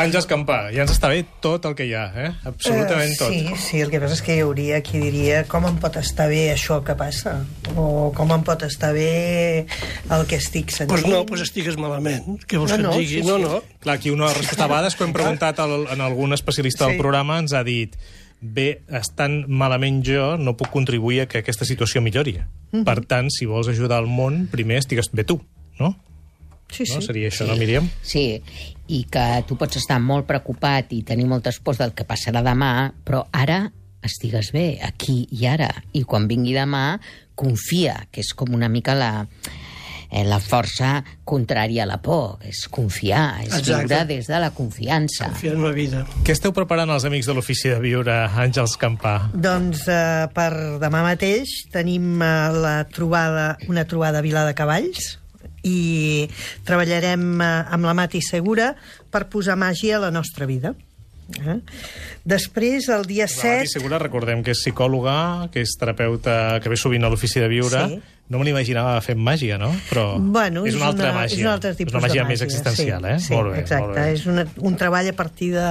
Àngels 0.00 0.28
Campà, 0.30 0.58
ja 0.70 0.84
ens 0.84 0.92
està 0.94 1.10
bé 1.10 1.24
tot 1.42 1.66
el 1.68 1.74
que 1.76 1.84
hi 1.88 1.92
ha, 1.98 2.04
eh? 2.14 2.28
Absolutament 2.48 3.12
uh, 3.12 3.18
tot. 3.18 3.34
Sí, 3.34 3.56
sí, 3.64 3.80
el 3.82 3.90
que 3.90 4.00
passa 4.00 4.14
és 4.14 4.22
que 4.24 4.36
hi 4.38 4.44
hauria 4.44 4.78
qui 4.86 5.02
diria 5.02 5.42
com 5.50 5.66
em 5.68 5.76
pot 5.82 5.98
estar 6.00 6.28
bé 6.30 6.44
això 6.52 6.78
que 6.86 6.94
passa? 6.96 7.34
O 7.74 8.08
com 8.16 8.32
em 8.36 8.46
pot 8.46 8.62
estar 8.64 8.92
bé 8.94 9.66
el 9.66 10.24
que 10.30 10.38
estic 10.38 10.70
sentint? 10.70 10.94
Doncs 10.94 11.02
pues 11.02 11.12
no, 11.12 11.24
pues 11.28 11.42
estigues 11.44 11.76
malament. 11.82 12.38
Què 12.46 12.62
vols 12.62 12.76
no, 12.78 12.94
que 12.94 13.02
et 13.02 13.02
digui? 13.02 13.18
Sí, 13.18 13.26
sí. 13.26 13.28
No, 13.28 13.42
no. 13.42 13.60
Clar, 13.82 13.98
aquí 13.98 14.14
una 14.14 14.30
resposta 14.30 14.64
a 14.64 14.70
vegades, 14.70 14.96
quan 14.96 15.10
hem 15.10 15.18
preguntat 15.18 15.60
al, 15.66 15.76
en 15.92 16.06
algun 16.06 16.38
especialista 16.38 16.86
sí. 16.86 16.94
del 16.94 17.02
programa, 17.02 17.42
ens 17.42 17.52
ha 17.58 17.66
dit 17.66 17.98
bé, 18.40 18.82
estant 18.88 19.44
malament 19.48 20.02
jo, 20.06 20.36
no 20.38 20.56
puc 20.56 20.70
contribuir 20.70 21.22
a 21.22 21.26
que 21.26 21.42
aquesta 21.42 21.64
situació 21.64 22.00
millori. 22.00 22.38
Mm 22.38 22.80
-hmm. 22.80 22.84
Per 22.84 23.04
tant, 23.06 23.30
si 23.30 23.46
vols 23.46 23.68
ajudar 23.68 24.02
el 24.02 24.06
món, 24.06 24.46
primer 24.50 24.78
estigues 24.78 25.10
bé 25.12 25.24
tu 25.24 25.40
no? 25.78 25.96
Sí, 26.70 26.84
sí. 26.84 26.94
No? 26.94 27.00
Seria 27.02 27.28
això, 27.30 27.46
sí. 27.46 27.50
no, 27.50 27.56
Míriam? 27.56 27.88
Sí, 28.02 28.42
i 28.92 29.04
que 29.10 29.24
tu 29.48 29.56
pots 29.60 29.80
estar 29.80 29.98
molt 30.04 30.28
preocupat 30.28 30.92
i 30.96 31.02
tenir 31.06 31.28
moltes 31.30 31.60
pors 31.64 31.80
del 31.80 31.94
que 31.96 32.06
passarà 32.08 32.42
demà, 32.44 32.90
però 33.04 33.24
ara 33.32 33.62
estigues 34.04 34.52
bé, 34.54 34.78
aquí 34.84 35.22
i 35.34 35.46
ara. 35.48 35.70
I 35.96 36.04
quan 36.08 36.28
vingui 36.28 36.54
demà, 36.56 36.98
confia, 37.38 37.96
que 38.12 38.22
és 38.24 38.34
com 38.36 38.52
una 38.54 38.68
mica 38.68 38.94
la, 38.98 39.12
eh, 40.10 40.24
la 40.24 40.40
força 40.40 41.04
contrària 41.28 41.84
a 41.84 41.88
la 41.90 41.98
por, 42.02 42.38
és 42.48 42.64
confiar, 42.72 43.42
és 43.44 43.52
Exacte. 43.60 43.86
viure 43.86 44.00
des 44.08 44.26
de 44.30 44.40
la 44.40 44.50
confiança. 44.56 45.30
Confiar 45.32 45.54
en 45.54 45.64
la 45.66 45.72
vida. 45.76 46.04
Què 46.24 46.34
esteu 46.36 46.54
preparant 46.56 46.90
els 46.90 47.06
amics 47.08 47.28
de 47.28 47.36
l'Ofici 47.36 47.72
de 47.72 47.78
Viure, 47.84 48.18
Àngels 48.28 48.78
Campà? 48.80 49.16
Doncs 49.34 49.86
eh, 49.92 50.26
per 50.34 50.50
demà 50.82 51.04
mateix 51.06 51.64
tenim 51.74 52.20
eh, 52.22 52.34
la 52.56 52.76
trobada, 52.90 53.56
una 53.68 53.86
trobada 53.88 54.22
a 54.22 54.26
Vila 54.26 54.46
de 54.48 54.56
Cavalls, 54.58 55.16
i 55.66 56.28
treballarem 56.66 57.40
eh, 57.40 57.54
amb 57.74 57.88
la 57.88 57.96
Mati 57.96 58.22
Segura 58.24 58.72
per 59.10 59.26
posar 59.32 59.58
màgia 59.58 59.98
a 59.98 60.04
la 60.06 60.12
nostra 60.14 60.46
vida. 60.46 60.74
Eh? 61.36 61.58
Després, 62.28 62.88
el 62.88 63.04
dia 63.08 63.26
la 63.26 63.32
7... 63.32 63.56
Mati 63.58 63.72
Segura, 63.74 63.98
recordem 64.00 64.44
que 64.44 64.54
és 64.54 64.62
psicòloga, 64.62 65.48
que 65.52 65.64
és 65.64 65.74
terapeuta, 65.80 66.58
que 66.62 66.72
ve 66.72 66.78
sovint 66.80 67.04
a 67.04 67.10
l'ofici 67.12 67.42
de 67.42 67.50
viure. 67.50 67.84
Sí. 67.90 68.00
No 68.28 68.40
me 68.40 68.44
l'imaginava 68.44 68.98
fent 69.04 69.20
màgia, 69.24 69.56
no? 69.60 69.70
Però 69.88 70.18
bueno, 70.18 70.66
és, 70.68 70.76
una 70.76 70.90
altra 70.90 71.14
màgia. 71.16 71.38
És 71.38 71.44
un 71.44 71.52
altre 71.52 71.72
tipus 71.78 71.94
és 71.94 71.96
una 71.96 72.04
màgia, 72.04 72.24
màgia 72.24 72.32
més 72.34 72.42
existencial, 72.44 73.06
sí, 73.06 73.14
eh? 73.14 73.22
Sí, 73.24 73.32
molt 73.32 73.54
bé, 73.54 73.62
exacte. 73.62 73.86
Molt 73.86 74.00
bé. 74.00 74.08
És 74.16 74.26
una, 74.28 74.44
un 74.68 74.76
treball 74.80 75.08
a 75.08 75.14
partir 75.16 75.54
de, 75.54 75.70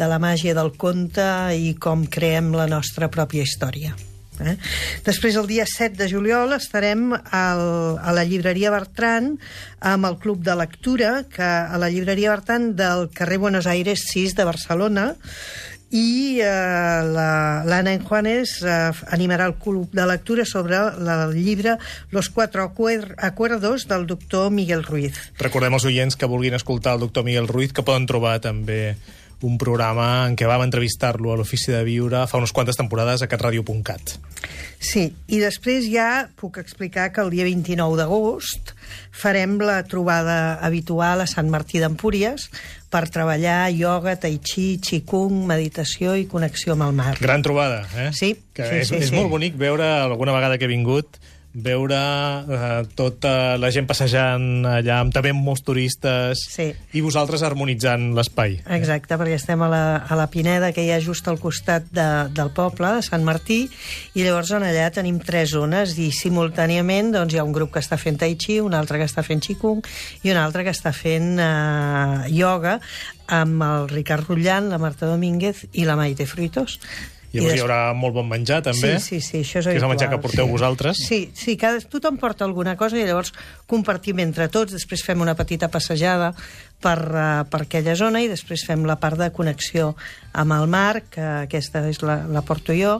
de 0.00 0.08
la 0.08 0.20
màgia 0.22 0.56
del 0.56 0.72
conte 0.80 1.26
i 1.52 1.74
com 1.76 2.06
creem 2.08 2.54
la 2.56 2.66
nostra 2.70 3.12
pròpia 3.12 3.44
història. 3.44 3.92
Eh? 4.40 4.56
Després, 5.04 5.36
el 5.36 5.46
dia 5.46 5.66
7 5.68 5.98
de 6.00 6.08
juliol, 6.10 6.54
estarem 6.56 7.12
al, 7.12 7.64
a 8.00 8.14
la 8.16 8.24
llibreria 8.24 8.72
Bertran 8.72 9.34
amb 9.92 10.08
el 10.08 10.16
Club 10.22 10.42
de 10.46 10.56
Lectura, 10.58 11.12
que 11.28 11.44
a 11.44 11.78
la 11.78 11.90
llibreria 11.92 12.32
Bertran 12.32 12.72
del 12.78 13.10
carrer 13.14 13.38
Buenos 13.42 13.68
Aires 13.68 14.08
6 14.12 14.34
de 14.38 14.48
Barcelona, 14.48 15.12
i 15.92 16.40
eh, 16.40 16.48
l'Anna 17.04 17.92
en 17.92 18.04
Juanes 18.08 18.56
eh, 18.64 18.90
animarà 19.12 19.46
el 19.50 19.58
club 19.60 19.92
de 19.92 20.06
lectura 20.08 20.46
sobre 20.48 20.80
el 20.80 21.34
llibre 21.36 21.76
Los 22.10 22.30
cuatro 22.30 22.62
acuerdos 22.64 23.88
del 23.88 24.06
doctor 24.06 24.50
Miguel 24.50 24.84
Ruiz. 24.84 25.18
Recordem 25.38 25.76
als 25.76 25.84
oients 25.84 26.16
que 26.16 26.28
vulguin 26.28 26.56
escoltar 26.56 26.96
el 26.96 27.04
doctor 27.04 27.28
Miguel 27.28 27.48
Ruiz 27.48 27.76
que 27.76 27.84
poden 27.84 28.08
trobar 28.08 28.40
també 28.40 28.96
un 29.42 29.58
programa 29.58 30.24
en 30.28 30.36
què 30.38 30.46
vam 30.46 30.62
entrevistar-lo 30.64 31.32
a 31.32 31.36
l'Ofici 31.36 31.74
de 31.74 31.82
Viure 31.84 32.24
fa 32.30 32.38
unes 32.38 32.54
quantes 32.54 32.78
temporades 32.78 33.22
a 33.22 33.28
catradio.cat. 33.28 34.16
Sí, 34.82 35.08
i 35.28 35.38
després 35.42 35.86
ja 35.90 36.28
puc 36.38 36.58
explicar 36.62 37.10
que 37.12 37.22
el 37.22 37.30
dia 37.34 37.46
29 37.46 37.98
d'agost 37.98 38.72
farem 39.10 39.58
la 39.62 39.82
trobada 39.86 40.56
habitual 40.62 41.22
a 41.22 41.28
Sant 41.30 41.50
Martí 41.50 41.82
d'Empúries 41.82 42.48
per 42.92 43.06
treballar 43.12 43.70
ioga, 43.72 44.18
tai 44.20 44.36
chi, 44.44 44.76
qigong, 44.82 45.46
meditació 45.48 46.12
i 46.18 46.26
connexió 46.28 46.76
amb 46.76 46.90
el 46.90 46.96
mar. 46.98 47.14
Gran 47.22 47.44
trobada, 47.44 47.86
eh? 47.96 48.10
Sí. 48.12 48.34
Que 48.52 48.68
sí, 48.68 48.80
és, 48.82 48.90
sí, 48.90 48.98
és 49.00 49.08
sí. 49.08 49.16
molt 49.16 49.32
bonic 49.32 49.56
veure 49.56 49.86
alguna 50.02 50.34
vegada 50.36 50.58
que 50.60 50.68
he 50.68 50.72
vingut 50.72 51.21
veure 51.54 51.96
eh, 51.96 52.86
tota 52.96 53.58
la 53.60 53.68
gent 53.74 53.84
passejant 53.88 54.64
allà, 54.64 55.00
amb 55.02 55.12
també 55.12 55.34
molts 55.36 55.60
turistes, 55.66 56.46
Sí. 56.48 56.70
i 56.96 57.02
vosaltres 57.04 57.42
harmonitzant 57.44 58.14
l'espai. 58.16 58.62
Exacte, 58.72 59.18
perquè 59.20 59.36
estem 59.36 59.60
a 59.62 59.68
la, 59.68 59.82
a 60.08 60.16
la 60.16 60.28
Pineda, 60.32 60.72
que 60.72 60.84
hi 60.84 60.90
ha 60.94 61.00
just 61.04 61.28
al 61.28 61.38
costat 61.38 61.90
de, 61.92 62.08
del 62.32 62.50
poble, 62.56 62.94
de 62.96 63.02
Sant 63.04 63.24
Martí, 63.24 63.68
i 64.14 64.24
llavors 64.24 64.50
en 64.56 64.64
allà 64.64 64.88
tenim 64.94 65.20
tres 65.20 65.52
zones, 65.52 65.96
i 65.98 66.10
simultàniament 66.16 67.12
doncs, 67.12 67.34
hi 67.34 67.38
ha 67.42 67.44
un 67.44 67.52
grup 67.52 67.72
que 67.74 67.84
està 67.84 67.98
fent 68.00 68.16
tai 68.18 68.36
chi, 68.40 68.60
un 68.60 68.74
altre 68.74 68.98
que 68.98 69.08
està 69.08 69.24
fent 69.26 69.44
qigong, 69.44 69.84
i 70.24 70.32
un 70.32 70.40
altre 70.40 70.64
que 70.64 70.72
està 70.72 70.92
fent 70.96 71.36
eh, 71.38 72.32
ioga, 72.32 72.78
amb 73.32 73.62
el 73.64 73.88
Ricard 73.92 74.28
Rutllant, 74.28 74.68
la 74.72 74.80
Marta 74.80 75.06
Domínguez 75.08 75.66
i 75.72 75.84
la 75.88 75.96
Maite 75.96 76.26
Fruitos. 76.26 76.78
Llavors 77.32 77.54
I 77.54 77.56
hi 77.56 77.62
haurà 77.64 77.78
molt 77.96 78.12
bon 78.12 78.26
menjar, 78.28 78.60
també. 78.66 78.96
Sí, 79.00 79.20
sí, 79.20 79.20
sí, 79.24 79.40
això 79.40 79.62
és 79.62 79.70
Que 79.70 79.78
és 79.78 79.84
el 79.84 79.88
menjar 79.88 80.10
que 80.10 80.18
habitual, 80.18 80.26
porteu 80.26 80.46
sí. 80.46 80.52
vosaltres. 80.52 81.00
Sí, 81.00 81.20
sí, 81.32 81.56
cada, 81.56 81.80
tothom 81.80 82.18
porta 82.20 82.44
alguna 82.44 82.76
cosa 82.76 82.98
i 83.00 83.06
llavors 83.08 83.32
compartim 83.70 84.20
entre 84.20 84.50
tots, 84.52 84.76
després 84.76 85.04
fem 85.06 85.24
una 85.24 85.34
petita 85.38 85.70
passejada 85.72 86.34
per, 86.82 86.98
uh, 87.08 87.42
per 87.48 87.62
aquella 87.64 87.96
zona 87.96 88.20
i 88.20 88.28
després 88.28 88.66
fem 88.68 88.84
la 88.84 88.98
part 89.00 89.16
de 89.20 89.30
connexió 89.32 89.94
amb 90.36 90.58
el 90.58 90.68
mar, 90.68 91.04
que 91.08 91.24
aquesta 91.46 91.86
és 91.88 92.02
la, 92.04 92.22
la 92.28 92.44
porto 92.44 92.76
jo, 92.76 92.98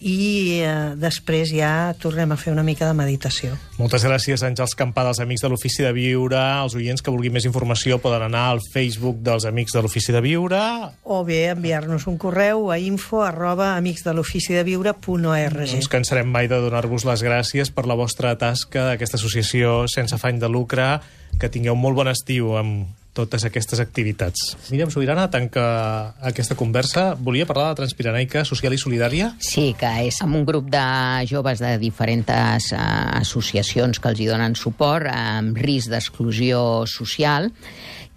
i 0.00 0.62
uh, 0.64 0.96
després 0.96 1.50
ja 1.52 1.92
tornem 2.00 2.32
a 2.32 2.36
fer 2.40 2.54
una 2.54 2.64
mica 2.64 2.86
de 2.88 2.96
meditació. 2.96 3.52
Moltes 3.76 4.04
gràcies, 4.06 4.40
Àngels 4.46 4.72
Campà, 4.78 5.04
dels 5.04 5.20
Amics 5.20 5.44
de 5.44 5.50
l'Ofici 5.52 5.84
de 5.84 5.92
Viure. 5.92 6.40
Els 6.64 6.76
oients 6.78 7.04
que 7.04 7.12
vulguin 7.12 7.34
més 7.36 7.44
informació 7.48 8.00
poden 8.00 8.24
anar 8.30 8.46
al 8.54 8.62
Facebook 8.72 9.20
dels 9.26 9.44
Amics 9.48 9.76
de 9.76 9.82
l'Ofici 9.84 10.14
de 10.16 10.22
Viure. 10.24 10.60
O 11.04 11.20
bé 11.28 11.42
enviar-nos 11.52 12.08
un 12.08 12.16
correu 12.20 12.70
a 12.72 12.78
info 12.80 13.20
arroba 13.26 13.74
amicsdeloficideviure.org. 13.76 15.60
No 15.60 15.80
ens 15.82 15.92
cansarem 15.92 16.32
mai 16.32 16.48
de 16.48 16.60
donar-vos 16.64 17.04
les 17.08 17.24
gràcies 17.26 17.72
per 17.74 17.84
la 17.90 17.98
vostra 17.98 18.32
tasca 18.40 18.88
d'aquesta 18.88 19.20
associació 19.20 19.84
sense 19.92 20.16
afany 20.16 20.40
de 20.40 20.48
lucre. 20.48 20.96
Que 21.40 21.52
tingueu 21.52 21.76
molt 21.78 22.00
bon 22.00 22.08
estiu 22.10 22.56
amb 22.58 22.99
totes 23.20 23.44
aquestes 23.46 23.82
activitats. 23.82 24.54
Míriam 24.72 24.90
Sobirana 24.92 25.28
tanca 25.32 26.16
aquesta 26.24 26.56
conversa. 26.58 27.12
Volia 27.14 27.46
parlar 27.48 27.70
de 27.70 27.82
Transpiranaica 27.82 28.44
Social 28.48 28.74
i 28.74 28.80
Solidària? 28.80 29.30
Sí, 29.44 29.70
que 29.78 29.92
és 30.08 30.20
amb 30.24 30.40
un 30.40 30.48
grup 30.48 30.70
de 30.72 30.84
joves 31.30 31.62
de 31.62 31.76
diferents 31.82 32.72
uh, 32.74 32.82
associacions 33.20 34.00
que 34.00 34.12
els 34.12 34.20
hi 34.20 34.28
donen 34.30 34.56
suport 34.58 35.10
amb 35.12 35.58
risc 35.60 35.92
d'exclusió 35.92 36.86
social 36.88 37.50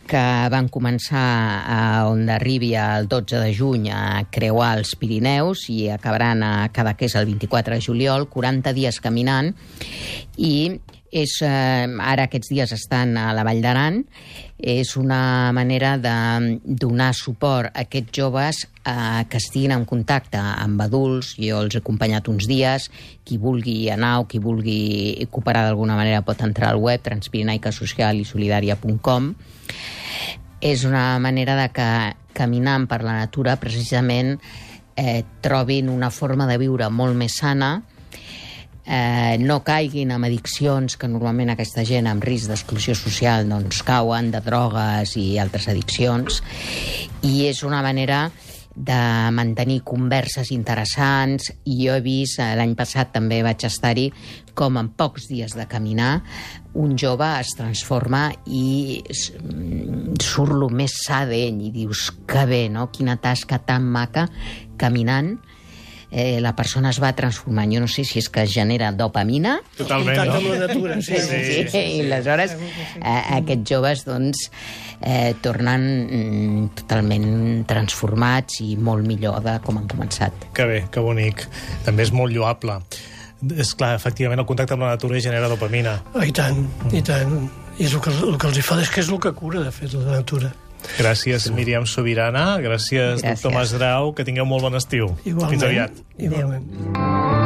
que 0.07 0.23
van 0.51 0.67
començar 0.67 1.27
a 1.63 1.81
on 2.09 2.27
arribi 2.29 2.73
el 2.75 3.07
12 3.07 3.39
de 3.39 3.53
juny 3.55 3.87
a 3.95 4.25
creuar 4.31 4.73
els 4.77 4.95
Pirineus 4.99 5.69
i 5.71 5.87
acabaran 5.93 6.43
a 6.43 6.53
Cadaqués 6.75 7.15
el 7.15 7.29
24 7.29 7.77
de 7.77 7.85
juliol, 7.85 8.27
40 8.27 8.73
dies 8.75 8.99
caminant 9.03 9.53
i 10.35 10.75
és, 11.13 11.37
eh, 11.45 11.87
ara 12.01 12.27
aquests 12.27 12.49
dies 12.49 12.71
estan 12.73 13.15
a 13.21 13.31
la 13.37 13.45
Vall 13.45 13.61
d'Aran, 13.61 14.01
és 14.63 14.95
una 14.95 15.51
manera 15.51 15.97
de 15.99 16.55
donar 16.63 17.11
suport 17.13 17.75
a 17.75 17.83
aquests 17.83 18.15
joves 18.15 18.63
eh, 18.87 19.27
que 19.27 19.35
estiguin 19.37 19.71
en 19.75 19.85
contacte 19.85 20.39
amb 20.39 20.81
adults. 20.85 21.35
Jo 21.35 21.59
els 21.65 21.75
he 21.75 21.79
acompanyat 21.83 22.27
uns 22.31 22.47
dies. 22.47 22.89
Qui 23.27 23.37
vulgui 23.37 23.89
anar 23.91 24.23
o 24.23 24.27
qui 24.31 24.39
vulgui 24.39 25.27
cooperar 25.27 25.67
d'alguna 25.67 25.99
manera 25.99 26.23
pot 26.23 26.39
entrar 26.47 26.71
al 26.71 26.79
web 26.79 27.03
transpirinaica.social.i.solidària.com 27.03 29.35
És 30.63 30.87
una 30.87 31.19
manera 31.19 31.59
de 31.59 31.67
que 31.75 32.15
caminant 32.33 32.87
per 32.87 33.03
la 33.03 33.19
natura 33.19 33.59
precisament 33.59 34.39
eh, 34.95 35.27
trobin 35.43 35.89
una 35.91 36.07
forma 36.09 36.47
de 36.47 36.57
viure 36.57 36.89
molt 36.89 37.15
més 37.19 37.35
sana 37.43 37.83
eh, 38.85 39.37
no 39.39 39.61
caiguin 39.63 40.11
en 40.15 40.25
addiccions 40.27 40.97
que 40.99 41.09
normalment 41.09 41.53
aquesta 41.53 41.85
gent 41.87 42.09
amb 42.09 42.23
risc 42.23 42.51
d'exclusió 42.51 42.95
social 42.97 43.47
doncs, 43.49 43.83
cauen 43.87 44.31
de 44.33 44.41
drogues 44.43 45.15
i 45.19 45.27
altres 45.39 45.69
addiccions. 45.71 46.41
I 47.23 47.47
és 47.49 47.63
una 47.63 47.83
manera 47.85 48.27
de 48.73 49.29
mantenir 49.31 49.83
converses 49.85 50.49
interessants. 50.51 51.51
I 51.69 51.77
jo 51.85 51.95
he 51.95 52.01
vist, 52.01 52.39
eh, 52.41 52.55
l'any 52.57 52.73
passat 52.75 53.13
també 53.13 53.43
vaig 53.45 53.65
estar-hi, 53.67 54.09
com 54.53 54.77
en 54.77 54.89
pocs 54.97 55.29
dies 55.29 55.53
de 55.57 55.67
caminar 55.69 56.21
un 56.73 56.95
jove 56.97 57.27
es 57.39 57.53
transforma 57.57 58.31
i 58.49 59.01
mm, 59.05 60.17
surt 60.21 60.55
el 60.57 60.73
més 60.73 60.95
sa 61.05 61.23
d'ell 61.29 61.61
i 61.61 61.69
dius 61.73 62.07
que 62.29 62.45
bé, 62.49 62.65
no? 62.69 62.87
quina 62.93 63.19
tasca 63.21 63.59
tan 63.61 63.85
maca 63.85 64.27
caminant 64.81 65.35
eh, 66.13 66.39
la 66.39 66.55
persona 66.55 66.91
es 66.93 67.01
va 67.01 67.11
transformant. 67.17 67.73
Jo 67.73 67.81
no 67.81 67.89
sé 67.89 68.05
si 68.05 68.21
és 68.21 68.29
que 68.29 68.45
es 68.45 68.53
genera 68.53 68.91
dopamina. 68.93 69.57
Totalment, 69.75 70.19
amb 70.21 70.35
no? 70.37 70.53
la 70.53 70.67
natura, 70.67 70.99
sí. 71.01 71.17
Sí, 71.17 71.39
sí, 71.49 71.63
sí. 71.73 71.81
I 71.97 72.03
aleshores 72.05 72.53
eh, 72.55 73.15
aquests 73.39 73.73
joves 73.73 74.05
doncs, 74.05 74.45
eh, 75.01 75.33
tornen 75.41 75.87
mm, 76.03 76.67
totalment 76.83 77.65
transformats 77.69 78.61
i 78.61 78.77
molt 78.77 79.09
millor 79.09 79.41
de 79.43 79.57
com 79.65 79.81
han 79.81 79.89
començat. 79.89 80.51
Que 80.53 80.69
bé, 80.69 80.83
que 80.93 81.03
bonic. 81.03 81.47
També 81.87 82.05
és 82.05 82.13
molt 82.13 82.31
lloable. 82.35 82.77
És 83.59 83.73
clar, 83.75 83.95
efectivament, 83.97 84.39
el 84.39 84.47
contacte 84.47 84.77
amb 84.77 84.85
la 84.85 84.93
natura 84.93 85.19
genera 85.19 85.49
dopamina. 85.51 85.97
Ah, 86.13 86.23
I 86.23 86.31
tant, 86.31 86.61
i 86.93 87.01
tant. 87.03 87.41
I 87.73 87.87
és 87.89 87.97
el 87.97 88.03
que, 88.05 88.13
el 88.13 88.37
que 88.37 88.47
els 88.51 88.61
hi 88.61 88.63
fa 88.63 88.77
és 88.79 88.93
que 88.93 89.01
és 89.01 89.09
el 89.09 89.19
que 89.19 89.33
cura, 89.35 89.65
de 89.65 89.73
fet, 89.73 89.97
la 89.97 90.21
natura. 90.21 90.53
Gràcies, 90.97 91.49
Míriam 91.51 91.85
Sobirana. 91.85 92.57
Gràcies, 92.63 93.21
Gràcies. 93.21 93.41
doctor 93.43 93.53
Masdrau. 93.53 94.13
Que 94.13 94.23
tingueu 94.23 94.45
molt 94.45 94.61
bon 94.63 94.75
estiu. 94.75 95.15
Igualment. 95.25 95.49
Fins 95.55 95.63
aviat. 95.63 95.91
Igualment. 96.17 96.63
Catalunya 96.63 97.42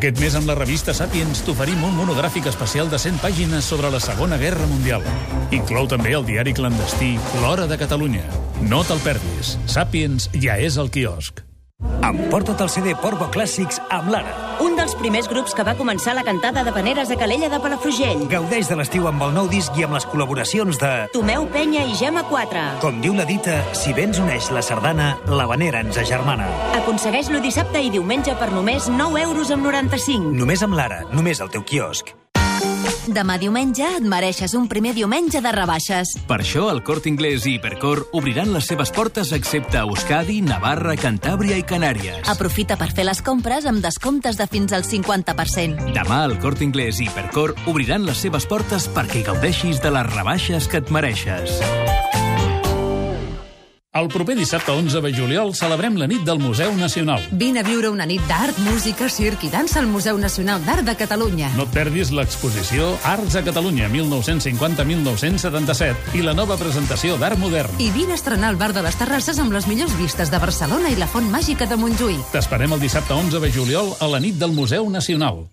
Aquest 0.00 0.16
mes 0.16 0.32
amb 0.38 0.48
la 0.48 0.54
revista 0.56 0.94
Sapiens 0.96 1.42
t'oferim 1.44 1.82
un 1.84 1.92
monogràfic 1.92 2.46
especial 2.48 2.88
de 2.88 2.96
100 3.02 3.20
pàgines 3.20 3.68
sobre 3.68 3.90
la 3.92 4.00
Segona 4.00 4.38
Guerra 4.40 4.64
Mundial. 4.70 5.04
Inclou 5.52 5.90
també 5.92 6.14
el 6.16 6.24
diari 6.24 6.56
clandestí 6.56 7.10
L'Hora 7.42 7.68
de 7.68 7.76
Catalunya. 7.84 8.24
No 8.64 8.80
te'l 8.88 9.04
perdis. 9.04 9.58
Sapiens 9.68 10.30
ja 10.40 10.56
és 10.56 10.80
al 10.80 10.88
quiosc. 10.88 11.44
Emporta't 12.00 12.62
el 12.64 12.70
CD 12.72 12.94
Porvo 12.96 13.26
Clàssics 13.32 13.76
amb 13.92 14.08
l'Ara. 14.12 14.32
Un 14.64 14.76
dels 14.78 14.94
primers 14.96 15.28
grups 15.28 15.52
que 15.56 15.64
va 15.66 15.74
començar 15.76 16.14
la 16.16 16.24
cantada 16.24 16.62
de 16.64 16.72
paneres 16.72 17.10
a 17.12 17.16
Calella 17.20 17.50
de 17.52 17.58
Palafrugell. 17.60 18.24
Gaudeix 18.32 18.70
de 18.70 18.78
l'estiu 18.80 19.08
amb 19.10 19.22
el 19.26 19.34
nou 19.36 19.50
disc 19.52 19.76
i 19.76 19.84
amb 19.84 19.98
les 19.98 20.06
col·laboracions 20.08 20.80
de... 20.80 20.92
Tomeu 21.12 21.44
Penya 21.52 21.84
i 21.84 21.96
Gemma 21.98 22.24
4. 22.30 22.64
Com 22.84 23.02
diu 23.04 23.16
la 23.16 23.28
dita, 23.28 23.58
si 23.76 23.92
bé 23.96 24.08
ens 24.08 24.20
uneix 24.22 24.48
la 24.54 24.64
sardana, 24.64 25.12
la 25.28 25.48
vanera 25.50 25.84
ens 25.84 26.00
agermana. 26.00 26.48
Aconsegueix-lo 26.80 27.42
dissabte 27.44 27.84
i 27.84 27.92
diumenge 27.92 28.36
per 28.40 28.48
només 28.54 28.88
9 28.88 29.26
euros 29.26 29.52
amb 29.52 29.68
95. 29.68 30.32
Només 30.40 30.64
amb 30.64 30.80
l'Ara, 30.80 31.04
només 31.12 31.44
al 31.44 31.52
teu 31.52 31.66
quiosc. 31.66 32.16
Demà 33.10 33.34
diumenge 33.42 33.82
et 33.82 34.04
mereixes 34.06 34.52
un 34.54 34.68
primer 34.70 34.92
diumenge 34.94 35.40
de 35.42 35.50
rebaixes. 35.50 36.12
Per 36.28 36.36
això 36.38 36.68
el 36.70 36.82
Cort 36.86 37.08
Inglés 37.10 37.46
i 37.48 37.56
Hipercor 37.56 38.04
obriran 38.14 38.52
les 38.54 38.68
seves 38.70 38.92
portes 38.94 39.32
excepte 39.34 39.80
a 39.80 39.82
Euskadi, 39.82 40.38
Navarra, 40.46 40.94
Cantàbria 41.00 41.58
i 41.58 41.64
Canàries. 41.66 42.22
Aprofita 42.30 42.78
per 42.78 42.92
fer 42.94 43.08
les 43.08 43.22
compres 43.26 43.66
amb 43.66 43.82
descomptes 43.82 44.38
de 44.38 44.46
fins 44.50 44.76
al 44.76 44.86
50%. 44.86 45.90
Demà 45.96 46.20
el 46.28 46.38
Cort 46.38 46.62
Inglés 46.62 47.00
i 47.00 47.08
Hipercor 47.08 47.56
obriran 47.66 48.06
les 48.06 48.22
seves 48.22 48.46
portes 48.46 48.86
perquè 48.94 49.24
gaudeixis 49.26 49.82
de 49.82 49.90
les 49.90 50.14
rebaixes 50.14 50.70
que 50.70 50.78
et 50.78 50.94
mereixes. 50.94 51.58
El 53.92 54.06
proper 54.06 54.36
dissabte 54.38 54.70
11 54.70 55.00
de 55.02 55.10
juliol 55.10 55.50
celebrem 55.58 55.96
la 55.98 56.06
nit 56.06 56.22
del 56.22 56.38
Museu 56.38 56.70
Nacional. 56.78 57.18
Vine 57.34 57.58
a 57.58 57.66
viure 57.66 57.90
una 57.90 58.06
nit 58.06 58.22
d'art, 58.30 58.54
música, 58.62 59.10
circ 59.10 59.42
i 59.42 59.50
dansa 59.50 59.80
al 59.80 59.88
Museu 59.90 60.14
Nacional 60.14 60.62
d'Art 60.62 60.86
de 60.86 60.94
Catalunya. 60.94 61.50
No 61.58 61.66
et 61.66 61.74
perdis 61.74 62.14
l'exposició 62.14 62.94
Arts 63.02 63.34
a 63.34 63.42
Catalunya 63.42 63.90
1950-1977 63.90 66.14
i 66.14 66.22
la 66.22 66.38
nova 66.38 66.54
presentació 66.54 67.18
d'art 67.18 67.34
modern. 67.42 67.74
I 67.82 67.90
vine 67.90 68.14
a 68.14 68.18
estrenar 68.20 68.54
el 68.54 68.62
Bar 68.62 68.70
de 68.78 68.86
les 68.86 68.94
Terrasses 68.94 69.42
amb 69.42 69.50
les 69.58 69.66
millors 69.66 69.98
vistes 69.98 70.30
de 70.30 70.38
Barcelona 70.38 70.86
i 70.94 70.96
la 71.00 71.10
Font 71.10 71.26
Màgica 71.26 71.66
de 71.66 71.74
Montjuïc. 71.74 72.30
T'esperem 72.30 72.78
el 72.78 72.86
dissabte 72.86 73.18
11 73.18 73.42
de 73.42 73.50
juliol 73.50 73.98
a 73.98 74.06
la 74.06 74.22
nit 74.22 74.38
del 74.38 74.54
Museu 74.54 74.86
Nacional. 74.86 75.50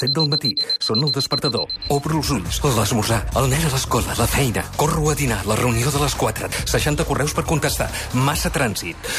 7 0.00 0.14
del 0.16 0.28
matí, 0.32 0.54
són 0.80 1.04
el 1.04 1.12
despertador. 1.14 1.68
Obro 1.92 2.20
els 2.20 2.32
ulls, 2.34 2.60
l'esmorzar, 2.76 3.20
el 3.40 3.50
nen 3.52 3.66
a 3.68 3.72
l'escola, 3.74 4.16
la 4.18 4.28
feina, 4.30 4.64
corro 4.80 5.10
a 5.10 5.16
dinar, 5.18 5.42
la 5.46 5.58
reunió 5.60 5.92
de 5.92 6.02
les 6.02 6.16
4, 6.16 6.50
60 6.64 7.06
correus 7.08 7.36
per 7.36 7.46
contestar, 7.48 7.90
massa 8.14 8.52
trànsit. 8.54 9.10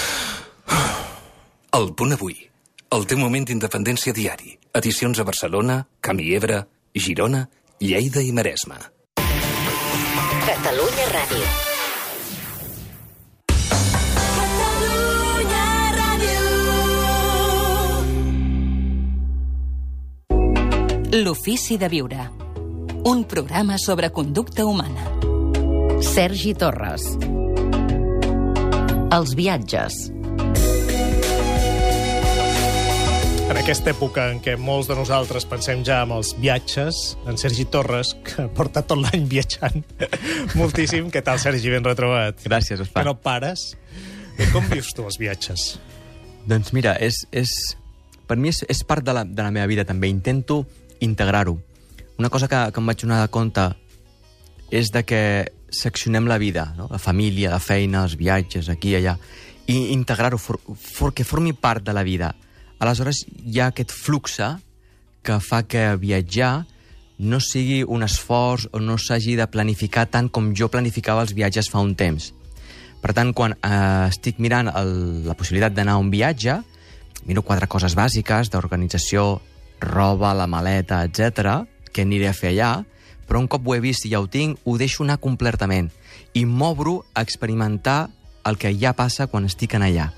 El 1.78 1.94
punt 1.96 2.18
avui, 2.18 2.36
el 2.92 3.06
teu 3.08 3.22
moment 3.22 3.46
d'independència 3.48 4.12
diari. 4.16 4.58
Edicions 4.76 5.20
a 5.20 5.28
Barcelona, 5.28 5.82
Camí 6.04 6.32
Ebre, 6.36 6.66
Girona, 6.96 7.46
Lleida 7.80 8.24
i 8.24 8.32
Maresme. 8.36 8.80
Catalunya 10.48 11.12
Ràdio. 11.16 11.71
L'ofici 21.22 21.76
de 21.78 21.86
viure. 21.86 22.24
Un 23.06 23.20
programa 23.30 23.78
sobre 23.78 24.10
conducta 24.10 24.64
humana. 24.66 25.04
Sergi 26.02 26.56
Torres. 26.58 27.04
Els 29.14 29.36
viatges. 29.38 30.00
En 33.52 33.60
aquesta 33.62 33.94
època 33.94 34.32
en 34.34 34.42
què 34.42 34.58
molts 34.58 34.90
de 34.90 34.98
nosaltres 34.98 35.46
pensem 35.46 35.86
ja 35.86 36.00
en 36.08 36.16
els 36.18 36.34
viatges, 36.42 37.04
en 37.30 37.38
Sergi 37.38 37.68
Torres, 37.70 38.16
que 38.26 38.48
porta 38.58 38.82
tot 38.82 39.04
l'any 39.04 39.30
viatjant 39.30 39.78
moltíssim. 40.58 41.14
Què 41.14 41.22
tal, 41.22 41.38
Sergi? 41.44 41.70
Ben 41.70 41.86
retrobat. 41.86 42.42
Gràcies, 42.50 42.82
Ospa. 42.82 43.04
Que 43.04 43.12
no 43.12 43.20
pares. 43.22 43.76
I 44.42 44.50
com 44.56 44.66
vius 44.74 44.90
tu 44.98 45.06
els 45.06 45.22
viatges? 45.22 45.76
Doncs 46.50 46.74
mira, 46.74 46.98
és, 46.98 47.28
és, 47.30 47.54
per 48.26 48.42
mi 48.42 48.50
és, 48.50 48.66
és 48.66 48.82
part 48.90 49.06
de 49.06 49.14
la, 49.14 49.28
de 49.28 49.46
la 49.46 49.54
meva 49.54 49.70
vida 49.70 49.86
també. 49.86 50.10
Intento 50.10 50.64
integrar-ho. 51.02 51.58
Una 52.18 52.30
cosa 52.30 52.48
que, 52.48 52.60
que 52.72 52.80
em 52.80 52.90
vaig 52.90 53.02
donar 53.02 53.22
de 53.24 53.32
compte 53.34 53.68
és 54.72 54.92
de 54.94 55.04
que 55.04 55.22
seccionem 55.72 56.28
la 56.28 56.38
vida, 56.38 56.74
no? 56.78 56.88
la 56.92 57.00
família, 57.00 57.52
la 57.52 57.60
feina, 57.60 58.04
els 58.06 58.18
viatges, 58.20 58.70
aquí 58.70 58.94
i 58.94 59.00
allà, 59.00 59.18
i 59.72 59.92
integrar-ho, 59.96 60.40
for, 60.40 60.60
for, 60.76 61.14
que 61.16 61.28
formi 61.28 61.54
part 61.54 61.84
de 61.84 61.96
la 61.96 62.04
vida. 62.08 62.34
Aleshores, 62.80 63.24
hi 63.28 63.60
ha 63.60 63.72
aquest 63.72 63.94
fluxe 63.94 64.54
que 65.22 65.38
fa 65.44 65.64
que 65.70 65.92
viatjar 66.02 66.66
no 67.22 67.38
sigui 67.40 67.84
un 67.86 68.02
esforç 68.02 68.68
o 68.74 68.82
no 68.82 68.98
s'hagi 68.98 69.36
de 69.38 69.46
planificar 69.48 70.08
tant 70.10 70.32
com 70.34 70.52
jo 70.58 70.72
planificava 70.74 71.22
els 71.22 71.36
viatges 71.38 71.70
fa 71.70 71.84
un 71.84 71.94
temps. 71.96 72.32
Per 73.02 73.14
tant, 73.18 73.32
quan 73.34 73.54
eh, 73.54 74.08
estic 74.10 74.42
mirant 74.42 74.70
el, 74.74 74.92
la 75.26 75.38
possibilitat 75.38 75.74
d'anar 75.78 75.98
a 75.98 76.02
un 76.02 76.10
viatge, 76.14 76.58
miro 77.26 77.46
quatre 77.46 77.70
coses 77.70 77.96
bàsiques 77.98 78.50
d'organització, 78.54 79.40
roba, 79.82 80.34
la 80.34 80.48
maleta, 80.48 81.04
etc, 81.04 81.66
que 81.92 82.06
aniré 82.06 82.30
a 82.30 82.38
fer 82.38 82.54
allà, 82.54 82.86
però 83.28 83.42
un 83.42 83.48
cop 83.52 83.68
ho 83.68 83.76
he 83.76 83.82
vist 83.84 84.06
i 84.06 84.14
ja 84.14 84.22
ho 84.22 84.28
tinc, 84.30 84.60
ho 84.64 84.78
deixo 84.78 85.04
anar 85.04 85.20
completament 85.24 85.90
i 86.34 86.46
m'obro 86.46 87.02
a 87.14 87.24
experimentar 87.26 88.10
el 88.46 88.58
que 88.58 88.72
ja 88.78 88.94
passa 88.98 89.28
quan 89.28 89.46
estic 89.46 89.76
en 89.76 89.86
allà. 89.86 90.12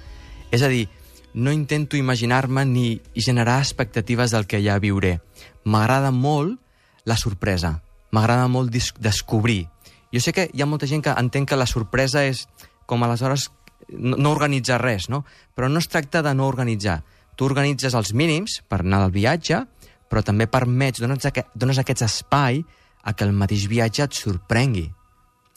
És 0.53 0.61
a 0.61 0.70
dir, 0.70 0.88
no 1.34 1.51
intento 1.51 1.97
imaginar-me 1.97 2.66
ni 2.66 3.01
generar 3.16 3.59
expectatives 3.59 4.32
del 4.32 4.45
que 4.45 4.61
ja 4.61 4.78
viuré. 4.80 5.20
M'agrada 5.66 6.11
molt 6.11 6.59
la 7.05 7.18
sorpresa. 7.18 7.82
M'agrada 8.11 8.47
molt 8.47 8.72
descobrir. 8.99 9.68
Jo 10.14 10.22
sé 10.22 10.34
que 10.34 10.49
hi 10.53 10.61
ha 10.61 10.70
molta 10.70 10.88
gent 10.88 11.01
que 11.01 11.16
entén 11.18 11.47
que 11.49 11.57
la 11.57 11.66
sorpresa 11.66 12.22
és 12.26 12.45
com 12.86 13.01
aleshores 13.03 13.49
no, 13.89 14.18
no 14.18 14.32
organitzar 14.32 14.80
res, 14.82 15.09
no? 15.09 15.24
Però 15.57 15.70
no 15.70 15.82
es 15.82 15.89
tracta 15.89 16.22
de 16.22 16.36
no 16.38 16.47
organitzar. 16.47 17.01
Tu 17.36 17.46
organitzes 17.48 17.96
els 17.98 18.14
mínims 18.14 18.60
per 18.70 18.82
anar 18.82 19.04
al 19.04 19.14
viatge, 19.14 19.64
però 20.10 20.24
també 20.26 20.48
permets, 20.52 21.02
dones, 21.02 21.26
aquest, 21.26 21.54
dones 21.56 21.80
aquest 21.82 22.06
espai 22.06 22.62
a 23.04 23.14
que 23.14 23.26
el 23.26 23.34
mateix 23.36 23.68
viatge 23.72 24.06
et 24.06 24.18
sorprengui. 24.18 24.88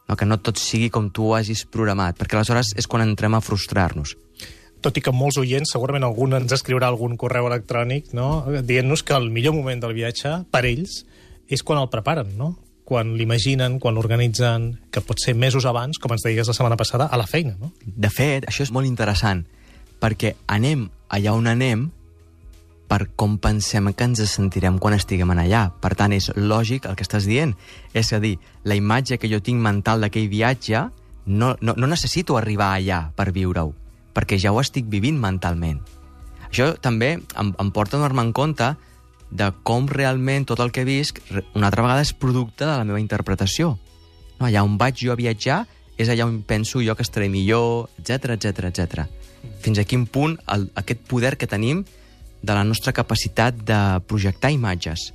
No? 0.08 0.16
Que 0.16 0.28
no 0.28 0.38
tot 0.38 0.60
sigui 0.62 0.88
com 0.90 1.10
tu 1.10 1.30
ho 1.30 1.34
hagis 1.36 1.66
programat, 1.68 2.16
perquè 2.18 2.38
aleshores 2.38 2.72
és 2.78 2.88
quan 2.88 3.04
entrem 3.04 3.34
a 3.36 3.42
frustrar-nos 3.44 4.16
tot 4.86 4.98
i 5.00 5.02
que 5.02 5.10
molts 5.10 5.38
oients, 5.40 5.72
segurament 5.72 6.04
algun 6.06 6.36
ens 6.36 6.52
escriurà 6.54 6.86
algun 6.92 7.16
correu 7.18 7.48
electrònic, 7.48 8.12
no? 8.14 8.44
dient-nos 8.62 9.02
que 9.02 9.16
el 9.16 9.30
millor 9.34 9.56
moment 9.56 9.80
del 9.82 9.96
viatge, 9.96 10.36
per 10.52 10.62
ells, 10.68 11.00
és 11.50 11.64
quan 11.66 11.80
el 11.80 11.90
preparen, 11.90 12.36
no? 12.38 12.52
quan 12.86 13.16
l'imaginen, 13.18 13.80
quan 13.82 13.96
l'organitzen, 13.96 14.68
que 14.94 15.02
pot 15.02 15.18
ser 15.18 15.34
mesos 15.34 15.66
abans, 15.66 15.98
com 15.98 16.14
ens 16.14 16.22
deies 16.22 16.46
la 16.46 16.54
setmana 16.54 16.78
passada, 16.78 17.08
a 17.10 17.18
la 17.18 17.26
feina. 17.26 17.56
No? 17.58 17.72
De 17.82 18.10
fet, 18.14 18.46
això 18.46 18.62
és 18.62 18.70
molt 18.70 18.86
interessant, 18.86 19.42
perquè 19.98 20.36
anem 20.54 20.86
allà 21.08 21.34
on 21.34 21.46
anem 21.46 21.86
per 22.86 23.08
com 23.18 23.36
pensem 23.42 23.90
que 23.92 24.06
ens 24.06 24.22
sentirem 24.30 24.78
quan 24.78 24.94
estiguem 24.94 25.32
en 25.34 25.42
allà. 25.42 25.64
Per 25.82 25.92
tant, 25.98 26.14
és 26.14 26.30
lògic 26.36 26.86
el 26.86 26.94
que 26.96 27.06
estàs 27.06 27.26
dient. 27.26 27.56
És 27.94 28.12
a 28.12 28.20
dir, 28.22 28.36
la 28.64 28.78
imatge 28.78 29.18
que 29.18 29.30
jo 29.30 29.42
tinc 29.42 29.60
mental 29.62 30.00
d'aquell 30.00 30.28
viatge 30.30 30.86
no, 31.26 31.56
no, 31.60 31.74
no 31.74 31.90
necessito 31.90 32.38
arribar 32.38 32.72
allà 32.76 33.08
per 33.16 33.32
viure-ho, 33.34 33.72
perquè 34.14 34.38
ja 34.38 34.54
ho 34.54 34.60
estic 34.62 34.86
vivint 34.88 35.18
mentalment. 35.18 35.82
Això 36.46 36.72
també 36.78 37.16
em, 37.18 37.50
em 37.50 37.70
porta 37.74 37.96
a 37.96 38.00
donar-me 38.00 38.28
en 38.28 38.32
compte 38.32 38.74
de 39.30 39.50
com 39.66 39.88
realment 39.90 40.46
tot 40.46 40.62
el 40.62 40.70
que 40.70 40.86
visc 40.86 41.18
una 41.56 41.66
altra 41.66 41.82
vegada 41.82 42.04
és 42.06 42.14
producte 42.14 42.64
de 42.64 42.76
la 42.76 42.86
meva 42.86 43.02
interpretació. 43.02 43.74
No, 44.38 44.46
allà 44.46 44.62
on 44.62 44.76
vaig 44.78 45.02
jo 45.02 45.12
a 45.12 45.18
viatjar 45.18 45.64
és 45.98 46.10
allà 46.12 46.28
on 46.28 46.42
penso 46.46 46.82
jo 46.84 46.94
que 46.94 47.02
estaré 47.02 47.28
millor, 47.32 47.90
etc 47.98 48.36
etc 48.36 48.70
etc. 48.70 49.06
Fins 49.64 49.78
a 49.78 49.86
quin 49.88 50.06
punt 50.06 50.36
el, 50.52 50.68
aquest 50.78 51.02
poder 51.10 51.36
que 51.36 51.48
tenim 51.50 51.84
de 52.42 52.54
la 52.54 52.64
nostra 52.64 52.92
capacitat 52.92 53.56
de 53.66 53.78
projectar 54.06 54.52
imatges. 54.54 55.10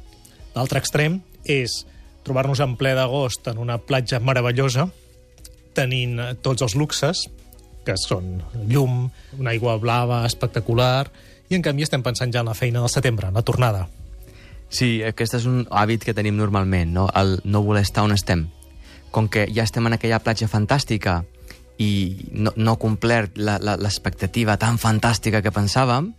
L'altre 0.56 0.82
extrem 0.82 1.22
és 1.48 1.84
trobar-nos 2.26 2.62
en 2.62 2.76
ple 2.78 2.94
d'agost 2.98 3.48
en 3.52 3.62
una 3.62 3.78
platja 3.80 4.20
meravellosa, 4.20 4.90
tenint 5.74 6.20
tots 6.44 6.66
els 6.66 6.76
luxes, 6.76 7.24
que 7.86 7.96
són 7.98 8.42
llum, 8.70 9.08
una 9.40 9.54
aigua 9.56 9.78
blava 9.82 10.22
espectacular, 10.28 11.08
i 11.50 11.58
en 11.58 11.64
canvi 11.66 11.88
estem 11.88 12.04
pensant 12.04 12.32
ja 12.34 12.44
en 12.44 12.52
la 12.52 12.58
feina 12.58 12.84
del 12.84 12.92
setembre, 12.94 13.32
en 13.32 13.40
la 13.40 13.46
tornada. 13.48 13.88
Sí, 14.72 15.02
aquest 15.04 15.36
és 15.36 15.46
un 15.50 15.66
hàbit 15.68 16.06
que 16.08 16.16
tenim 16.16 16.38
normalment, 16.40 16.94
no? 16.96 17.10
el 17.16 17.40
no 17.44 17.64
voler 17.66 17.84
estar 17.84 18.06
on 18.08 18.14
estem. 18.16 18.46
Com 19.12 19.28
que 19.28 19.44
ja 19.52 19.66
estem 19.68 19.88
en 19.88 19.98
aquella 19.98 20.22
platja 20.24 20.48
fantàstica 20.48 21.22
i 21.82 21.92
no, 22.32 22.54
no 22.56 22.78
complert 22.82 23.38
l'expectativa 23.38 24.58
tan 24.62 24.78
fantàstica 24.82 25.42
que 25.42 25.54
pensàvem, 25.54 26.12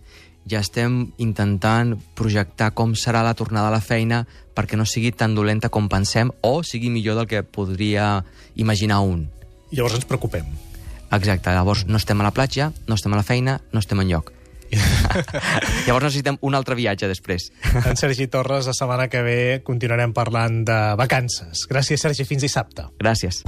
ja 0.49 0.59
estem 0.59 1.13
intentant 1.23 1.95
projectar 2.19 2.73
com 2.75 2.97
serà 2.99 3.23
la 3.23 3.37
tornada 3.39 3.71
a 3.71 3.75
la 3.77 3.83
feina 3.85 4.25
perquè 4.57 4.77
no 4.77 4.87
sigui 4.89 5.13
tan 5.15 5.37
dolenta 5.39 5.71
com 5.71 5.89
pensem 5.89 6.33
o 6.43 6.61
sigui 6.67 6.91
millor 6.91 7.21
del 7.21 7.31
que 7.31 7.45
podria 7.47 8.25
imaginar 8.57 9.01
un. 9.07 9.29
I 9.71 9.79
llavors 9.79 10.01
ens 10.01 10.09
preocupem. 10.09 10.47
Exacte, 11.13 11.53
llavors 11.53 11.87
no 11.87 12.01
estem 12.01 12.21
a 12.21 12.27
la 12.27 12.35
platja, 12.35 12.73
no 12.89 12.97
estem 12.99 13.13
a 13.13 13.21
la 13.21 13.27
feina, 13.27 13.61
no 13.73 13.83
estem 13.83 14.01
en 14.03 14.11
lloc. 14.11 14.33
llavors 15.87 16.07
necessitem 16.09 16.39
un 16.41 16.57
altre 16.57 16.75
viatge 16.75 17.09
després. 17.11 17.51
En 17.85 18.01
Sergi 18.01 18.27
Torres, 18.33 18.67
la 18.67 18.77
setmana 18.77 19.09
que 19.13 19.23
ve 19.23 19.39
continuarem 19.65 20.17
parlant 20.17 20.63
de 20.69 20.81
vacances. 20.99 21.69
Gràcies, 21.71 22.01
Sergi, 22.03 22.29
fins 22.29 22.49
dissabte. 22.49 22.89
Gràcies. 23.01 23.45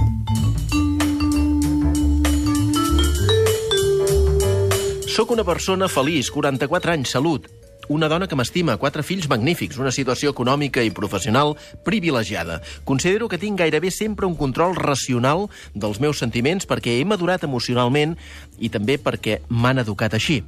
Soc 5.15 5.29
una 5.31 5.45
persona 5.47 5.87
feliç, 5.87 6.27
44 6.27 6.91
anys, 6.91 7.13
salut. 7.15 7.45
Una 7.87 8.09
dona 8.11 8.27
que 8.27 8.35
m'estima, 8.35 8.73
quatre 8.75 8.99
fills 8.99 9.29
magnífics, 9.31 9.77
una 9.79 9.93
situació 9.95 10.33
econòmica 10.33 10.83
i 10.83 10.91
professional 10.91 11.53
privilegiada. 11.87 12.57
Considero 12.83 13.29
que 13.31 13.39
tinc 13.39 13.61
gairebé 13.61 13.93
sempre 13.95 14.27
un 14.27 14.35
control 14.35 14.75
racional 14.75 15.45
dels 15.71 16.01
meus 16.03 16.19
sentiments 16.19 16.67
perquè 16.67 16.97
he 16.99 17.07
madurat 17.07 17.47
emocionalment 17.47 18.17
i 18.59 18.67
també 18.67 18.99
perquè 18.99 19.39
m'han 19.47 19.79
educat 19.85 20.19
així. 20.19 20.41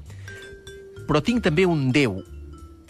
Però 1.08 1.24
tinc 1.24 1.48
també 1.48 1.64
un 1.64 1.94
Déu, 1.96 2.20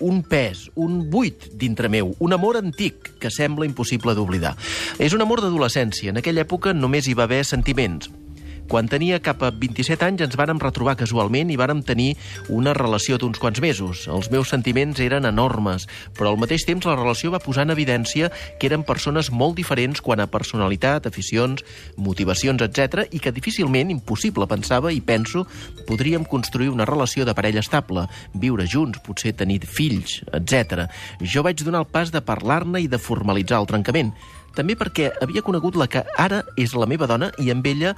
un 0.02 0.24
pes, 0.26 0.72
un 0.74 1.04
buit 1.12 1.52
dintre 1.54 1.94
meu, 1.94 2.16
un 2.18 2.34
amor 2.34 2.58
antic 2.58 3.20
que 3.22 3.30
sembla 3.30 3.70
impossible 3.70 4.18
d'oblidar. 4.18 4.58
És 4.98 5.14
un 5.14 5.22
amor 5.22 5.46
d'adolescència. 5.46 6.10
En 6.10 6.26
aquella 6.26 6.50
època 6.50 6.74
només 6.74 7.06
hi 7.06 7.14
va 7.14 7.30
haver 7.30 7.46
sentiments, 7.46 8.10
quan 8.68 8.90
tenia 8.92 9.20
cap 9.24 9.42
a 9.44 9.52
27 9.56 10.06
anys 10.06 10.24
ens 10.26 10.38
vàrem 10.40 10.60
retrobar 10.62 10.98
casualment 11.00 11.52
i 11.52 11.58
vàrem 11.60 11.82
tenir 11.88 12.12
una 12.54 12.74
relació 12.76 13.18
d'uns 13.18 13.40
quants 13.40 13.62
mesos. 13.64 14.06
Els 14.12 14.30
meus 14.34 14.52
sentiments 14.52 15.00
eren 15.04 15.28
enormes, 15.30 15.88
però 16.18 16.34
al 16.34 16.40
mateix 16.42 16.68
temps 16.68 16.86
la 16.88 16.98
relació 17.00 17.32
va 17.34 17.42
posar 17.44 17.68
en 17.68 17.74
evidència 17.76 18.32
que 18.60 18.70
eren 18.70 18.86
persones 18.88 19.32
molt 19.32 19.58
diferents 19.58 20.04
quan 20.04 20.22
a 20.22 20.30
personalitat, 20.32 21.08
aficions, 21.08 21.64
motivacions, 21.96 22.64
etc 22.64 23.08
i 23.12 23.22
que 23.24 23.34
difícilment, 23.36 23.92
impossible, 23.94 24.48
pensava 24.50 24.92
i 24.94 25.02
penso, 25.02 25.46
podríem 25.88 26.26
construir 26.28 26.70
una 26.74 26.86
relació 26.86 27.26
de 27.26 27.36
parella 27.38 27.64
estable, 27.64 28.08
viure 28.34 28.68
junts, 28.68 29.00
potser 29.06 29.36
tenir 29.38 29.62
fills, 29.66 30.22
etc. 30.34 30.88
Jo 31.22 31.46
vaig 31.46 31.64
donar 31.64 31.86
el 31.86 31.92
pas 31.92 32.12
de 32.12 32.22
parlar-ne 32.22 32.84
i 32.84 32.92
de 32.92 33.00
formalitzar 33.02 33.62
el 33.62 33.70
trencament 33.70 34.14
també 34.58 34.74
perquè 34.74 35.12
havia 35.22 35.44
conegut 35.46 35.76
la 35.78 35.86
que 35.92 36.02
ara 36.18 36.42
és 36.58 36.74
la 36.74 36.88
meva 36.90 37.06
dona 37.10 37.30
i 37.38 37.52
amb 37.54 37.68
ella 37.70 37.94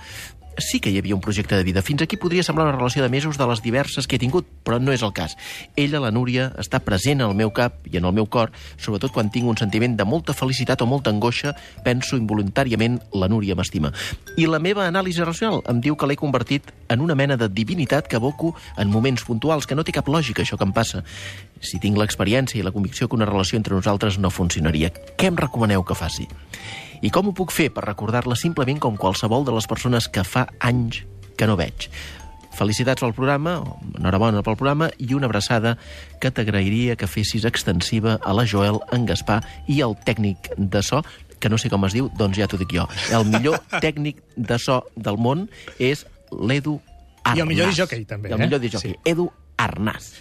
sí 0.60 0.80
que 0.80 0.92
hi 0.92 0.98
havia 1.00 1.16
un 1.16 1.22
projecte 1.22 1.56
de 1.56 1.64
vida. 1.64 1.82
Fins 1.82 2.02
aquí 2.02 2.18
podria 2.18 2.44
semblar 2.44 2.68
una 2.68 2.78
relació 2.78 3.04
de 3.04 3.10
mesos 3.10 3.38
de 3.38 3.48
les 3.48 3.62
diverses 3.62 4.08
que 4.08 4.18
he 4.18 4.22
tingut, 4.22 4.48
però 4.64 4.80
no 4.80 4.94
és 4.94 5.04
el 5.06 5.14
cas. 5.14 5.36
Ella, 5.76 6.02
la 6.04 6.12
Núria, 6.12 6.50
està 6.62 6.80
present 6.84 7.22
al 7.22 7.36
meu 7.36 7.52
cap 7.56 7.86
i 7.90 7.98
en 7.98 8.06
el 8.06 8.16
meu 8.16 8.28
cor, 8.28 8.52
sobretot 8.78 9.14
quan 9.16 9.32
tinc 9.34 9.50
un 9.50 9.58
sentiment 9.58 9.96
de 9.98 10.06
molta 10.06 10.34
felicitat 10.34 10.82
o 10.82 10.90
molta 10.90 11.14
angoixa, 11.14 11.56
penso 11.86 12.18
involuntàriament 12.20 13.00
la 13.14 13.30
Núria 13.32 13.56
m'estima. 13.56 13.94
I 14.38 14.50
la 14.50 14.60
meva 14.60 14.88
anàlisi 14.88 15.24
racional 15.26 15.64
em 15.70 15.82
diu 15.84 15.96
que 15.96 16.10
l'he 16.10 16.20
convertit 16.20 16.74
en 16.90 17.02
una 17.02 17.16
mena 17.16 17.38
de 17.38 17.50
divinitat 17.50 18.08
que 18.08 18.18
evoco 18.18 18.56
en 18.78 18.90
moments 18.90 19.24
puntuals, 19.24 19.68
que 19.68 19.76
no 19.76 19.86
té 19.86 19.96
cap 19.96 20.10
lògica 20.10 20.44
això 20.44 20.58
que 20.58 20.68
em 20.68 20.76
passa. 20.76 21.04
Si 21.62 21.80
tinc 21.80 21.98
l'experiència 22.00 22.60
i 22.60 22.66
la 22.66 22.76
convicció 22.76 23.08
que 23.08 23.18
una 23.20 23.28
relació 23.30 23.58
entre 23.58 23.76
nosaltres 23.76 24.20
no 24.20 24.32
funcionaria, 24.34 24.94
què 25.18 25.32
em 25.32 25.40
recomaneu 25.40 25.84
que 25.84 25.98
faci? 25.98 26.28
I 27.02 27.12
com 27.16 27.30
ho 27.30 27.36
puc 27.36 27.54
fer 27.56 27.70
per 27.72 27.86
recordar-la 27.86 28.36
simplement 28.36 28.80
com 28.84 28.98
qualsevol 29.00 29.46
de 29.48 29.54
les 29.56 29.68
persones 29.72 30.10
que 30.12 30.26
fa 30.28 30.48
anys 30.60 31.04
que 31.40 31.48
no 31.48 31.56
veig? 31.60 31.88
Felicitats 32.60 33.00
pel 33.06 33.14
programa, 33.16 33.60
enhorabona 33.96 34.42
pel 34.44 34.58
programa 34.60 34.90
i 35.00 35.14
una 35.16 35.30
abraçada 35.30 35.78
que 36.20 36.32
t'agrairia 36.34 36.98
que 37.00 37.08
fessis 37.08 37.46
extensiva 37.48 38.18
a 38.20 38.34
la 38.36 38.44
Joel, 38.44 38.82
en 38.92 39.06
Gaspar 39.08 39.40
i 39.72 39.80
el 39.86 39.96
tècnic 40.04 40.52
de 40.58 40.84
so, 40.84 41.00
que 41.40 41.48
no 41.48 41.58
sé 41.62 41.72
com 41.72 41.88
es 41.88 41.96
diu, 41.96 42.10
doncs 42.20 42.42
ja 42.42 42.50
t'ho 42.52 42.60
dic 42.60 42.76
jo. 42.76 42.84
El 43.16 43.30
millor 43.32 43.62
tècnic 43.86 44.20
de 44.36 44.60
so 44.60 44.82
del 44.98 45.22
món 45.22 45.48
és 45.80 46.04
l'Edu 46.36 46.82
Arnàs. 47.24 47.38
I 47.38 47.46
el 47.46 47.48
millor 47.48 47.72
disjockey, 47.72 48.04
també. 48.10 48.34
I 48.34 48.36
el 48.36 48.44
millor 48.44 48.60
disjockey, 48.60 48.98
sí. 48.98 49.02
Edu 49.08 49.30
Arnàs. 49.56 50.12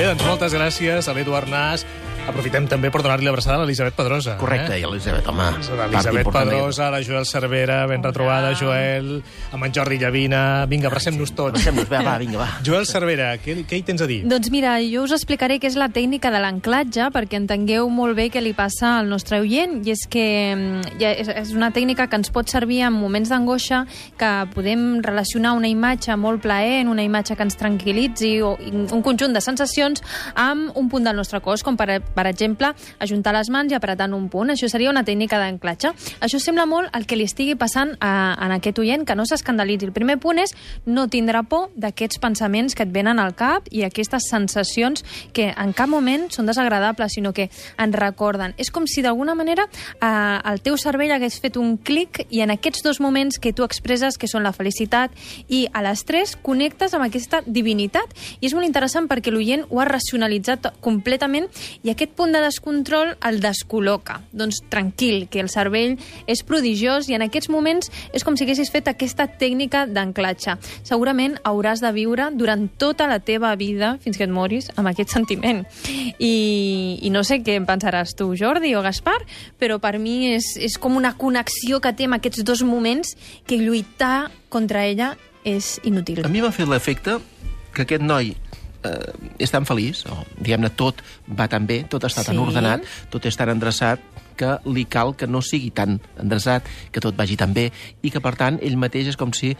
Bé, 0.00 0.06
doncs 0.08 0.22
moltes 0.24 0.54
gràcies 0.56 1.06
a 1.06 1.14
l'Edu 1.14 1.34
Arnàs. 1.36 1.84
Aprofitem 2.30 2.68
també 2.70 2.92
per 2.94 3.02
donar-li 3.02 3.26
l'abraçada 3.26 3.58
a 3.58 3.64
l'Elisabet 3.64 3.96
Pedrosa. 3.98 4.36
Correcte, 4.38 4.76
eh? 4.76 4.80
i 4.80 4.86
l'Elisabet, 4.86 5.26
home. 5.30 5.48
L'Elisabet 5.80 6.28
Pedrosa, 6.30 6.90
la 6.94 7.00
Joel 7.02 7.26
Cervera, 7.26 7.80
ben 7.90 8.04
retrobada, 8.06 8.52
Joel, 8.54 9.16
amb 9.50 9.66
en 9.66 9.74
Jordi 9.74 9.98
Llavina... 9.98 10.42
Vinga, 10.70 10.86
abracem-nos 10.90 11.32
tots. 11.34 11.58
Abracem-nos, 11.58 11.88
va, 11.90 12.02
va, 12.06 12.14
vinga, 12.22 12.38
va. 12.38 12.48
Joel 12.66 12.86
Cervera, 12.86 13.32
què, 13.42 13.56
què 13.66 13.80
hi 13.80 13.84
tens 13.88 14.04
a 14.04 14.08
dir? 14.08 14.20
Doncs 14.30 14.52
mira, 14.54 14.76
jo 14.86 15.02
us 15.08 15.14
explicaré 15.16 15.58
què 15.58 15.66
és 15.70 15.78
la 15.80 15.90
tècnica 15.90 16.30
de 16.30 16.38
l'anclatge 16.42 17.08
perquè 17.14 17.40
entengueu 17.40 17.90
molt 17.90 18.14
bé 18.18 18.28
què 18.30 18.42
li 18.44 18.54
passa 18.54 18.96
al 19.00 19.10
nostre 19.10 19.40
oient, 19.42 19.80
i 19.82 19.94
és 19.96 20.06
que 20.10 20.26
mm, 20.54 20.94
ja 21.02 21.10
és, 21.10 21.32
és 21.42 21.52
una 21.56 21.72
tècnica 21.74 22.06
que 22.06 22.20
ens 22.20 22.30
pot 22.30 22.50
servir 22.52 22.84
en 22.86 22.94
moments 22.94 23.32
d'angoixa, 23.32 23.82
que 24.20 24.30
podem 24.54 25.00
relacionar 25.02 25.56
una 25.58 25.70
imatge 25.70 26.14
molt 26.14 26.44
plaent, 26.46 26.90
una 26.92 27.02
imatge 27.06 27.34
que 27.34 27.46
ens 27.46 27.58
tranquil·litzi, 27.58 28.32
o 28.46 28.54
un 28.60 29.02
conjunt 29.02 29.34
de 29.34 29.42
sensacions 29.42 30.04
amb 30.38 30.78
un 30.78 30.90
punt 30.92 31.10
del 31.10 31.18
nostre 31.18 31.42
cos, 31.42 31.64
com 31.66 31.78
per, 31.80 32.00
per 32.14 32.19
exemple, 32.26 32.72
ajuntar 32.98 33.34
les 33.36 33.50
mans 33.50 33.72
i 33.72 33.76
apretar 33.76 34.08
en 34.08 34.14
un 34.14 34.28
punt. 34.28 34.50
Això 34.50 34.68
seria 34.68 34.90
una 34.90 35.04
tècnica 35.04 35.38
d'anclatge. 35.38 35.92
Això 36.20 36.40
sembla 36.42 36.66
molt 36.66 36.90
el 36.96 37.06
que 37.06 37.16
li 37.16 37.24
estigui 37.28 37.56
passant 37.56 37.94
a, 38.00 38.34
a 38.34 38.50
aquest 38.56 38.78
oient, 38.82 39.06
que 39.06 39.16
no 39.16 39.26
s'escandalitzi. 39.28 39.88
El 39.88 39.96
primer 39.96 40.18
punt 40.20 40.40
és 40.42 40.54
no 40.86 41.06
tindre 41.08 41.42
por 41.48 41.70
d'aquests 41.76 42.20
pensaments 42.22 42.74
que 42.74 42.84
et 42.86 42.92
venen 42.92 43.20
al 43.20 43.34
cap 43.38 43.68
i 43.70 43.84
aquestes 43.84 44.28
sensacions 44.30 45.04
que 45.32 45.50
en 45.50 45.74
cap 45.76 45.90
moment 45.90 46.28
són 46.32 46.48
desagradables, 46.48 47.14
sinó 47.14 47.32
que 47.36 47.50
ens 47.50 47.96
recorden. 47.96 48.54
És 48.58 48.70
com 48.70 48.86
si 48.86 49.04
d'alguna 49.04 49.34
manera 49.34 49.66
eh, 49.66 50.38
el 50.50 50.62
teu 50.64 50.78
cervell 50.80 51.12
hagués 51.14 51.40
fet 51.42 51.58
un 51.60 51.76
clic 51.76 52.24
i 52.30 52.42
en 52.44 52.54
aquests 52.54 52.82
dos 52.86 53.00
moments 53.00 53.38
que 53.38 53.52
tu 53.52 53.64
expresses, 53.66 54.18
que 54.18 54.28
són 54.30 54.46
la 54.46 54.54
felicitat 54.56 55.12
i 55.48 55.66
a 55.72 55.82
l'estrès, 55.84 56.36
connectes 56.40 56.94
amb 56.96 57.06
aquesta 57.06 57.42
divinitat. 57.46 58.14
I 58.40 58.48
és 58.48 58.56
molt 58.56 58.66
interessant 58.66 59.08
perquè 59.10 59.32
l'oient 59.32 59.66
ho 59.68 59.80
ha 59.80 59.88
racionalitzat 59.88 60.70
completament 60.80 61.48
i 61.84 61.92
aquest 61.92 61.99
punt 62.08 62.32
de 62.32 62.40
descontrol 62.40 63.12
el 63.28 63.40
descol·loca. 63.42 64.20
Doncs 64.32 64.62
tranquil, 64.72 65.26
que 65.28 65.42
el 65.42 65.50
cervell 65.52 65.98
és 66.30 66.42
prodigiós 66.46 67.08
i 67.10 67.16
en 67.18 67.24
aquests 67.26 67.50
moments 67.52 67.90
és 68.16 68.24
com 68.24 68.36
si 68.36 68.46
haguessis 68.46 68.72
fet 68.72 68.88
aquesta 68.88 69.26
tècnica 69.28 69.84
d'anclatge. 69.86 70.56
Segurament 70.88 71.36
hauràs 71.44 71.82
de 71.84 71.92
viure 71.92 72.30
durant 72.32 72.68
tota 72.80 73.08
la 73.10 73.20
teva 73.20 73.52
vida, 73.60 73.96
fins 74.00 74.16
que 74.16 74.24
et 74.24 74.32
moris, 74.32 74.70
amb 74.76 74.88
aquest 74.88 75.12
sentiment. 75.12 75.64
I, 76.18 76.34
i 77.02 77.10
no 77.12 77.24
sé 77.26 77.42
què 77.44 77.58
en 77.60 77.68
pensaràs 77.68 78.16
tu, 78.16 78.32
Jordi 78.38 78.74
o 78.74 78.82
Gaspar, 78.82 79.18
però 79.60 79.80
per 79.82 79.98
mi 80.00 80.32
és, 80.34 80.54
és 80.56 80.78
com 80.80 80.96
una 80.96 81.14
connexió 81.18 81.80
que 81.84 81.92
té 81.92 82.08
amb 82.08 82.20
aquests 82.20 82.44
dos 82.46 82.64
moments 82.64 83.16
que 83.46 83.60
lluitar 83.60 84.30
contra 84.48 84.86
ella 84.86 85.14
és 85.44 85.78
inútil. 85.84 86.24
A 86.24 86.32
mi 86.32 86.42
m'ha 86.42 86.52
fet 86.54 86.68
l'efecte 86.68 87.18
que 87.74 87.84
aquest 87.86 88.02
noi 88.02 88.34
eh, 88.84 89.12
és 89.38 89.50
tan 89.50 89.66
feliç, 89.68 90.04
o 90.06 90.24
diguem-ne 90.38 90.70
tot 90.76 91.02
va 91.26 91.48
tan 91.48 91.66
bé, 91.66 91.82
tot 91.88 92.04
està 92.04 92.24
tan 92.24 92.36
Sí. 92.36 92.40
ordenat, 92.40 92.82
tot 93.10 93.26
és 93.26 93.36
tan 93.36 93.48
endreçat, 93.48 94.00
que 94.36 94.58
li 94.64 94.86
cal 94.88 95.14
que 95.16 95.26
no 95.26 95.42
sigui 95.42 95.70
tan 95.70 96.00
endreçat, 96.18 96.64
que 96.90 97.00
tot 97.00 97.16
vagi 97.16 97.36
tan 97.36 97.52
bé, 97.52 97.70
i 98.02 98.10
que, 98.10 98.20
per 98.20 98.36
tant, 98.36 98.58
ell 98.62 98.76
mateix 98.80 99.08
és 99.12 99.16
com 99.16 99.32
si 99.36 99.56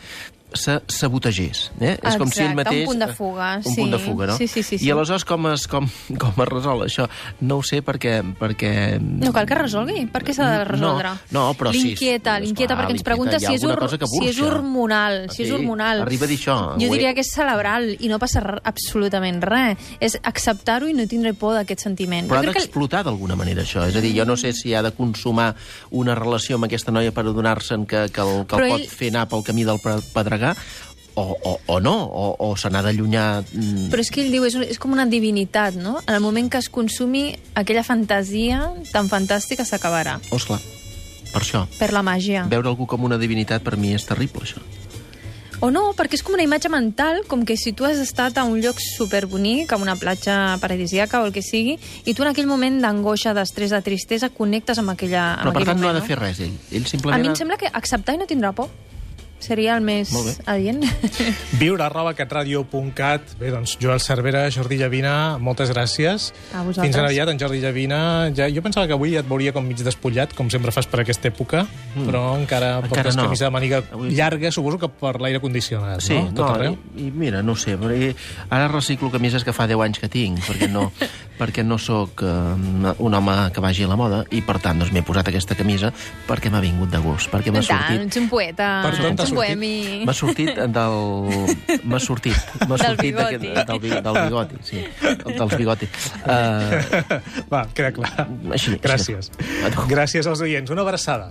se 0.55 0.81
sabotegés. 0.91 1.71
Eh? 1.81 1.97
és 2.03 2.17
com 2.19 2.31
si 2.31 2.41
ell 2.43 2.51
Exacte, 2.51 2.57
mateix... 2.57 2.81
un 2.83 2.93
punt 2.93 3.03
de 3.05 3.09
fuga, 3.15 3.49
Un 3.59 3.65
sí. 3.65 3.75
punt 3.81 3.93
de 3.95 3.99
fuga, 4.03 4.27
no? 4.27 4.37
Sí, 4.37 4.49
sí, 4.49 4.63
sí, 4.63 4.79
sí. 4.79 4.87
I 4.87 4.91
aleshores 4.95 5.25
com 5.25 5.47
es, 5.53 5.67
com, 5.71 5.87
com 6.23 6.43
es 6.45 6.49
resol 6.51 6.85
això? 6.87 7.07
No 7.41 7.59
ho 7.61 7.63
sé 7.67 7.83
perquè... 7.87 8.21
perquè... 8.39 8.73
No 9.01 9.33
cal 9.33 9.47
que 9.47 9.59
resolgui. 9.59 10.07
Per 10.11 10.23
què 10.27 10.35
s'ha 10.37 10.49
de 10.59 10.65
resoldre? 10.69 11.13
No, 11.31 11.47
no, 11.49 11.55
però 11.59 11.73
sí, 11.75 11.85
L'inquieta, 11.91 12.39
l'inquieta 12.43 12.77
perquè 12.79 12.97
ens 12.97 13.05
pregunta 13.07 13.39
si 13.39 13.47
és, 13.55 13.65
que 13.65 14.09
si 14.11 14.25
és 14.31 14.41
hormonal. 14.43 15.27
Si 15.31 15.45
és 15.45 15.53
hormonal. 15.55 16.03
arriba 16.07 16.27
a 16.27 16.31
dir 16.31 16.39
això. 16.41 16.57
Jo 16.81 16.91
diria 16.93 17.15
que 17.15 17.25
és 17.25 17.31
cerebral 17.33 17.91
i 17.99 18.09
no 18.11 18.19
passa 18.23 18.43
absolutament 18.65 19.41
res. 19.43 19.79
És 20.01 20.19
acceptar-ho 20.23 20.89
i 20.91 20.95
no 20.97 21.07
tindre 21.11 21.33
por 21.35 21.55
d'aquest 21.59 21.85
sentiment. 21.87 22.29
Però 22.29 22.41
ha 22.41 22.45
crec 22.45 22.57
que 22.57 22.65
d'explotar 22.65 23.05
d'alguna 23.07 23.37
manera 23.39 23.63
això. 23.63 23.87
És 23.89 23.97
a 23.97 24.03
dir, 24.05 24.13
jo 24.19 24.27
no 24.29 24.37
sé 24.41 24.53
si 24.57 24.75
ha 24.75 24.83
de 24.83 24.93
consumar 24.97 25.55
una 25.91 26.15
relació 26.19 26.57
amb 26.59 26.67
aquesta 26.69 26.93
noia 26.95 27.13
per 27.15 27.25
adonar-se'n 27.27 27.87
que, 27.87 28.07
que 28.13 28.21
el, 28.25 28.45
que 28.47 28.57
el 28.59 28.67
pot 28.75 28.81
ell- 28.81 28.89
fer 28.91 29.11
anar 29.15 29.27
pel 29.31 29.45
camí 29.47 29.65
del 29.69 29.81
pe- 29.83 29.99
pedregar, 30.41 30.57
o, 31.15 31.37
o, 31.43 31.61
o 31.67 31.81
no, 31.81 31.95
o, 32.07 32.37
o 32.51 32.57
se 32.57 32.71
n'ha 32.71 32.81
d'allunyar... 32.83 33.43
mm, 33.53 33.91
Però 33.93 34.01
és 34.01 34.11
que 34.11 34.23
ell 34.25 34.31
diu, 34.33 34.45
és, 34.47 34.55
és 34.73 34.79
com 34.81 34.93
una 34.95 35.05
divinitat, 35.11 35.75
no? 35.77 35.99
En 36.07 36.15
el 36.15 36.21
moment 36.25 36.49
que 36.49 36.59
es 36.63 36.71
consumi, 36.73 37.35
aquella 37.59 37.83
fantasia 37.85 38.71
tan 38.93 39.09
fantàstica 39.11 39.67
s'acabarà. 39.67 40.19
Osla, 40.33 40.61
per 41.33 41.43
això. 41.43 41.67
Per 41.79 41.91
la 41.93 42.03
màgia. 42.07 42.47
Veure 42.49 42.71
algú 42.71 42.87
com 42.89 43.05
una 43.05 43.19
divinitat 43.19 43.63
per 43.67 43.77
mi 43.77 43.93
és 43.95 44.07
terrible, 44.07 44.47
això. 44.47 44.63
O 45.61 45.69
no, 45.69 45.91
perquè 45.93 46.17
és 46.17 46.23
com 46.25 46.33
una 46.33 46.47
imatge 46.47 46.71
mental, 46.73 47.19
com 47.29 47.43
que 47.45 47.53
si 47.61 47.75
tu 47.77 47.85
has 47.85 47.99
estat 48.01 48.39
a 48.41 48.47
un 48.49 48.63
lloc 48.63 48.79
superbonic, 48.81 49.75
a 49.75 49.77
una 49.77 49.93
platja 50.01 50.57
paradisíaca 50.63 51.21
o 51.21 51.27
el 51.29 51.35
que 51.35 51.43
sigui, 51.45 51.75
i 52.09 52.15
tu 52.17 52.23
en 52.25 52.31
aquell 52.31 52.49
moment 52.49 52.79
d'angoixa, 52.81 53.35
d'estrès, 53.37 53.75
de 53.75 53.83
tristesa, 53.85 54.31
connectes 54.33 54.79
amb, 54.81 54.95
aquella, 54.95 55.35
amb 55.35 55.51
Però, 55.51 55.59
per 55.59 55.67
tant, 55.69 55.83
no 55.83 55.91
ha 55.91 55.93
moment. 55.93 56.01
de 56.01 56.09
fer 56.09 56.17
res, 56.23 56.41
ell. 56.41 56.55
Ell 56.73 56.87
A 56.87 56.95
simplement... 56.95 57.21
mi 57.21 57.29
ha- 57.29 57.35
em 57.35 57.37
sembla 57.43 57.59
que 57.61 57.69
acceptar 57.69 58.15
i 58.17 58.23
no 58.23 58.31
tindrà 58.31 58.55
por 58.57 58.71
seria 59.41 59.77
el 59.77 59.83
més 59.85 60.11
adient. 60.47 60.83
Viure 61.61 61.83
arroba 61.87 62.13
catradio.cat. 62.15 63.35
Bé, 63.41 63.51
doncs, 63.51 63.77
Joel 63.81 64.01
Cervera, 64.01 64.45
Jordi 64.53 64.77
Llavina, 64.81 65.39
moltes 65.41 65.71
gràcies. 65.73 66.31
A 66.53 66.63
vosaltres. 66.63 66.85
Fins 66.87 66.97
ara 67.01 67.09
aviat, 67.11 67.29
en 67.33 67.41
Jordi 67.41 67.61
Llavina. 67.63 68.01
Ja, 68.37 68.49
jo 68.53 68.63
pensava 68.65 68.87
que 68.87 68.97
avui 68.97 69.17
et 69.19 69.27
veuria 69.29 69.53
com 69.57 69.65
mig 69.67 69.81
despullat, 69.85 70.35
com 70.37 70.51
sempre 70.53 70.73
fas 70.73 70.87
per 70.91 71.01
aquesta 71.05 71.29
època, 71.33 71.67
Mm. 71.95 72.07
però 72.07 72.23
encara, 72.39 72.77
Encara 72.79 72.89
portes 72.89 73.17
no. 73.17 73.25
camisa 73.25 73.47
de 73.47 73.51
màniga 73.51 73.83
Avui- 73.91 74.13
llarga, 74.15 74.53
suposo 74.53 74.79
que 74.79 74.89
per 74.89 75.21
l'aire 75.21 75.41
condicionat, 75.41 76.01
Sí, 76.01 76.15
no? 76.15 76.29
Tot 76.35 76.47
no, 76.47 76.55
arreu. 76.55 76.77
i, 76.97 77.07
i 77.07 77.11
mira, 77.11 77.43
no 77.43 77.53
ho 77.53 77.57
sé, 77.57 77.77
perquè 77.77 78.15
ara 78.49 78.69
reciclo 78.69 79.11
camises 79.11 79.43
que 79.45 79.53
fa 79.53 79.67
10 79.67 79.81
anys 79.83 79.99
que 79.99 80.09
tinc, 80.09 80.39
perquè 80.47 80.69
no, 80.71 80.93
perquè 81.41 81.65
no 81.65 81.79
sóc 81.81 82.21
eh, 82.23 82.93
un 83.01 83.15
home 83.17 83.37
que 83.57 83.61
vagi 83.65 83.87
a 83.87 83.89
la 83.89 83.97
moda, 83.97 84.23
i 84.31 84.43
per 84.45 84.59
tant 84.61 84.79
doncs, 84.83 84.93
m'he 84.93 85.01
posat 85.07 85.31
aquesta 85.33 85.57
camisa 85.57 85.89
perquè 86.29 86.53
m'ha 86.53 86.61
vingut 86.61 86.93
de 86.93 87.01
gust, 87.01 87.31
perquè 87.33 87.51
m'ha 87.55 87.65
I 87.65 87.67
tant, 87.67 87.81
sortit... 87.89 88.07
ets 88.11 88.21
un 88.21 88.29
poeta, 88.29 88.69
Per 88.85 88.93
tant, 88.99 89.07
ets 89.15 89.25
un 89.25 89.33
sortit? 89.33 89.39
bohemi. 89.41 90.05
M'ha 90.05 90.17
sortit 90.21 90.53
del... 90.77 90.99
M'ha 91.89 91.99
sortit. 92.05 92.37
M'ha 92.67 92.77
Del 92.77 92.85
sortit 92.87 93.07
bigoti. 93.09 93.53
d'aquest- 93.57 93.91
del, 93.91 94.05
del 94.05 94.21
bigoti, 94.29 94.61
sí. 94.69 94.85
Dels 95.25 95.57
bigoti. 95.57 95.89
Uh, 96.21 97.21
Va, 97.51 97.65
queda 97.75 97.91
clar. 97.97 98.29
Així, 98.53 98.77
Gràcies. 98.85 99.33
Gràcies 99.91 100.27
als 100.31 100.45
oients. 100.45 100.71
Una 100.71 100.83
abraçada. 100.85 101.31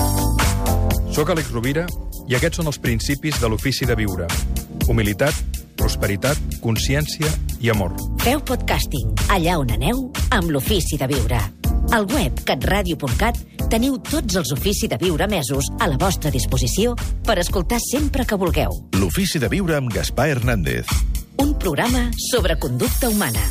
Soc 1.11 1.27
Àlex 1.33 1.49
Rovira 1.51 1.83
i 2.31 2.37
aquests 2.37 2.61
són 2.61 2.69
els 2.71 2.77
principis 2.79 3.35
de 3.41 3.49
l'ofici 3.51 3.83
de 3.87 3.97
viure. 3.99 4.29
Humilitat, 4.87 5.35
prosperitat, 5.75 6.39
consciència 6.63 7.27
i 7.59 7.71
amor. 7.73 7.91
Feu 8.23 8.39
podcasting 8.47 9.09
allà 9.33 9.57
on 9.59 9.73
aneu 9.75 10.05
amb 10.31 10.53
l'ofici 10.55 10.99
de 11.01 11.09
viure. 11.11 11.41
Al 11.91 12.07
web 12.13 12.39
catradio.cat 12.47 13.41
teniu 13.73 13.97
tots 14.07 14.39
els 14.39 14.53
ofici 14.55 14.87
de 14.87 14.99
viure 15.01 15.27
mesos 15.27 15.67
a 15.83 15.89
la 15.91 15.99
vostra 15.99 16.31
disposició 16.31 16.95
per 17.27 17.41
escoltar 17.43 17.81
sempre 17.83 18.23
que 18.23 18.39
vulgueu. 18.39 18.71
L'ofici 18.95 19.41
de 19.43 19.51
viure 19.51 19.75
amb 19.81 19.91
Gaspar 19.91 20.29
Hernández. 20.31 20.87
Un 21.43 21.57
programa 21.59 22.07
sobre 22.31 22.55
conducta 22.55 23.11
humana. 23.11 23.43